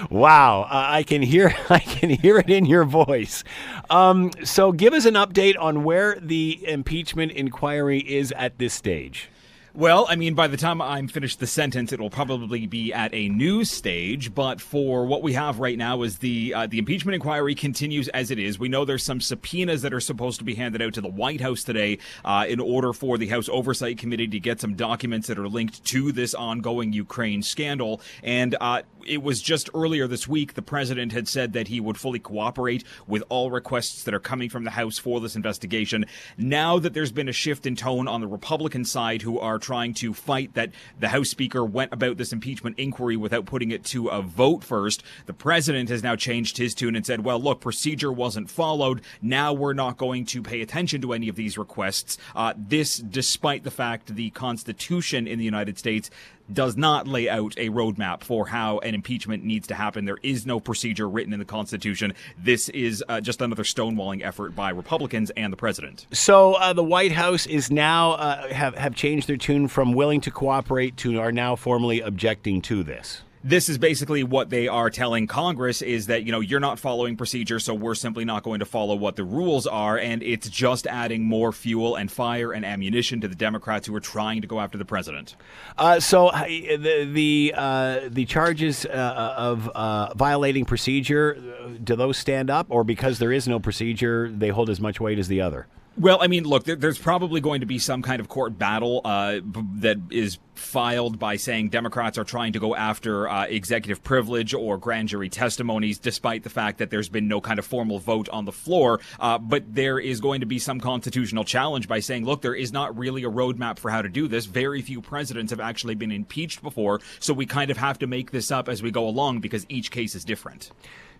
wow, 0.09 0.61
uh, 0.61 0.67
I 0.69 1.03
can 1.05 1.21
hear 1.21 1.53
I 1.69 1.79
can 1.79 2.09
hear 2.09 2.39
it 2.39 2.49
in 2.49 2.65
your 2.65 2.85
voice. 2.85 3.43
Um, 3.89 4.31
so, 4.43 4.71
give 4.71 4.93
us 4.93 5.05
an 5.05 5.13
update 5.13 5.55
on 5.59 5.83
where 5.83 6.17
the 6.19 6.59
impeachment 6.65 7.33
inquiry 7.33 7.99
is 7.99 8.31
at 8.31 8.57
this 8.57 8.73
stage. 8.73 9.29
Well, 9.75 10.07
I 10.09 10.15
mean, 10.15 10.33
by 10.33 10.47
the 10.47 10.57
time 10.57 10.81
I'm 10.81 11.07
finished 11.07 11.39
the 11.39 11.45
sentence, 11.45 11.93
it 11.93 11.99
will 11.99 12.09
probably 12.09 12.65
be 12.65 12.91
at 12.91 13.13
a 13.13 13.29
new 13.29 13.63
stage. 13.63 14.33
But 14.33 14.59
for 14.59 15.05
what 15.05 15.21
we 15.21 15.33
have 15.33 15.59
right 15.59 15.77
now, 15.77 16.01
is 16.01 16.17
the 16.17 16.53
uh, 16.55 16.67
the 16.67 16.79
impeachment 16.79 17.13
inquiry 17.13 17.53
continues 17.53 18.07
as 18.09 18.31
it 18.31 18.39
is. 18.39 18.57
We 18.57 18.67
know 18.67 18.83
there's 18.83 19.03
some 19.03 19.21
subpoenas 19.21 19.83
that 19.83 19.93
are 19.93 19.99
supposed 19.99 20.39
to 20.39 20.43
be 20.43 20.55
handed 20.55 20.81
out 20.81 20.95
to 20.95 21.01
the 21.01 21.09
White 21.09 21.41
House 21.41 21.63
today 21.63 21.99
uh, 22.25 22.45
in 22.49 22.59
order 22.59 22.93
for 22.93 23.19
the 23.19 23.27
House 23.27 23.47
Oversight 23.47 23.99
Committee 23.99 24.27
to 24.27 24.39
get 24.39 24.59
some 24.59 24.73
documents 24.73 25.27
that 25.27 25.37
are 25.37 25.47
linked 25.47 25.83
to 25.85 26.11
this 26.11 26.33
ongoing 26.33 26.91
Ukraine 26.91 27.43
scandal. 27.43 28.01
And 28.23 28.55
uh, 28.59 28.81
it 29.05 29.21
was 29.21 29.41
just 29.41 29.69
earlier 29.73 30.07
this 30.07 30.27
week 30.27 30.53
the 30.53 30.61
president 30.61 31.11
had 31.11 31.27
said 31.27 31.53
that 31.53 31.67
he 31.67 31.79
would 31.79 31.97
fully 31.97 32.19
cooperate 32.19 32.83
with 33.07 33.23
all 33.29 33.51
requests 33.51 34.03
that 34.03 34.13
are 34.13 34.19
coming 34.19 34.49
from 34.49 34.63
the 34.63 34.71
House 34.71 34.97
for 34.97 35.19
this 35.19 35.35
investigation. 35.35 36.05
Now 36.37 36.79
that 36.79 36.93
there's 36.93 37.11
been 37.11 37.29
a 37.29 37.33
shift 37.33 37.65
in 37.65 37.75
tone 37.75 38.07
on 38.07 38.21
the 38.21 38.27
Republican 38.27 38.85
side, 38.85 39.21
who 39.21 39.39
are 39.39 39.59
trying 39.59 39.93
to 39.95 40.13
fight 40.13 40.53
that 40.53 40.71
the 40.99 41.09
House 41.09 41.29
Speaker 41.29 41.65
went 41.65 41.93
about 41.93 42.17
this 42.17 42.33
impeachment 42.33 42.77
inquiry 42.77 43.17
without 43.17 43.45
putting 43.45 43.71
it 43.71 43.83
to 43.85 44.07
a 44.07 44.21
vote 44.21 44.63
first, 44.63 45.03
the 45.25 45.33
president 45.33 45.89
has 45.89 46.03
now 46.03 46.15
changed 46.15 46.57
his 46.57 46.73
tune 46.73 46.95
and 46.95 47.05
said, 47.05 47.23
well, 47.23 47.39
look, 47.39 47.61
procedure 47.61 48.11
wasn't 48.11 48.49
followed. 48.49 49.01
Now 49.21 49.53
we're 49.53 49.73
not 49.73 49.97
going 49.97 50.25
to 50.27 50.41
pay 50.41 50.61
attention 50.61 51.01
to 51.01 51.13
any 51.13 51.29
of 51.29 51.35
these 51.35 51.57
requests. 51.57 52.17
Uh, 52.35 52.53
this, 52.57 52.97
despite 52.97 53.63
the 53.63 53.71
fact 53.71 54.15
the 54.15 54.29
Constitution 54.31 55.27
in 55.27 55.39
the 55.39 55.45
United 55.45 55.77
States 55.77 56.09
does 56.51 56.77
not 56.77 57.07
lay 57.07 57.29
out 57.29 57.53
a 57.57 57.69
roadmap 57.69 58.23
for 58.23 58.47
how 58.47 58.79
an 58.79 58.95
impeachment 58.95 59.43
needs 59.43 59.67
to 59.67 59.75
happen. 59.75 60.05
There 60.05 60.17
is 60.23 60.45
no 60.45 60.59
procedure 60.59 61.07
written 61.09 61.33
in 61.33 61.39
the 61.39 61.45
Constitution. 61.45 62.13
This 62.37 62.69
is 62.69 63.03
uh, 63.07 63.21
just 63.21 63.41
another 63.41 63.63
stonewalling 63.63 64.23
effort 64.23 64.55
by 64.55 64.69
Republicans 64.71 65.31
and 65.31 65.53
the 65.53 65.57
president. 65.57 66.07
So 66.11 66.53
uh, 66.53 66.73
the 66.73 66.83
White 66.83 67.11
House 67.11 67.45
is 67.45 67.71
now 67.71 68.13
uh, 68.13 68.53
have 68.53 68.75
have 68.75 68.95
changed 68.95 69.27
their 69.27 69.37
tune 69.37 69.67
from 69.67 69.93
willing 69.93 70.21
to 70.21 70.31
cooperate 70.31 70.97
to 70.97 71.19
are 71.19 71.31
now 71.31 71.55
formally 71.55 72.01
objecting 72.01 72.61
to 72.63 72.83
this 72.83 73.21
this 73.43 73.69
is 73.69 73.77
basically 73.77 74.23
what 74.23 74.49
they 74.49 74.67
are 74.67 74.89
telling 74.89 75.27
Congress 75.27 75.81
is 75.81 76.07
that, 76.07 76.23
you 76.23 76.31
know, 76.31 76.41
you're 76.41 76.59
not 76.59 76.77
following 76.77 77.15
procedure, 77.15 77.59
so 77.59 77.73
we're 77.73 77.95
simply 77.95 78.25
not 78.25 78.43
going 78.43 78.59
to 78.59 78.65
follow 78.65 78.95
what 78.95 79.15
the 79.15 79.23
rules 79.23 79.65
are. 79.65 79.97
And 79.97 80.21
it's 80.21 80.49
just 80.49 80.85
adding 80.87 81.23
more 81.23 81.51
fuel 81.51 81.95
and 81.95 82.11
fire 82.11 82.51
and 82.51 82.65
ammunition 82.65 83.21
to 83.21 83.27
the 83.27 83.35
Democrats 83.35 83.87
who 83.87 83.95
are 83.95 84.01
trying 84.01 84.41
to 84.41 84.47
go 84.47 84.59
after 84.59 84.77
the 84.77 84.85
president. 84.85 85.35
Uh, 85.77 85.99
so 85.99 86.27
uh, 86.27 86.45
the 86.45 87.09
the, 87.11 87.53
uh, 87.55 87.99
the 88.09 88.25
charges 88.25 88.85
uh, 88.85 88.89
of 89.37 89.69
uh, 89.69 90.13
violating 90.15 90.65
procedure, 90.65 91.37
do 91.83 91.95
those 91.95 92.17
stand 92.17 92.49
up? 92.49 92.67
Or 92.69 92.83
because 92.83 93.19
there 93.19 93.31
is 93.31 93.47
no 93.47 93.59
procedure, 93.59 94.29
they 94.29 94.49
hold 94.49 94.69
as 94.69 94.81
much 94.81 94.99
weight 94.99 95.17
as 95.17 95.27
the 95.27 95.41
other? 95.41 95.67
Well, 95.97 96.19
I 96.21 96.27
mean, 96.27 96.45
look, 96.45 96.63
there's 96.63 96.97
probably 96.97 97.41
going 97.41 97.59
to 97.59 97.65
be 97.65 97.77
some 97.77 98.01
kind 98.01 98.21
of 98.21 98.29
court 98.29 98.57
battle 98.57 99.01
uh, 99.03 99.39
that 99.79 99.97
is 100.09 100.39
filed 100.53 101.19
by 101.19 101.35
saying 101.35 101.69
Democrats 101.69 102.17
are 102.17 102.23
trying 102.23 102.53
to 102.53 102.59
go 102.59 102.75
after 102.75 103.27
uh, 103.27 103.45
executive 103.45 104.01
privilege 104.03 104.53
or 104.53 104.77
grand 104.77 105.09
jury 105.09 105.27
testimonies, 105.27 105.99
despite 105.99 106.43
the 106.43 106.49
fact 106.49 106.77
that 106.77 106.89
there's 106.89 107.09
been 107.09 107.27
no 107.27 107.41
kind 107.41 107.59
of 107.59 107.65
formal 107.65 107.99
vote 107.99 108.29
on 108.29 108.45
the 108.45 108.51
floor. 108.51 109.01
Uh, 109.19 109.37
but 109.37 109.73
there 109.73 109.99
is 109.99 110.21
going 110.21 110.39
to 110.39 110.45
be 110.45 110.59
some 110.59 110.79
constitutional 110.79 111.43
challenge 111.43 111.87
by 111.87 111.99
saying, 111.99 112.23
look, 112.23 112.41
there 112.41 112.55
is 112.55 112.71
not 112.71 112.97
really 112.97 113.23
a 113.23 113.29
roadmap 113.29 113.77
for 113.77 113.91
how 113.91 114.01
to 114.01 114.09
do 114.09 114.27
this. 114.27 114.45
Very 114.45 114.81
few 114.81 115.01
presidents 115.01 115.51
have 115.51 115.59
actually 115.59 115.95
been 115.95 116.11
impeached 116.11 116.61
before, 116.61 117.01
so 117.19 117.33
we 117.33 117.45
kind 117.45 117.71
of 117.71 117.77
have 117.77 117.99
to 117.99 118.07
make 118.07 118.31
this 118.31 118.51
up 118.51 118.69
as 118.69 118.81
we 118.81 118.91
go 118.91 119.07
along 119.07 119.39
because 119.39 119.65
each 119.69 119.91
case 119.91 120.15
is 120.15 120.23
different. 120.23 120.71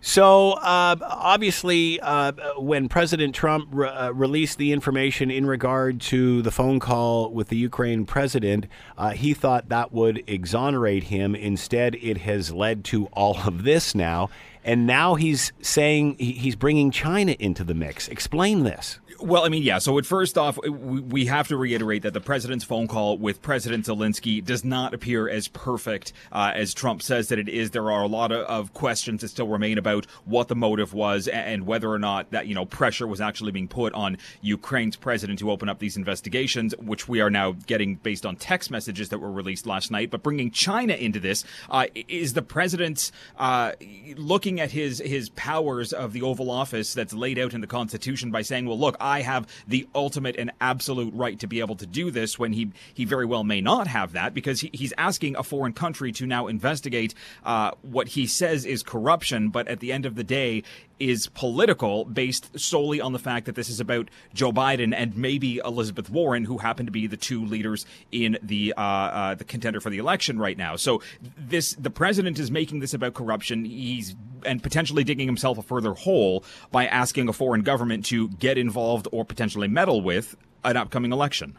So, 0.01 0.51
uh, 0.53 0.95
obviously, 1.01 1.99
uh, 1.99 2.31
when 2.57 2.87
President 2.87 3.35
Trump 3.35 3.67
re- 3.71 3.89
uh, 3.89 4.11
released 4.11 4.57
the 4.57 4.71
information 4.71 5.29
in 5.29 5.45
regard 5.45 5.99
to 6.01 6.41
the 6.41 6.51
phone 6.51 6.79
call 6.79 7.33
with 7.33 7.49
the 7.49 7.57
Ukraine 7.57 8.05
president, 8.05 8.65
uh, 8.97 9.09
he 9.09 9.33
thought 9.33 9.67
that 9.67 9.91
would 9.91 10.23
exonerate 10.25 11.05
him. 11.05 11.35
Instead, 11.35 11.95
it 11.95 12.19
has 12.19 12.53
led 12.53 12.85
to 12.85 13.07
all 13.07 13.39
of 13.45 13.63
this 13.63 13.93
now. 13.93 14.29
And 14.63 14.85
now 14.85 15.15
he's 15.15 15.53
saying 15.61 16.17
he's 16.19 16.55
bringing 16.55 16.91
China 16.91 17.35
into 17.39 17.63
the 17.63 17.73
mix. 17.73 18.07
Explain 18.07 18.63
this. 18.63 18.99
Well, 19.21 19.43
I 19.43 19.49
mean, 19.49 19.63
yeah. 19.63 19.79
So, 19.79 19.97
at 19.97 20.05
first 20.05 20.37
off, 20.37 20.57
we 20.65 21.25
have 21.25 21.49
to 21.49 21.57
reiterate 21.57 22.03
that 22.03 22.13
the 22.13 22.21
president's 22.21 22.63
phone 22.63 22.87
call 22.87 23.17
with 23.17 23.41
President 23.41 23.85
Zelensky 23.85 24.43
does 24.43 24.63
not 24.63 24.93
appear 24.93 25.27
as 25.27 25.49
perfect 25.49 26.13
uh, 26.31 26.53
as 26.55 26.73
Trump 26.73 27.01
says 27.01 27.27
that 27.27 27.37
it 27.37 27.49
is. 27.49 27.71
There 27.71 27.91
are 27.91 28.01
a 28.01 28.07
lot 28.07 28.31
of, 28.31 28.45
of, 28.45 28.73
questions 28.73 29.21
that 29.21 29.27
still 29.27 29.47
remain 29.47 29.77
about 29.77 30.05
what 30.23 30.47
the 30.47 30.55
motive 30.55 30.93
was 30.93 31.27
and 31.27 31.65
whether 31.65 31.91
or 31.91 31.99
not 31.99 32.31
that 32.31 32.47
you 32.47 32.55
know 32.55 32.65
pressure 32.65 33.07
was 33.07 33.19
actually 33.19 33.51
being 33.51 33.67
put 33.67 33.93
on 33.93 34.17
Ukraine's 34.41 34.95
president 34.95 35.39
to 35.39 35.51
open 35.51 35.67
up 35.67 35.79
these 35.79 35.97
investigations, 35.97 36.73
which 36.77 37.09
we 37.09 37.19
are 37.19 37.29
now 37.29 37.51
getting 37.67 37.95
based 37.95 38.25
on 38.25 38.37
text 38.37 38.71
messages 38.71 39.09
that 39.09 39.19
were 39.19 39.31
released 39.31 39.65
last 39.65 39.91
night. 39.91 40.11
But 40.11 40.23
bringing 40.23 40.49
China 40.49 40.93
into 40.93 41.19
this 41.19 41.43
uh, 41.69 41.87
is 42.07 42.33
the 42.33 42.41
president 42.41 43.11
uh, 43.37 43.73
looking 44.15 44.58
looking 44.59 44.63
at 44.63 44.71
his 44.71 44.99
his 44.99 45.29
powers 45.29 45.93
of 45.93 46.13
the 46.13 46.21
Oval 46.21 46.49
Office 46.49 46.93
that's 46.93 47.13
laid 47.13 47.39
out 47.39 47.53
in 47.53 47.61
the 47.61 47.67
Constitution 47.67 48.31
by 48.31 48.41
saying, 48.41 48.65
"Well, 48.65 48.79
look, 48.79 48.97
I 48.99 49.21
have 49.21 49.47
the 49.67 49.87
ultimate 49.95 50.35
and 50.37 50.51
absolute 50.59 51.13
right 51.13 51.39
to 51.39 51.47
be 51.47 51.59
able 51.59 51.75
to 51.75 51.85
do 51.85 52.11
this," 52.11 52.37
when 52.37 52.53
he 52.53 52.71
he 52.93 53.05
very 53.05 53.25
well 53.25 53.43
may 53.43 53.61
not 53.61 53.87
have 53.87 54.11
that 54.13 54.33
because 54.33 54.61
he, 54.61 54.69
he's 54.73 54.93
asking 54.97 55.35
a 55.35 55.43
foreign 55.43 55.73
country 55.73 56.11
to 56.13 56.25
now 56.25 56.47
investigate 56.47 57.13
uh, 57.43 57.71
what 57.81 58.09
he 58.09 58.27
says 58.27 58.65
is 58.65 58.83
corruption, 58.83 59.49
but 59.49 59.67
at 59.67 59.79
the 59.79 59.91
end 59.91 60.05
of 60.05 60.15
the 60.15 60.23
day, 60.23 60.63
is 60.99 61.27
political 61.27 62.05
based 62.05 62.59
solely 62.59 63.01
on 63.01 63.13
the 63.13 63.19
fact 63.19 63.45
that 63.45 63.55
this 63.55 63.69
is 63.69 63.79
about 63.79 64.09
Joe 64.33 64.51
Biden 64.51 64.93
and 64.95 65.15
maybe 65.15 65.57
Elizabeth 65.57 66.09
Warren, 66.09 66.45
who 66.45 66.57
happen 66.57 66.85
to 66.85 66.91
be 66.91 67.07
the 67.07 67.17
two 67.17 67.45
leaders 67.45 67.85
in 68.11 68.37
the 68.41 68.73
uh, 68.77 68.81
uh, 68.81 69.35
the 69.35 69.43
contender 69.43 69.79
for 69.79 69.89
the 69.89 69.97
election 69.97 70.39
right 70.39 70.57
now. 70.57 70.75
So 70.75 71.01
this 71.37 71.73
the 71.73 71.89
president 71.89 72.39
is 72.39 72.51
making 72.51 72.79
this 72.79 72.93
about 72.93 73.13
corruption. 73.13 73.65
He's 73.65 74.15
and 74.45 74.63
potentially 74.63 75.03
digging 75.03 75.27
himself 75.27 75.57
a 75.57 75.61
further 75.61 75.93
hole 75.93 76.43
by 76.71 76.85
asking 76.87 77.27
a 77.27 77.33
foreign 77.33 77.61
government 77.61 78.05
to 78.05 78.29
get 78.29 78.57
involved 78.57 79.07
or 79.11 79.25
potentially 79.25 79.67
meddle 79.67 80.01
with 80.01 80.35
an 80.63 80.77
upcoming 80.77 81.11
election. 81.11 81.57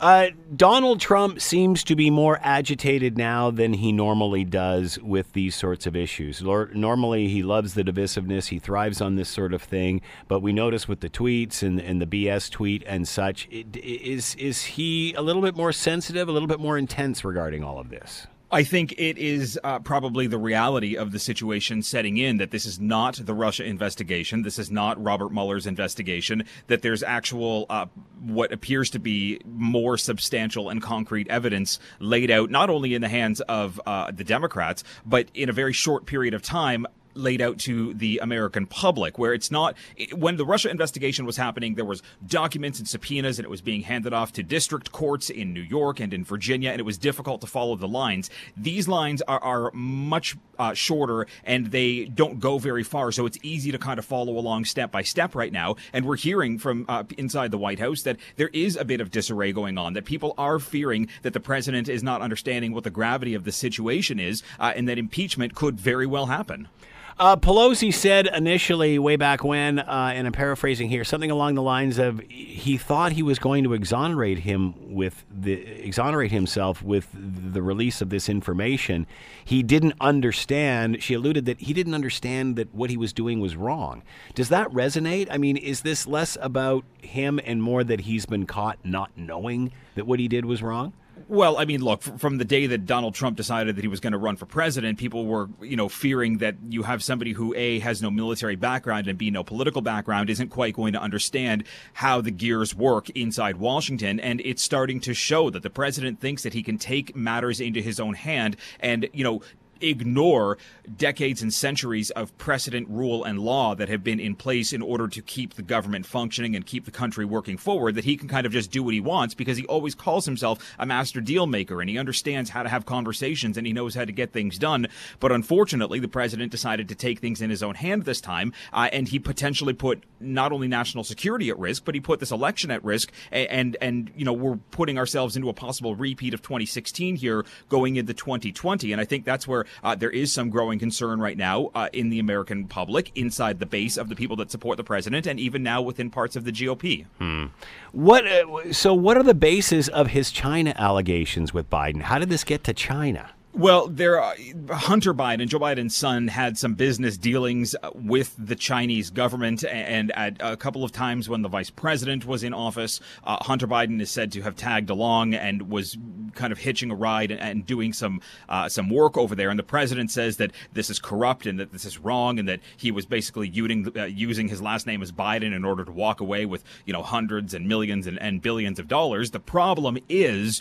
Uh, 0.00 0.28
Donald 0.54 1.00
Trump 1.00 1.40
seems 1.40 1.84
to 1.84 1.94
be 1.94 2.10
more 2.10 2.38
agitated 2.42 3.16
now 3.16 3.50
than 3.50 3.74
he 3.74 3.92
normally 3.92 4.44
does 4.44 4.98
with 4.98 5.32
these 5.32 5.54
sorts 5.54 5.86
of 5.86 5.94
issues. 5.94 6.42
Normally, 6.42 7.28
he 7.28 7.42
loves 7.42 7.74
the 7.74 7.84
divisiveness, 7.84 8.48
he 8.48 8.58
thrives 8.58 9.00
on 9.00 9.14
this 9.14 9.28
sort 9.28 9.54
of 9.54 9.62
thing. 9.62 10.00
But 10.26 10.40
we 10.40 10.52
notice 10.52 10.88
with 10.88 11.00
the 11.00 11.08
tweets 11.08 11.62
and, 11.62 11.80
and 11.80 12.02
the 12.02 12.06
BS 12.06 12.50
tweet 12.50 12.82
and 12.86 13.06
such, 13.06 13.48
it, 13.50 13.76
is 13.76 14.34
is 14.34 14.64
he 14.64 15.14
a 15.14 15.22
little 15.22 15.42
bit 15.42 15.56
more 15.56 15.72
sensitive, 15.72 16.28
a 16.28 16.32
little 16.32 16.48
bit 16.48 16.60
more 16.60 16.76
intense 16.76 17.24
regarding 17.24 17.62
all 17.62 17.78
of 17.78 17.88
this? 17.88 18.26
I 18.54 18.62
think 18.62 18.92
it 18.98 19.18
is 19.18 19.58
uh, 19.64 19.80
probably 19.80 20.28
the 20.28 20.38
reality 20.38 20.96
of 20.96 21.10
the 21.10 21.18
situation 21.18 21.82
setting 21.82 22.18
in 22.18 22.36
that 22.36 22.52
this 22.52 22.66
is 22.66 22.78
not 22.78 23.16
the 23.16 23.34
Russia 23.34 23.64
investigation. 23.64 24.42
This 24.42 24.60
is 24.60 24.70
not 24.70 25.02
Robert 25.02 25.32
Mueller's 25.32 25.66
investigation. 25.66 26.44
That 26.68 26.80
there's 26.82 27.02
actual, 27.02 27.66
uh, 27.68 27.86
what 28.22 28.52
appears 28.52 28.90
to 28.90 29.00
be 29.00 29.40
more 29.44 29.98
substantial 29.98 30.70
and 30.70 30.80
concrete 30.80 31.26
evidence 31.28 31.80
laid 31.98 32.30
out, 32.30 32.48
not 32.48 32.70
only 32.70 32.94
in 32.94 33.02
the 33.02 33.08
hands 33.08 33.40
of 33.40 33.80
uh, 33.86 34.12
the 34.12 34.22
Democrats, 34.22 34.84
but 35.04 35.26
in 35.34 35.48
a 35.48 35.52
very 35.52 35.72
short 35.72 36.06
period 36.06 36.32
of 36.32 36.40
time 36.40 36.86
laid 37.14 37.40
out 37.40 37.58
to 37.58 37.94
the 37.94 38.18
American 38.18 38.66
public, 38.66 39.18
where 39.18 39.32
it's 39.32 39.50
not 39.50 39.76
when 40.12 40.36
the 40.36 40.44
Russia 40.44 40.70
investigation 40.70 41.26
was 41.26 41.36
happening, 41.36 41.74
there 41.74 41.84
was 41.84 42.02
documents 42.26 42.78
and 42.78 42.88
subpoenas, 42.88 43.38
and 43.38 43.44
it 43.44 43.50
was 43.50 43.60
being 43.60 43.82
handed 43.82 44.12
off 44.12 44.32
to 44.32 44.42
district 44.42 44.92
courts 44.92 45.30
in 45.30 45.52
New 45.52 45.60
York 45.60 46.00
and 46.00 46.12
in 46.12 46.24
Virginia, 46.24 46.70
and 46.70 46.80
it 46.80 46.84
was 46.84 46.98
difficult 46.98 47.40
to 47.40 47.46
follow 47.46 47.76
the 47.76 47.88
lines. 47.88 48.30
These 48.56 48.88
lines 48.88 49.22
are, 49.22 49.42
are 49.42 49.70
much 49.72 50.36
uh, 50.58 50.74
shorter, 50.74 51.26
and 51.44 51.68
they 51.68 52.04
don't 52.04 52.40
go 52.40 52.58
very 52.58 52.82
far, 52.82 53.12
so 53.12 53.26
it's 53.26 53.38
easy 53.42 53.72
to 53.72 53.78
kind 53.78 53.98
of 53.98 54.04
follow 54.04 54.36
along 54.36 54.64
step 54.64 54.90
by 54.90 55.02
step 55.02 55.34
right 55.34 55.52
now. 55.52 55.76
And 55.92 56.04
we're 56.04 56.16
hearing 56.16 56.58
from 56.58 56.84
uh, 56.88 57.04
inside 57.18 57.50
the 57.50 57.58
White 57.58 57.78
House 57.78 58.02
that 58.02 58.16
there 58.36 58.50
is 58.52 58.76
a 58.76 58.84
bit 58.84 59.00
of 59.00 59.10
disarray 59.10 59.52
going 59.52 59.78
on, 59.78 59.94
that 59.94 60.04
people 60.04 60.34
are 60.38 60.58
fearing 60.58 61.08
that 61.22 61.32
the 61.32 61.40
president 61.40 61.88
is 61.88 62.02
not 62.02 62.22
understanding 62.22 62.72
what 62.72 62.84
the 62.84 62.90
gravity 62.90 63.34
of 63.34 63.44
the 63.44 63.52
situation 63.52 64.18
is, 64.20 64.42
uh, 64.60 64.72
and 64.76 64.88
that 64.88 64.98
impeachment 64.98 65.54
could 65.54 65.80
very 65.80 66.06
well 66.06 66.26
happen. 66.26 66.68
Uh, 67.16 67.36
Pelosi 67.36 67.94
said 67.94 68.26
initially, 68.34 68.98
way 68.98 69.14
back 69.14 69.44
when, 69.44 69.78
uh, 69.78 70.12
and 70.12 70.26
I'm 70.26 70.32
paraphrasing 70.32 70.88
here, 70.88 71.04
something 71.04 71.30
along 71.30 71.54
the 71.54 71.62
lines 71.62 71.96
of 71.98 72.20
he 72.28 72.76
thought 72.76 73.12
he 73.12 73.22
was 73.22 73.38
going 73.38 73.62
to 73.62 73.72
exonerate 73.72 74.40
him 74.40 74.92
with 74.92 75.24
the 75.30 75.52
exonerate 75.52 76.32
himself 76.32 76.82
with 76.82 77.08
the 77.14 77.62
release 77.62 78.00
of 78.00 78.10
this 78.10 78.28
information. 78.28 79.06
He 79.44 79.62
didn't 79.62 79.94
understand. 80.00 81.04
She 81.04 81.14
alluded 81.14 81.44
that 81.44 81.60
he 81.60 81.72
didn't 81.72 81.94
understand 81.94 82.56
that 82.56 82.74
what 82.74 82.90
he 82.90 82.96
was 82.96 83.12
doing 83.12 83.38
was 83.38 83.54
wrong. 83.54 84.02
Does 84.34 84.48
that 84.48 84.68
resonate? 84.70 85.28
I 85.30 85.38
mean, 85.38 85.56
is 85.56 85.82
this 85.82 86.08
less 86.08 86.36
about 86.40 86.84
him 87.00 87.38
and 87.44 87.62
more 87.62 87.84
that 87.84 88.00
he's 88.00 88.26
been 88.26 88.44
caught 88.44 88.78
not 88.82 89.12
knowing 89.14 89.70
that 89.94 90.04
what 90.04 90.18
he 90.18 90.26
did 90.26 90.46
was 90.46 90.64
wrong? 90.64 90.92
Well, 91.28 91.56
I 91.56 91.64
mean, 91.64 91.82
look, 91.82 92.02
from 92.02 92.38
the 92.38 92.44
day 92.44 92.66
that 92.66 92.84
Donald 92.84 93.14
Trump 93.14 93.36
decided 93.36 93.76
that 93.76 93.82
he 93.82 93.88
was 93.88 94.00
going 94.00 94.12
to 94.12 94.18
run 94.18 94.36
for 94.36 94.46
president, 94.46 94.98
people 94.98 95.26
were, 95.26 95.48
you 95.62 95.76
know, 95.76 95.88
fearing 95.88 96.38
that 96.38 96.56
you 96.68 96.82
have 96.82 97.02
somebody 97.02 97.32
who 97.32 97.54
A 97.54 97.78
has 97.78 98.02
no 98.02 98.10
military 98.10 98.56
background 98.56 99.08
and 99.08 99.16
B 99.16 99.30
no 99.30 99.42
political 99.42 99.80
background 99.80 100.28
isn't 100.28 100.48
quite 100.48 100.74
going 100.74 100.92
to 100.92 101.00
understand 101.00 101.64
how 101.94 102.20
the 102.20 102.30
gears 102.30 102.74
work 102.74 103.08
inside 103.10 103.56
Washington. 103.56 104.20
And 104.20 104.42
it's 104.44 104.62
starting 104.62 105.00
to 105.00 105.14
show 105.14 105.48
that 105.50 105.62
the 105.62 105.70
president 105.70 106.20
thinks 106.20 106.42
that 106.42 106.52
he 106.52 106.62
can 106.62 106.76
take 106.76 107.16
matters 107.16 107.60
into 107.60 107.80
his 107.80 107.98
own 107.98 108.14
hand 108.14 108.56
and, 108.80 109.08
you 109.12 109.24
know, 109.24 109.40
ignore 109.88 110.58
decades 110.96 111.42
and 111.42 111.52
centuries 111.52 112.10
of 112.10 112.36
precedent, 112.38 112.88
rule, 112.88 113.24
and 113.24 113.38
law 113.38 113.74
that 113.74 113.88
have 113.88 114.04
been 114.04 114.20
in 114.20 114.34
place 114.34 114.72
in 114.72 114.82
order 114.82 115.08
to 115.08 115.22
keep 115.22 115.54
the 115.54 115.62
government 115.62 116.06
functioning 116.06 116.54
and 116.54 116.66
keep 116.66 116.84
the 116.84 116.90
country 116.90 117.24
working 117.24 117.56
forward, 117.56 117.94
that 117.94 118.04
he 118.04 118.16
can 118.16 118.28
kind 118.28 118.46
of 118.46 118.52
just 118.52 118.70
do 118.70 118.82
what 118.82 118.94
he 118.94 119.00
wants 119.00 119.34
because 119.34 119.56
he 119.56 119.66
always 119.66 119.94
calls 119.94 120.24
himself 120.24 120.74
a 120.78 120.86
master 120.86 121.20
deal 121.20 121.46
maker 121.46 121.80
and 121.80 121.90
he 121.90 121.98
understands 121.98 122.50
how 122.50 122.62
to 122.62 122.68
have 122.68 122.86
conversations 122.86 123.56
and 123.56 123.66
he 123.66 123.72
knows 123.72 123.94
how 123.94 124.04
to 124.04 124.12
get 124.12 124.32
things 124.32 124.58
done. 124.58 124.86
But 125.20 125.32
unfortunately, 125.32 125.98
the 126.00 126.08
president 126.08 126.50
decided 126.50 126.88
to 126.88 126.94
take 126.94 127.18
things 127.18 127.40
in 127.40 127.50
his 127.50 127.62
own 127.62 127.74
hand 127.74 128.04
this 128.04 128.20
time, 128.20 128.52
uh, 128.72 128.88
and 128.92 129.08
he 129.08 129.18
potentially 129.18 129.72
put 129.72 130.04
not 130.20 130.52
only 130.52 130.68
national 130.68 131.04
security 131.04 131.50
at 131.50 131.58
risk, 131.58 131.84
but 131.84 131.94
he 131.94 132.00
put 132.00 132.20
this 132.20 132.30
election 132.30 132.70
at 132.70 132.84
risk. 132.84 133.12
And, 133.30 133.48
and, 133.50 133.76
and 133.80 134.12
you 134.16 134.24
know, 134.24 134.32
we're 134.32 134.56
putting 134.70 134.98
ourselves 134.98 135.36
into 135.36 135.48
a 135.48 135.54
possible 135.54 135.94
repeat 135.94 136.34
of 136.34 136.42
2016 136.42 137.16
here 137.16 137.44
going 137.68 137.96
into 137.96 138.14
2020. 138.14 138.92
And 138.92 139.00
I 139.00 139.04
think 139.04 139.24
that's 139.24 139.46
where 139.46 139.64
uh, 139.82 139.94
there 139.94 140.10
is 140.10 140.32
some 140.32 140.50
growing 140.50 140.78
concern 140.78 141.20
right 141.20 141.36
now 141.36 141.70
uh, 141.74 141.88
in 141.92 142.10
the 142.10 142.18
American 142.18 142.66
public, 142.66 143.10
inside 143.14 143.58
the 143.58 143.66
base 143.66 143.96
of 143.96 144.08
the 144.08 144.16
people 144.16 144.36
that 144.36 144.50
support 144.50 144.76
the 144.76 144.84
president, 144.84 145.26
and 145.26 145.40
even 145.40 145.62
now 145.62 145.82
within 145.82 146.10
parts 146.10 146.36
of 146.36 146.44
the 146.44 146.52
GOP. 146.52 147.06
Hmm. 147.18 147.46
What? 147.92 148.26
Uh, 148.26 148.72
so, 148.72 148.94
what 148.94 149.16
are 149.16 149.22
the 149.22 149.34
bases 149.34 149.88
of 149.88 150.08
his 150.08 150.30
China 150.30 150.74
allegations 150.76 151.52
with 151.52 151.70
Biden? 151.70 152.02
How 152.02 152.18
did 152.18 152.28
this 152.28 152.44
get 152.44 152.64
to 152.64 152.72
China? 152.72 153.30
Well, 153.56 153.86
there, 153.86 154.20
Hunter 154.68 155.14
Biden, 155.14 155.46
Joe 155.46 155.60
Biden's 155.60 155.96
son, 155.96 156.26
had 156.26 156.58
some 156.58 156.74
business 156.74 157.16
dealings 157.16 157.76
with 157.94 158.34
the 158.36 158.56
Chinese 158.56 159.10
government, 159.10 159.64
and 159.64 160.10
at 160.16 160.38
a 160.40 160.56
couple 160.56 160.82
of 160.82 160.90
times 160.90 161.28
when 161.28 161.42
the 161.42 161.48
vice 161.48 161.70
president 161.70 162.26
was 162.26 162.42
in 162.42 162.52
office, 162.52 162.98
uh, 163.22 163.36
Hunter 163.44 163.68
Biden 163.68 164.00
is 164.00 164.10
said 164.10 164.32
to 164.32 164.42
have 164.42 164.56
tagged 164.56 164.90
along 164.90 165.34
and 165.34 165.70
was 165.70 165.96
kind 166.34 166.50
of 166.50 166.58
hitching 166.58 166.90
a 166.90 166.96
ride 166.96 167.30
and, 167.30 167.40
and 167.40 167.64
doing 167.64 167.92
some 167.92 168.20
uh, 168.48 168.68
some 168.68 168.90
work 168.90 169.16
over 169.16 169.36
there. 169.36 169.50
And 169.50 169.58
the 169.58 169.62
president 169.62 170.10
says 170.10 170.36
that 170.38 170.50
this 170.72 170.90
is 170.90 170.98
corrupt 170.98 171.46
and 171.46 171.60
that 171.60 171.70
this 171.70 171.84
is 171.84 171.96
wrong, 171.96 172.40
and 172.40 172.48
that 172.48 172.58
he 172.76 172.90
was 172.90 173.06
basically 173.06 173.48
using 173.48 173.86
uh, 173.96 174.06
using 174.06 174.48
his 174.48 174.62
last 174.62 174.84
name 174.84 175.00
as 175.00 175.12
Biden 175.12 175.54
in 175.54 175.64
order 175.64 175.84
to 175.84 175.92
walk 175.92 176.20
away 176.20 176.44
with 176.44 176.64
you 176.86 176.92
know 176.92 177.04
hundreds 177.04 177.54
and 177.54 177.68
millions 177.68 178.08
and, 178.08 178.20
and 178.20 178.42
billions 178.42 178.80
of 178.80 178.88
dollars. 178.88 179.30
The 179.30 179.38
problem 179.38 179.96
is 180.08 180.60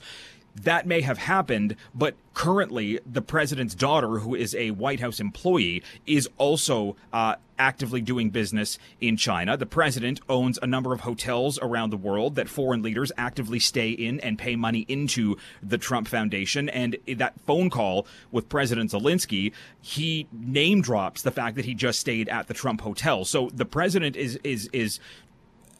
that 0.55 0.85
may 0.85 1.01
have 1.01 1.17
happened, 1.17 1.75
but 1.93 2.15
currently 2.33 2.99
the 3.05 3.21
president's 3.21 3.75
daughter, 3.75 4.19
who 4.19 4.35
is 4.35 4.55
a 4.55 4.71
White 4.71 4.99
House 4.99 5.19
employee, 5.19 5.83
is 6.05 6.29
also 6.37 6.95
uh, 7.11 7.35
actively 7.57 8.01
doing 8.01 8.29
business 8.29 8.77
in 8.99 9.17
China. 9.17 9.55
The 9.55 9.65
president 9.65 10.19
owns 10.27 10.59
a 10.61 10.67
number 10.67 10.93
of 10.93 11.01
hotels 11.01 11.59
around 11.61 11.91
the 11.91 11.97
world 11.97 12.35
that 12.35 12.49
foreign 12.49 12.81
leaders 12.81 13.11
actively 13.17 13.59
stay 13.59 13.89
in 13.91 14.19
and 14.21 14.37
pay 14.37 14.55
money 14.55 14.85
into 14.87 15.37
the 15.61 15.77
Trump 15.77 16.07
Foundation. 16.07 16.69
And 16.69 16.97
that 17.07 17.39
phone 17.45 17.69
call 17.69 18.07
with 18.31 18.49
President 18.49 18.91
Zelensky, 18.91 19.53
he 19.81 20.27
name 20.31 20.81
drops 20.81 21.21
the 21.21 21.31
fact 21.31 21.55
that 21.55 21.65
he 21.65 21.73
just 21.73 21.99
stayed 21.99 22.29
at 22.29 22.47
the 22.47 22.53
Trump 22.53 22.81
hotel. 22.81 23.25
So 23.25 23.49
the 23.53 23.65
president 23.65 24.15
is 24.15 24.39
is 24.43 24.69
is 24.73 24.99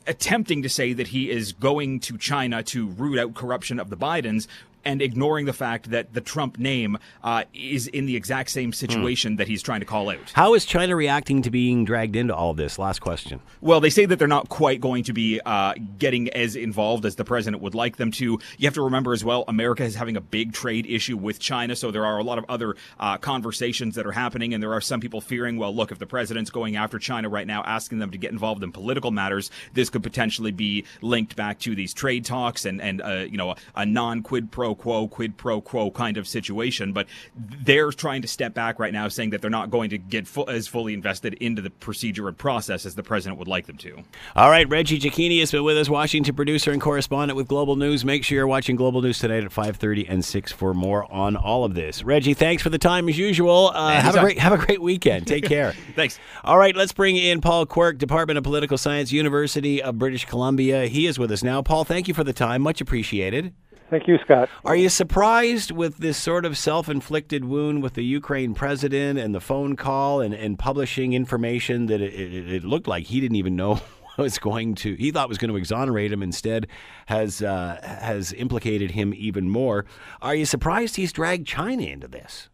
attempting 0.07 0.61
to 0.63 0.69
say 0.69 0.93
that 0.93 1.07
he 1.07 1.29
is 1.29 1.53
going 1.53 1.99
to 2.01 2.17
China 2.17 2.63
to 2.63 2.87
root 2.87 3.19
out 3.19 3.33
corruption 3.33 3.79
of 3.79 3.89
the 3.89 3.97
Bidens 3.97 4.47
and 4.85 5.01
ignoring 5.01 5.45
the 5.45 5.53
fact 5.53 5.89
that 5.91 6.13
the 6.13 6.21
Trump 6.21 6.59
name 6.59 6.97
uh, 7.23 7.43
is 7.53 7.87
in 7.87 8.05
the 8.05 8.15
exact 8.15 8.49
same 8.49 8.69
hmm. 8.69 8.73
situation 8.73 9.33
mm. 9.33 9.37
that 9.37 9.47
he's 9.47 9.61
trying 9.61 9.79
to 9.79 9.85
call 9.85 10.09
out. 10.09 10.31
How 10.33 10.53
is 10.53 10.65
China 10.65 10.95
reacting 10.95 11.41
to 11.43 11.51
being 11.51 11.85
dragged 11.85 12.15
into 12.15 12.35
all 12.35 12.53
this? 12.53 12.77
Last 12.77 12.99
question. 12.99 13.39
Well, 13.61 13.79
they 13.79 13.89
say 13.89 14.05
that 14.05 14.19
they're 14.19 14.27
not 14.27 14.49
quite 14.49 14.81
going 14.81 15.03
to 15.05 15.13
be 15.13 15.39
uh, 15.45 15.73
getting 15.97 16.29
as 16.29 16.55
involved 16.55 17.05
as 17.05 17.15
the 17.15 17.25
president 17.25 17.61
would 17.61 17.75
like 17.75 17.97
them 17.97 18.11
to. 18.11 18.39
You 18.57 18.67
have 18.67 18.73
to 18.75 18.83
remember 18.83 19.13
as 19.13 19.23
well, 19.23 19.45
America 19.47 19.83
is 19.83 19.95
having 19.95 20.17
a 20.17 20.21
big 20.21 20.53
trade 20.53 20.85
issue 20.85 21.17
with 21.17 21.39
China, 21.39 21.75
so 21.75 21.91
there 21.91 22.05
are 22.05 22.17
a 22.17 22.23
lot 22.23 22.37
of 22.37 22.45
other 22.49 22.75
uh, 22.99 23.17
conversations 23.17 23.95
that 23.95 24.05
are 24.05 24.11
happening, 24.11 24.53
and 24.53 24.61
there 24.61 24.73
are 24.73 24.81
some 24.81 24.99
people 24.99 25.21
fearing, 25.21 25.57
well, 25.57 25.75
look, 25.75 25.91
if 25.91 25.99
the 25.99 26.05
president's 26.05 26.49
going 26.49 26.75
after 26.75 26.99
China 26.99 27.29
right 27.29 27.47
now, 27.47 27.63
asking 27.65 27.99
them 27.99 28.11
to 28.11 28.17
get 28.17 28.31
involved 28.31 28.63
in 28.63 28.71
political 28.71 29.11
matters, 29.11 29.49
this 29.73 29.89
could 29.89 30.03
potentially 30.03 30.51
be 30.51 30.85
linked 31.01 31.35
back 31.35 31.59
to 31.59 31.75
these 31.75 31.93
trade 31.93 32.25
talks 32.25 32.65
and 32.65 32.81
and 32.81 33.01
uh, 33.01 33.25
you 33.29 33.37
know 33.37 33.51
a, 33.51 33.55
a 33.75 33.85
non 33.85 34.21
quid 34.21 34.51
pro 34.51 34.72
pro 34.75 34.93
quo, 34.93 35.07
quid 35.07 35.37
pro 35.37 35.61
quo 35.61 35.91
kind 35.91 36.17
of 36.17 36.27
situation. 36.27 36.93
But 36.93 37.07
they're 37.35 37.91
trying 37.91 38.21
to 38.21 38.27
step 38.27 38.53
back 38.53 38.79
right 38.79 38.93
now, 38.93 39.07
saying 39.07 39.31
that 39.31 39.41
they're 39.41 39.49
not 39.49 39.69
going 39.69 39.89
to 39.91 39.97
get 39.97 40.27
fu- 40.27 40.47
as 40.47 40.67
fully 40.67 40.93
invested 40.93 41.33
into 41.35 41.61
the 41.61 41.69
procedure 41.69 42.27
and 42.27 42.37
process 42.37 42.85
as 42.85 42.95
the 42.95 43.03
president 43.03 43.39
would 43.39 43.47
like 43.47 43.65
them 43.67 43.77
to. 43.77 44.03
All 44.35 44.49
right, 44.49 44.67
Reggie 44.69 44.99
Cecchini 44.99 45.39
has 45.39 45.51
been 45.51 45.63
with 45.63 45.77
us, 45.77 45.89
Washington 45.89 46.35
producer 46.35 46.71
and 46.71 46.81
correspondent 46.81 47.35
with 47.35 47.47
Global 47.47 47.75
News. 47.75 48.05
Make 48.05 48.23
sure 48.23 48.37
you're 48.37 48.47
watching 48.47 48.75
Global 48.75 49.01
News 49.01 49.19
tonight 49.19 49.43
at 49.43 49.51
5:30 49.51 50.05
and 50.09 50.23
6 50.23 50.51
for 50.51 50.73
more 50.73 51.11
on 51.11 51.35
all 51.35 51.63
of 51.63 51.73
this. 51.73 52.03
Reggie, 52.03 52.33
thanks 52.33 52.63
for 52.63 52.69
the 52.69 52.77
time 52.77 53.09
as 53.09 53.17
usual. 53.17 53.71
Uh, 53.73 53.91
have 53.91 54.15
a 54.15 54.19
great 54.19 54.39
have 54.39 54.53
a 54.53 54.57
great 54.57 54.81
weekend. 54.81 55.27
Take 55.27 55.45
care. 55.45 55.73
Thanks. 55.95 56.19
All 56.43 56.57
right, 56.57 56.75
let's 56.75 56.91
bring 56.91 57.17
in 57.17 57.39
Paul 57.39 57.65
Quirk, 57.65 57.97
Department 57.97 58.37
of 58.37 58.43
Political 58.43 58.77
Science, 58.77 59.11
University 59.11 59.81
of 59.81 59.99
British 59.99 60.25
Columbia. 60.25 60.87
He 60.87 61.05
is 61.05 61.19
with 61.19 61.31
us 61.31 61.43
now. 61.43 61.61
Paul, 61.61 61.83
thank 61.83 62.07
you 62.07 62.13
for 62.13 62.23
the 62.23 62.33
time. 62.33 62.61
Much 62.61 62.81
appreciated. 62.81 63.53
Thank 63.93 64.07
you, 64.07 64.17
Scott. 64.25 64.49
Are 64.65 64.75
you 64.75 64.89
surprised 64.89 65.69
with 65.69 65.97
this 65.97 66.17
sort 66.17 66.45
of 66.45 66.57
self 66.57 66.89
inflicted 66.89 67.45
wound 67.45 67.83
with 67.83 67.93
the 67.93 68.03
Ukraine 68.03 68.55
president 68.55 69.19
and 69.19 69.35
the 69.35 69.39
phone 69.39 69.75
call 69.75 70.19
and, 70.19 70.33
and 70.33 70.57
publishing 70.57 71.13
information 71.13 71.85
that 71.85 72.01
it, 72.01 72.11
it, 72.11 72.51
it 72.51 72.63
looked 72.63 72.87
like 72.87 73.05
he 73.05 73.21
didn't 73.21 73.35
even 73.35 73.55
know 73.55 73.79
was 74.17 74.39
going 74.39 74.73
to, 74.73 74.95
he 74.95 75.11
thought 75.11 75.29
was 75.29 75.37
going 75.37 75.51
to 75.51 75.57
exonerate 75.57 76.11
him, 76.11 76.23
instead 76.23 76.65
has, 77.05 77.43
uh, 77.43 77.79
has 77.83 78.33
implicated 78.33 78.89
him 78.89 79.13
even 79.15 79.47
more? 79.47 79.85
Are 80.23 80.33
you 80.33 80.47
surprised 80.47 80.95
he's 80.95 81.13
dragged 81.13 81.45
China 81.45 81.83
into 81.83 82.07
this? 82.07 82.49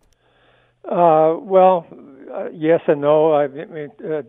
Uh, 0.84 1.38
well, 1.40 1.88
uh, 2.36 2.50
yes 2.52 2.82
and 2.86 3.00
no. 3.00 3.34
I 3.34 3.48
mean, 3.48 3.92
uh, 4.04 4.24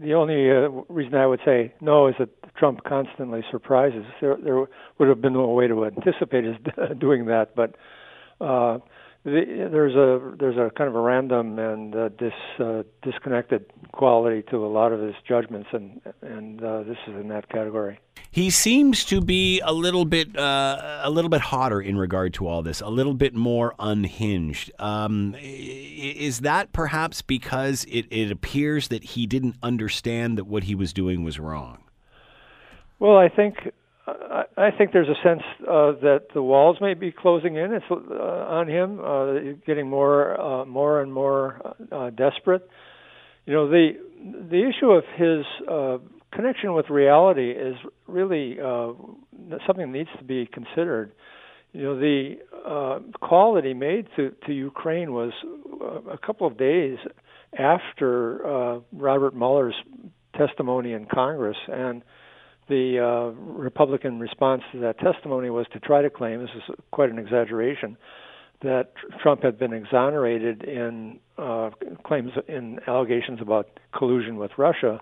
the 0.00 0.14
only 0.14 0.52
uh, 0.52 0.68
reason 0.88 1.16
I 1.16 1.26
would 1.26 1.40
say 1.44 1.74
no 1.80 2.06
is 2.06 2.14
that 2.20 2.28
Trump 2.56 2.84
constantly 2.84 3.44
surprises. 3.50 4.04
There, 4.20 4.36
there 4.36 4.56
would 4.98 5.08
have 5.08 5.20
been 5.20 5.32
no 5.32 5.48
way 5.48 5.66
to 5.66 5.84
anticipate 5.86 6.44
his 6.44 6.56
doing 6.98 7.26
that, 7.26 7.54
but 7.56 7.76
uh, 8.40 8.78
the, 9.24 9.68
there's 9.72 9.94
a 9.94 10.36
there's 10.38 10.56
a 10.56 10.70
kind 10.76 10.88
of 10.88 10.94
a 10.94 11.00
random 11.00 11.58
and 11.58 11.96
uh, 11.96 12.08
dis, 12.10 12.32
uh, 12.60 12.82
disconnected 13.02 13.64
quality 13.92 14.42
to 14.50 14.64
a 14.64 14.68
lot 14.68 14.92
of 14.92 15.00
his 15.00 15.14
judgments, 15.26 15.68
and 15.72 16.00
and 16.20 16.62
uh, 16.62 16.82
this 16.82 16.98
is 17.08 17.14
in 17.14 17.28
that 17.28 17.48
category. 17.48 17.98
He 18.30 18.50
seems 18.50 19.04
to 19.06 19.20
be 19.20 19.60
a 19.60 19.72
little 19.72 20.04
bit 20.04 20.36
uh, 20.36 21.00
a 21.02 21.10
little 21.10 21.30
bit 21.30 21.40
hotter 21.40 21.80
in 21.80 21.96
regard 21.96 22.34
to 22.34 22.46
all 22.46 22.62
this, 22.62 22.80
a 22.80 22.88
little 22.88 23.14
bit 23.14 23.34
more 23.34 23.74
unhinged. 23.78 24.72
Um, 24.78 25.34
is 25.40 26.40
that 26.40 26.72
perhaps 26.72 27.22
because 27.22 27.84
it, 27.88 28.06
it 28.10 28.30
appears 28.30 28.88
that 28.88 29.04
he 29.04 29.26
didn't 29.26 29.56
understand 29.62 30.36
that 30.36 30.44
what 30.44 30.64
he 30.64 30.74
was 30.74 30.92
doing 30.92 31.24
was 31.24 31.38
wrong? 31.38 31.83
Well, 32.98 33.16
I 33.16 33.28
think 33.28 33.56
I 34.06 34.70
think 34.76 34.92
there's 34.92 35.08
a 35.08 35.26
sense 35.26 35.42
uh, 35.62 35.92
that 36.02 36.26
the 36.34 36.42
walls 36.42 36.76
may 36.80 36.92
be 36.94 37.10
closing 37.10 37.56
in. 37.56 37.72
It's 37.72 37.84
uh, 37.90 37.94
on 37.94 38.68
him, 38.68 39.00
uh, 39.02 39.56
getting 39.66 39.88
more, 39.88 40.38
uh, 40.38 40.64
more 40.66 41.00
and 41.00 41.12
more 41.12 41.74
uh, 41.90 42.10
desperate. 42.10 42.68
You 43.46 43.54
know, 43.54 43.68
the 43.68 43.92
the 44.50 44.68
issue 44.68 44.90
of 44.90 45.04
his 45.16 45.44
uh, 45.70 45.98
connection 46.32 46.74
with 46.74 46.90
reality 46.90 47.50
is 47.50 47.76
really 48.06 48.58
uh, 48.60 48.92
something 49.66 49.90
that 49.90 49.98
needs 49.98 50.10
to 50.18 50.24
be 50.24 50.46
considered. 50.46 51.12
You 51.72 51.82
know, 51.82 51.98
the 51.98 52.34
uh, 52.66 52.98
call 53.26 53.54
that 53.54 53.64
he 53.64 53.74
made 53.74 54.06
to 54.16 54.32
to 54.46 54.52
Ukraine 54.52 55.12
was 55.12 55.32
uh, 55.80 56.10
a 56.10 56.18
couple 56.18 56.46
of 56.46 56.58
days 56.58 56.98
after 57.58 58.46
uh, 58.46 58.80
Robert 58.92 59.34
Mueller's 59.34 59.74
testimony 60.36 60.92
in 60.92 61.06
Congress, 61.06 61.56
and 61.68 62.02
the 62.68 62.98
uh, 62.98 63.40
Republican 63.40 64.18
response 64.18 64.62
to 64.72 64.80
that 64.80 64.98
testimony 64.98 65.50
was 65.50 65.66
to 65.72 65.80
try 65.80 66.02
to 66.02 66.10
claim 66.10 66.40
this 66.40 66.50
is 66.56 66.74
quite 66.90 67.10
an 67.10 67.18
exaggeration 67.18 67.96
that 68.62 68.92
Trump 69.22 69.42
had 69.42 69.58
been 69.58 69.72
exonerated 69.72 70.64
in 70.64 71.18
uh, 71.36 71.70
claims 72.04 72.30
in 72.48 72.80
allegations 72.86 73.40
about 73.40 73.68
collusion 73.94 74.36
with 74.36 74.52
Russia. 74.56 75.00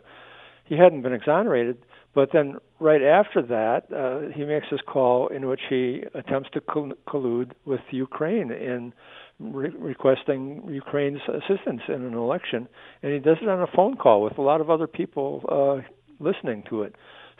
He 0.64 0.76
hadn't 0.76 1.02
been 1.02 1.12
exonerated, 1.12 1.78
but 2.14 2.30
then 2.32 2.56
right 2.80 3.02
after 3.02 3.42
that, 3.42 3.92
uh, 3.94 4.36
he 4.36 4.44
makes 4.44 4.66
this 4.70 4.80
call 4.86 5.28
in 5.28 5.46
which 5.46 5.60
he 5.68 6.02
attempts 6.14 6.50
to 6.54 6.60
collude 6.60 7.52
with 7.64 7.80
Ukraine 7.90 8.50
in 8.50 8.92
re- 9.38 9.70
requesting 9.78 10.64
Ukraine's 10.68 11.20
assistance 11.28 11.82
in 11.88 12.02
an 12.02 12.14
election, 12.14 12.68
and 13.02 13.12
he 13.12 13.18
does 13.18 13.36
it 13.40 13.48
on 13.48 13.60
a 13.60 13.66
phone 13.66 13.96
call 13.96 14.22
with 14.22 14.38
a 14.38 14.42
lot 14.42 14.60
of 14.60 14.70
other 14.70 14.86
people 14.86 15.44
uh, 15.48 15.86
listening 16.18 16.64
to 16.70 16.82
it. 16.82 16.94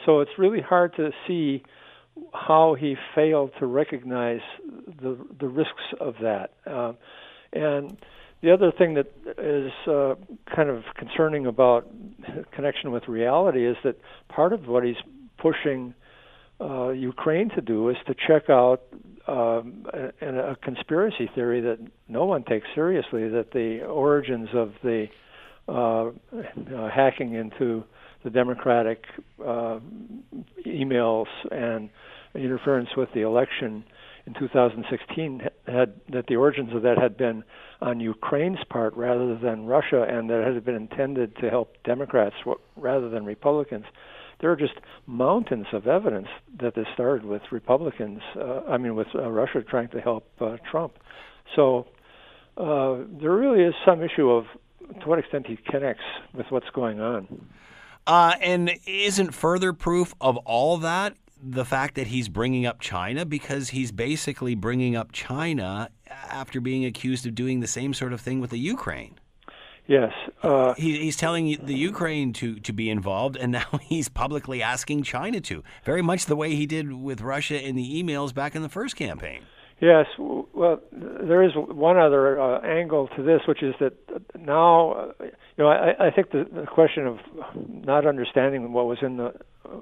So 0.04 0.20
it's 0.20 0.32
really 0.38 0.60
hard 0.60 0.94
to 0.96 1.10
see 1.26 1.62
how 2.32 2.74
he 2.78 2.96
failed 3.14 3.52
to 3.58 3.66
recognize 3.66 4.40
the 5.00 5.18
the 5.40 5.48
risks 5.48 5.82
of 6.00 6.14
that. 6.22 6.52
Uh, 6.66 6.92
and 7.52 7.96
the 8.42 8.52
other 8.52 8.72
thing 8.76 8.94
that 8.94 9.06
is 9.38 9.72
uh, 9.86 10.14
kind 10.54 10.68
of 10.68 10.82
concerning 10.96 11.46
about 11.46 11.88
connection 12.52 12.90
with 12.90 13.06
reality 13.08 13.66
is 13.66 13.76
that 13.84 13.96
part 14.28 14.52
of 14.52 14.66
what 14.66 14.84
he's 14.84 14.96
pushing 15.38 15.94
uh, 16.60 16.90
Ukraine 16.90 17.50
to 17.50 17.60
do 17.60 17.88
is 17.88 17.96
to 18.06 18.14
check 18.14 18.50
out 18.50 18.82
um, 19.28 19.86
a, 20.20 20.50
a 20.50 20.56
conspiracy 20.56 21.30
theory 21.34 21.60
that 21.60 21.78
no 22.08 22.24
one 22.24 22.42
takes 22.44 22.66
seriously 22.74 23.28
that 23.28 23.52
the 23.52 23.82
origins 23.84 24.48
of 24.54 24.72
the 24.82 25.06
uh, 25.68 26.06
uh, 26.06 26.90
hacking 26.92 27.34
into 27.34 27.84
the 28.24 28.30
Democratic 28.30 29.04
uh, 29.40 29.78
emails 30.66 31.26
and 31.50 31.90
interference 32.34 32.88
with 32.96 33.08
the 33.14 33.20
election 33.20 33.84
in 34.26 34.34
2016 34.34 35.42
had 35.66 35.94
that 36.12 36.26
the 36.28 36.36
origins 36.36 36.74
of 36.74 36.82
that 36.82 36.96
had 36.98 37.16
been 37.16 37.42
on 37.80 37.98
Ukraine's 37.98 38.58
part 38.70 38.94
rather 38.96 39.36
than 39.36 39.66
Russia, 39.66 40.06
and 40.08 40.30
that 40.30 40.40
it 40.40 40.54
had 40.54 40.64
been 40.64 40.76
intended 40.76 41.36
to 41.36 41.50
help 41.50 41.74
Democrats 41.84 42.36
rather 42.76 43.08
than 43.08 43.24
Republicans. 43.24 43.84
There 44.40 44.50
are 44.50 44.56
just 44.56 44.74
mountains 45.06 45.66
of 45.72 45.86
evidence 45.86 46.28
that 46.60 46.74
this 46.74 46.86
started 46.94 47.24
with 47.24 47.42
Republicans. 47.50 48.20
Uh, 48.36 48.60
I 48.68 48.76
mean, 48.78 48.94
with 48.94 49.08
uh, 49.14 49.28
Russia 49.30 49.62
trying 49.68 49.88
to 49.88 50.00
help 50.00 50.28
uh, 50.40 50.56
Trump. 50.70 50.94
So 51.56 51.86
uh, 52.56 52.98
there 53.20 53.32
really 53.32 53.62
is 53.62 53.74
some 53.84 54.02
issue 54.02 54.30
of 54.30 54.44
to 55.00 55.08
what 55.08 55.18
extent 55.18 55.46
he 55.46 55.58
connects 55.70 56.02
with 56.34 56.46
what's 56.50 56.70
going 56.74 57.00
on. 57.00 57.46
Uh, 58.06 58.34
and 58.40 58.72
isn't 58.86 59.32
further 59.32 59.72
proof 59.72 60.14
of 60.20 60.36
all 60.38 60.76
that 60.78 61.16
the 61.42 61.64
fact 61.64 61.96
that 61.96 62.06
he's 62.06 62.28
bringing 62.28 62.64
up 62.64 62.80
China 62.80 63.24
because 63.24 63.70
he's 63.70 63.90
basically 63.90 64.54
bringing 64.54 64.94
up 64.94 65.10
China 65.10 65.90
after 66.08 66.60
being 66.60 66.84
accused 66.84 67.26
of 67.26 67.34
doing 67.34 67.60
the 67.60 67.66
same 67.66 67.92
sort 67.92 68.12
of 68.12 68.20
thing 68.20 68.40
with 68.40 68.50
the 68.50 68.58
Ukraine. 68.58 69.18
Yes, 69.88 70.12
uh, 70.44 70.74
he, 70.74 70.98
he's 70.98 71.16
telling 71.16 71.58
the 71.60 71.74
Ukraine 71.74 72.32
to 72.34 72.60
to 72.60 72.72
be 72.72 72.88
involved, 72.88 73.36
and 73.36 73.50
now 73.60 73.80
he's 73.82 74.08
publicly 74.08 74.62
asking 74.62 75.02
China 75.02 75.40
to. 75.40 75.64
Very 75.84 76.02
much 76.02 76.26
the 76.26 76.36
way 76.36 76.54
he 76.54 76.66
did 76.66 76.92
with 76.92 77.20
Russia 77.20 77.60
in 77.60 77.74
the 77.74 78.02
emails 78.02 78.32
back 78.32 78.54
in 78.54 78.62
the 78.62 78.68
first 78.68 78.94
campaign. 78.94 79.42
Yes, 79.82 80.06
well, 80.16 80.80
there 80.92 81.42
is 81.42 81.50
one 81.56 81.98
other 81.98 82.40
uh, 82.40 82.60
angle 82.60 83.08
to 83.16 83.22
this, 83.24 83.40
which 83.48 83.64
is 83.64 83.74
that 83.80 83.94
now, 84.38 84.92
uh, 84.92 85.12
you 85.20 85.32
know, 85.58 85.66
I, 85.66 86.06
I 86.06 86.10
think 86.12 86.30
the, 86.30 86.46
the 86.54 86.66
question 86.66 87.04
of 87.04 87.18
not 87.56 88.06
understanding 88.06 88.72
what 88.72 88.86
was 88.86 88.98
in 89.02 89.16
the, 89.16 89.32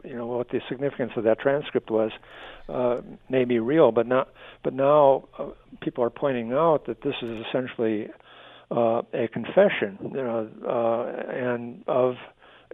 you 0.02 0.16
know, 0.16 0.26
what 0.26 0.48
the 0.48 0.62
significance 0.70 1.12
of 1.18 1.24
that 1.24 1.38
transcript 1.38 1.90
was, 1.90 2.12
uh, 2.70 3.02
may 3.28 3.44
be 3.44 3.58
real, 3.58 3.92
but 3.92 4.06
now, 4.06 4.26
but 4.64 4.72
now 4.72 5.28
uh, 5.38 5.48
people 5.82 6.02
are 6.02 6.08
pointing 6.08 6.54
out 6.54 6.86
that 6.86 7.02
this 7.02 7.16
is 7.20 7.44
essentially 7.46 8.08
uh, 8.70 9.02
a 9.12 9.28
confession, 9.28 9.98
you 10.00 10.22
know, 10.22 10.48
uh, 10.66 11.30
and 11.30 11.84
of 11.86 12.14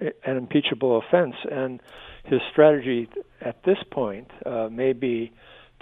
an 0.01 0.37
impeachable 0.37 1.03
offense, 1.05 1.35
and 1.51 1.81
his 2.23 2.41
strategy 2.53 3.09
at 3.41 3.65
this 3.65 3.79
point 3.91 4.31
uh, 4.45 4.69
may 4.71 4.93
be 4.93 5.33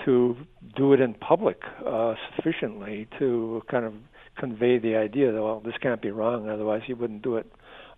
to 0.05 0.37
do 0.77 0.93
it 0.93 1.01
in 1.01 1.15
public 1.15 1.63
uh, 1.87 2.15
sufficiently 2.37 3.07
to 3.19 3.63
kind 3.71 3.85
of 3.85 3.95
convey 4.37 4.79
the 4.79 4.97
idea 4.97 5.33
that 5.33 5.41
well 5.41 5.61
this 5.61 5.75
can't 5.81 6.03
be 6.03 6.11
wrong 6.11 6.49
otherwise 6.49 6.83
he 6.87 6.95
wouldn't 6.95 7.23
do 7.23 7.37
it 7.37 7.51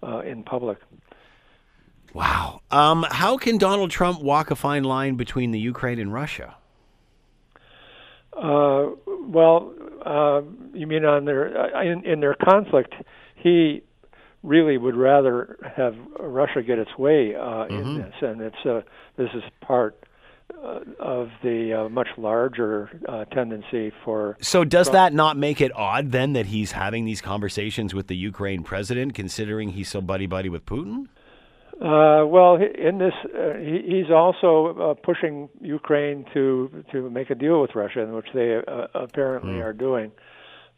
uh, 0.02 0.20
in 0.20 0.42
public. 0.42 0.78
Wow. 2.12 2.60
Um, 2.70 3.06
how 3.10 3.36
can 3.36 3.58
donald 3.58 3.90
trump 3.90 4.20
walk 4.22 4.50
a 4.50 4.56
fine 4.56 4.84
line 4.84 5.16
between 5.16 5.50
the 5.50 5.58
ukraine 5.58 5.98
and 5.98 6.12
russia? 6.12 6.56
Uh, 8.32 8.90
well 9.22 9.72
uh, 10.04 10.42
you 10.74 10.86
mean 10.86 11.04
on 11.04 11.24
their 11.24 11.76
uh, 11.76 11.82
in, 11.82 12.04
in 12.04 12.20
their 12.20 12.34
conflict 12.34 12.94
he 13.34 13.82
really 14.46 14.78
would 14.78 14.96
rather 14.96 15.58
have 15.76 15.94
Russia 16.20 16.62
get 16.62 16.78
its 16.78 16.96
way 16.96 17.34
uh, 17.34 17.40
mm-hmm. 17.40 17.74
in 17.74 17.98
this, 17.98 18.14
and 18.22 18.40
it's 18.40 18.64
uh, 18.64 18.80
this 19.16 19.28
is 19.34 19.42
part 19.60 19.98
of 20.98 21.28
the 21.42 21.72
uh, 21.72 21.88
much 21.88 22.08
larger 22.16 22.90
uh, 23.08 23.24
tendency 23.26 23.92
for. 24.04 24.36
So, 24.40 24.64
does 24.64 24.90
that 24.90 25.12
not 25.12 25.36
make 25.36 25.60
it 25.60 25.72
odd 25.74 26.12
then 26.12 26.32
that 26.32 26.46
he's 26.46 26.72
having 26.72 27.04
these 27.04 27.20
conversations 27.20 27.94
with 27.94 28.06
the 28.06 28.16
Ukraine 28.16 28.62
president, 28.62 29.14
considering 29.14 29.70
he's 29.70 29.88
so 29.88 30.00
buddy 30.00 30.26
buddy 30.26 30.48
with 30.48 30.64
Putin? 30.66 31.06
Uh, 31.76 32.24
well, 32.26 32.56
in 32.56 32.96
this, 32.96 33.12
uh, 33.24 33.58
he, 33.58 33.82
he's 33.86 34.10
also 34.10 34.74
uh, 34.80 34.94
pushing 34.94 35.50
Ukraine 35.60 36.24
to 36.32 36.84
to 36.90 37.10
make 37.10 37.28
a 37.28 37.34
deal 37.34 37.60
with 37.60 37.74
Russia, 37.74 38.06
which 38.06 38.28
they 38.32 38.56
uh, 38.56 38.86
apparently 38.94 39.54
mm. 39.54 39.64
are 39.64 39.74
doing. 39.74 40.10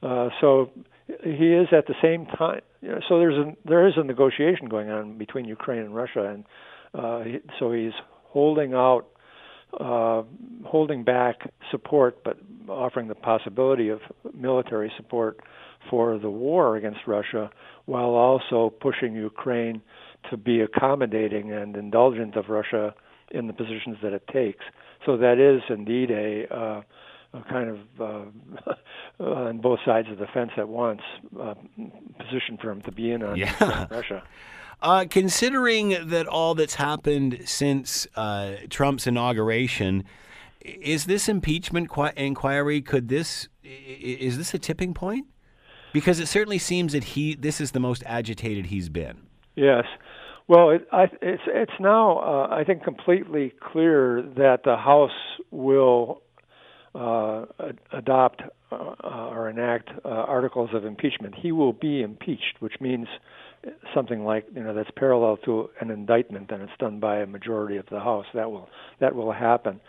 Uh, 0.02 0.28
so 0.40 0.70
he 1.22 1.54
is 1.54 1.68
at 1.70 1.86
the 1.86 1.94
same 2.02 2.26
time. 2.26 2.62
You 2.82 2.88
know, 2.88 3.00
so 3.08 3.18
there's 3.20 3.36
a 3.36 3.52
there 3.64 3.86
is 3.86 3.94
a 3.96 4.02
negotiation 4.02 4.68
going 4.68 4.90
on 4.90 5.18
between 5.18 5.44
Ukraine 5.44 5.82
and 5.82 5.94
Russia, 5.94 6.24
and 6.24 6.44
uh, 6.94 7.20
he, 7.20 7.38
so 7.60 7.70
he's 7.70 7.92
holding 8.24 8.74
out, 8.74 9.06
uh, 9.78 10.22
holding 10.64 11.04
back 11.04 11.52
support, 11.70 12.22
but 12.24 12.38
offering 12.68 13.08
the 13.08 13.14
possibility 13.14 13.88
of 13.88 14.00
military 14.34 14.92
support 14.96 15.40
for 15.90 16.18
the 16.18 16.30
war 16.30 16.76
against 16.76 17.00
Russia, 17.06 17.50
while 17.86 18.10
also 18.10 18.70
pushing 18.80 19.14
Ukraine 19.14 19.80
to 20.30 20.36
be 20.36 20.60
accommodating 20.60 21.52
and 21.52 21.76
indulgent 21.76 22.36
of 22.36 22.48
Russia 22.48 22.94
in 23.30 23.46
the 23.46 23.52
positions 23.52 23.98
that 24.02 24.12
it 24.12 24.26
takes. 24.32 24.64
So 25.06 25.16
that 25.18 25.38
is 25.38 25.62
indeed 25.70 26.10
a, 26.10 26.54
uh, 26.54 26.82
a 27.34 27.42
kind 27.48 27.70
of 27.70 27.78
uh, 29.20 29.24
on 29.24 29.58
both 29.58 29.80
sides 29.84 30.08
of 30.10 30.18
the 30.18 30.26
fence 30.26 30.50
at 30.56 30.68
once 30.68 31.02
uh, 31.40 31.54
position 32.18 32.58
for 32.60 32.70
him 32.70 32.82
to 32.82 32.92
be 32.92 33.12
in 33.12 33.22
on 33.22 33.36
yeah. 33.36 33.86
Russia. 33.90 34.22
Uh, 34.80 35.04
considering 35.10 36.08
that 36.08 36.26
all 36.26 36.54
that's 36.54 36.76
happened 36.76 37.40
since 37.44 38.06
uh, 38.14 38.54
Trump's 38.70 39.06
inauguration, 39.06 40.04
is 40.60 41.06
this 41.06 41.28
impeachment 41.28 41.88
qu- 41.88 42.10
inquiry? 42.16 42.80
Could 42.80 43.08
this 43.08 43.48
is 43.64 44.38
this 44.38 44.54
a 44.54 44.58
tipping 44.58 44.94
point? 44.94 45.26
Because 45.92 46.20
it 46.20 46.26
certainly 46.26 46.58
seems 46.58 46.92
that 46.92 47.04
he 47.04 47.34
this 47.34 47.60
is 47.60 47.72
the 47.72 47.80
most 47.80 48.02
agitated 48.06 48.66
he's 48.66 48.88
been. 48.88 49.26
Yes. 49.56 49.84
Well, 50.46 50.70
it, 50.70 50.86
I, 50.92 51.04
it's 51.20 51.42
it's 51.46 51.72
now 51.80 52.18
uh, 52.18 52.48
I 52.50 52.62
think 52.64 52.84
completely 52.84 53.52
clear 53.60 54.22
that 54.36 54.60
the 54.64 54.76
House 54.76 55.10
will 55.50 56.22
uh, 56.94 57.46
adopt 57.92 58.42
uh, 58.70 58.76
or 59.10 59.50
enact 59.50 59.90
uh, 60.04 60.08
articles 60.08 60.70
of 60.72 60.84
impeachment. 60.84 61.34
He 61.34 61.52
will 61.52 61.72
be 61.72 62.00
impeached, 62.00 62.56
which 62.60 62.74
means 62.80 63.08
something 63.94 64.24
like 64.24 64.46
you 64.54 64.62
know 64.62 64.74
that's 64.74 64.90
parallel 64.96 65.36
to 65.44 65.70
an 65.80 65.90
indictment, 65.90 66.50
and 66.50 66.62
it's 66.62 66.72
done 66.78 67.00
by 67.00 67.18
a 67.18 67.26
majority 67.26 67.76
of 67.76 67.86
the 67.90 68.00
House. 68.00 68.26
That 68.34 68.50
will 68.50 68.68
that 69.00 69.14
will 69.14 69.32
happen. 69.32 69.80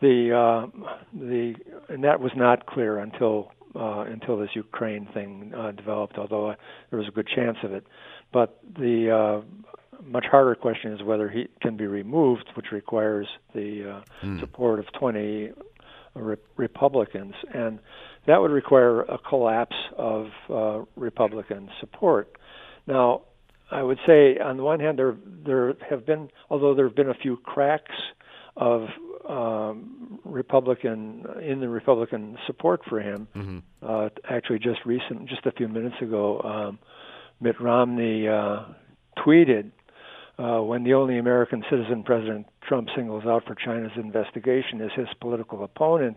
The 0.00 0.32
uh, 0.32 0.86
the 1.12 1.54
and 1.88 2.04
that 2.04 2.20
was 2.20 2.32
not 2.36 2.66
clear 2.66 2.98
until 2.98 3.52
uh, 3.74 4.00
until 4.00 4.38
this 4.38 4.50
Ukraine 4.54 5.08
thing 5.12 5.52
uh, 5.56 5.72
developed, 5.72 6.18
although 6.18 6.50
uh, 6.50 6.54
there 6.90 6.98
was 6.98 7.08
a 7.08 7.12
good 7.12 7.28
chance 7.28 7.58
of 7.62 7.72
it. 7.72 7.86
But 8.32 8.60
the 8.76 9.42
uh, 9.44 10.02
much 10.04 10.26
harder 10.30 10.54
question 10.54 10.92
is 10.92 11.02
whether 11.02 11.28
he 11.28 11.48
can 11.60 11.76
be 11.76 11.86
removed, 11.86 12.44
which 12.54 12.66
requires 12.72 13.26
the 13.54 14.02
uh, 14.22 14.26
mm. 14.26 14.40
support 14.40 14.78
of 14.78 14.86
20 14.98 15.50
re- 16.14 16.36
Republicans, 16.56 17.34
and 17.52 17.78
that 18.26 18.40
would 18.40 18.50
require 18.50 19.02
a 19.02 19.18
collapse 19.18 19.76
of 19.96 20.28
uh, 20.50 20.84
Republican 20.96 21.70
support. 21.80 22.36
Now, 22.88 23.22
I 23.70 23.82
would 23.82 23.98
say, 24.06 24.38
on 24.38 24.56
the 24.56 24.64
one 24.64 24.80
hand, 24.80 24.98
there 24.98 25.14
there 25.46 25.74
have 25.88 26.06
been, 26.06 26.30
although 26.50 26.74
there 26.74 26.86
have 26.88 26.96
been 26.96 27.10
a 27.10 27.14
few 27.14 27.36
cracks 27.36 27.94
of 28.56 28.88
um, 29.28 30.18
Republican 30.24 31.26
in 31.42 31.60
the 31.60 31.68
Republican 31.68 32.38
support 32.46 32.80
for 32.88 32.98
him. 33.00 33.28
Mm-hmm. 33.36 33.58
Uh, 33.82 34.08
actually, 34.28 34.58
just 34.58 34.80
recent, 34.86 35.28
just 35.28 35.44
a 35.44 35.52
few 35.52 35.68
minutes 35.68 35.96
ago, 36.00 36.40
um, 36.40 36.78
Mitt 37.40 37.60
Romney 37.60 38.26
uh, 38.26 38.64
tweeted 39.18 39.70
uh, 40.38 40.62
when 40.62 40.82
the 40.82 40.94
only 40.94 41.18
American 41.18 41.62
citizen 41.70 42.02
President 42.02 42.46
Trump 42.66 42.88
singles 42.96 43.24
out 43.26 43.44
for 43.46 43.54
China's 43.54 43.92
investigation 43.96 44.80
is 44.80 44.90
his 44.96 45.08
political 45.20 45.62
opponent, 45.62 46.16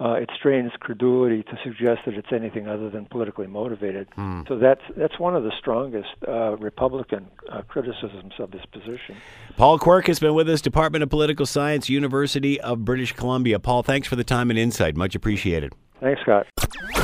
uh, 0.00 0.12
it 0.14 0.30
strains 0.36 0.72
credulity 0.80 1.42
to 1.44 1.58
suggest 1.62 2.00
that 2.06 2.14
it's 2.14 2.32
anything 2.32 2.68
other 2.68 2.90
than 2.90 3.06
politically 3.06 3.46
motivated. 3.46 4.08
Mm. 4.16 4.46
So 4.48 4.58
that's 4.58 4.80
that's 4.96 5.18
one 5.18 5.36
of 5.36 5.44
the 5.44 5.52
strongest 5.58 6.08
uh, 6.26 6.56
Republican 6.56 7.28
uh, 7.50 7.62
criticisms 7.62 8.34
of 8.38 8.50
this 8.50 8.64
position. 8.72 9.16
Paul 9.56 9.78
Quirk 9.78 10.06
has 10.06 10.18
been 10.18 10.34
with 10.34 10.48
us, 10.48 10.60
Department 10.60 11.02
of 11.02 11.10
Political 11.10 11.46
Science, 11.46 11.88
University 11.88 12.60
of 12.60 12.84
British 12.84 13.12
Columbia. 13.12 13.58
Paul, 13.58 13.82
thanks 13.82 14.08
for 14.08 14.16
the 14.16 14.24
time 14.24 14.50
and 14.50 14.58
insight. 14.58 14.96
Much 14.96 15.14
appreciated. 15.14 15.72
Thanks, 16.00 16.20
Scott. 16.22 17.03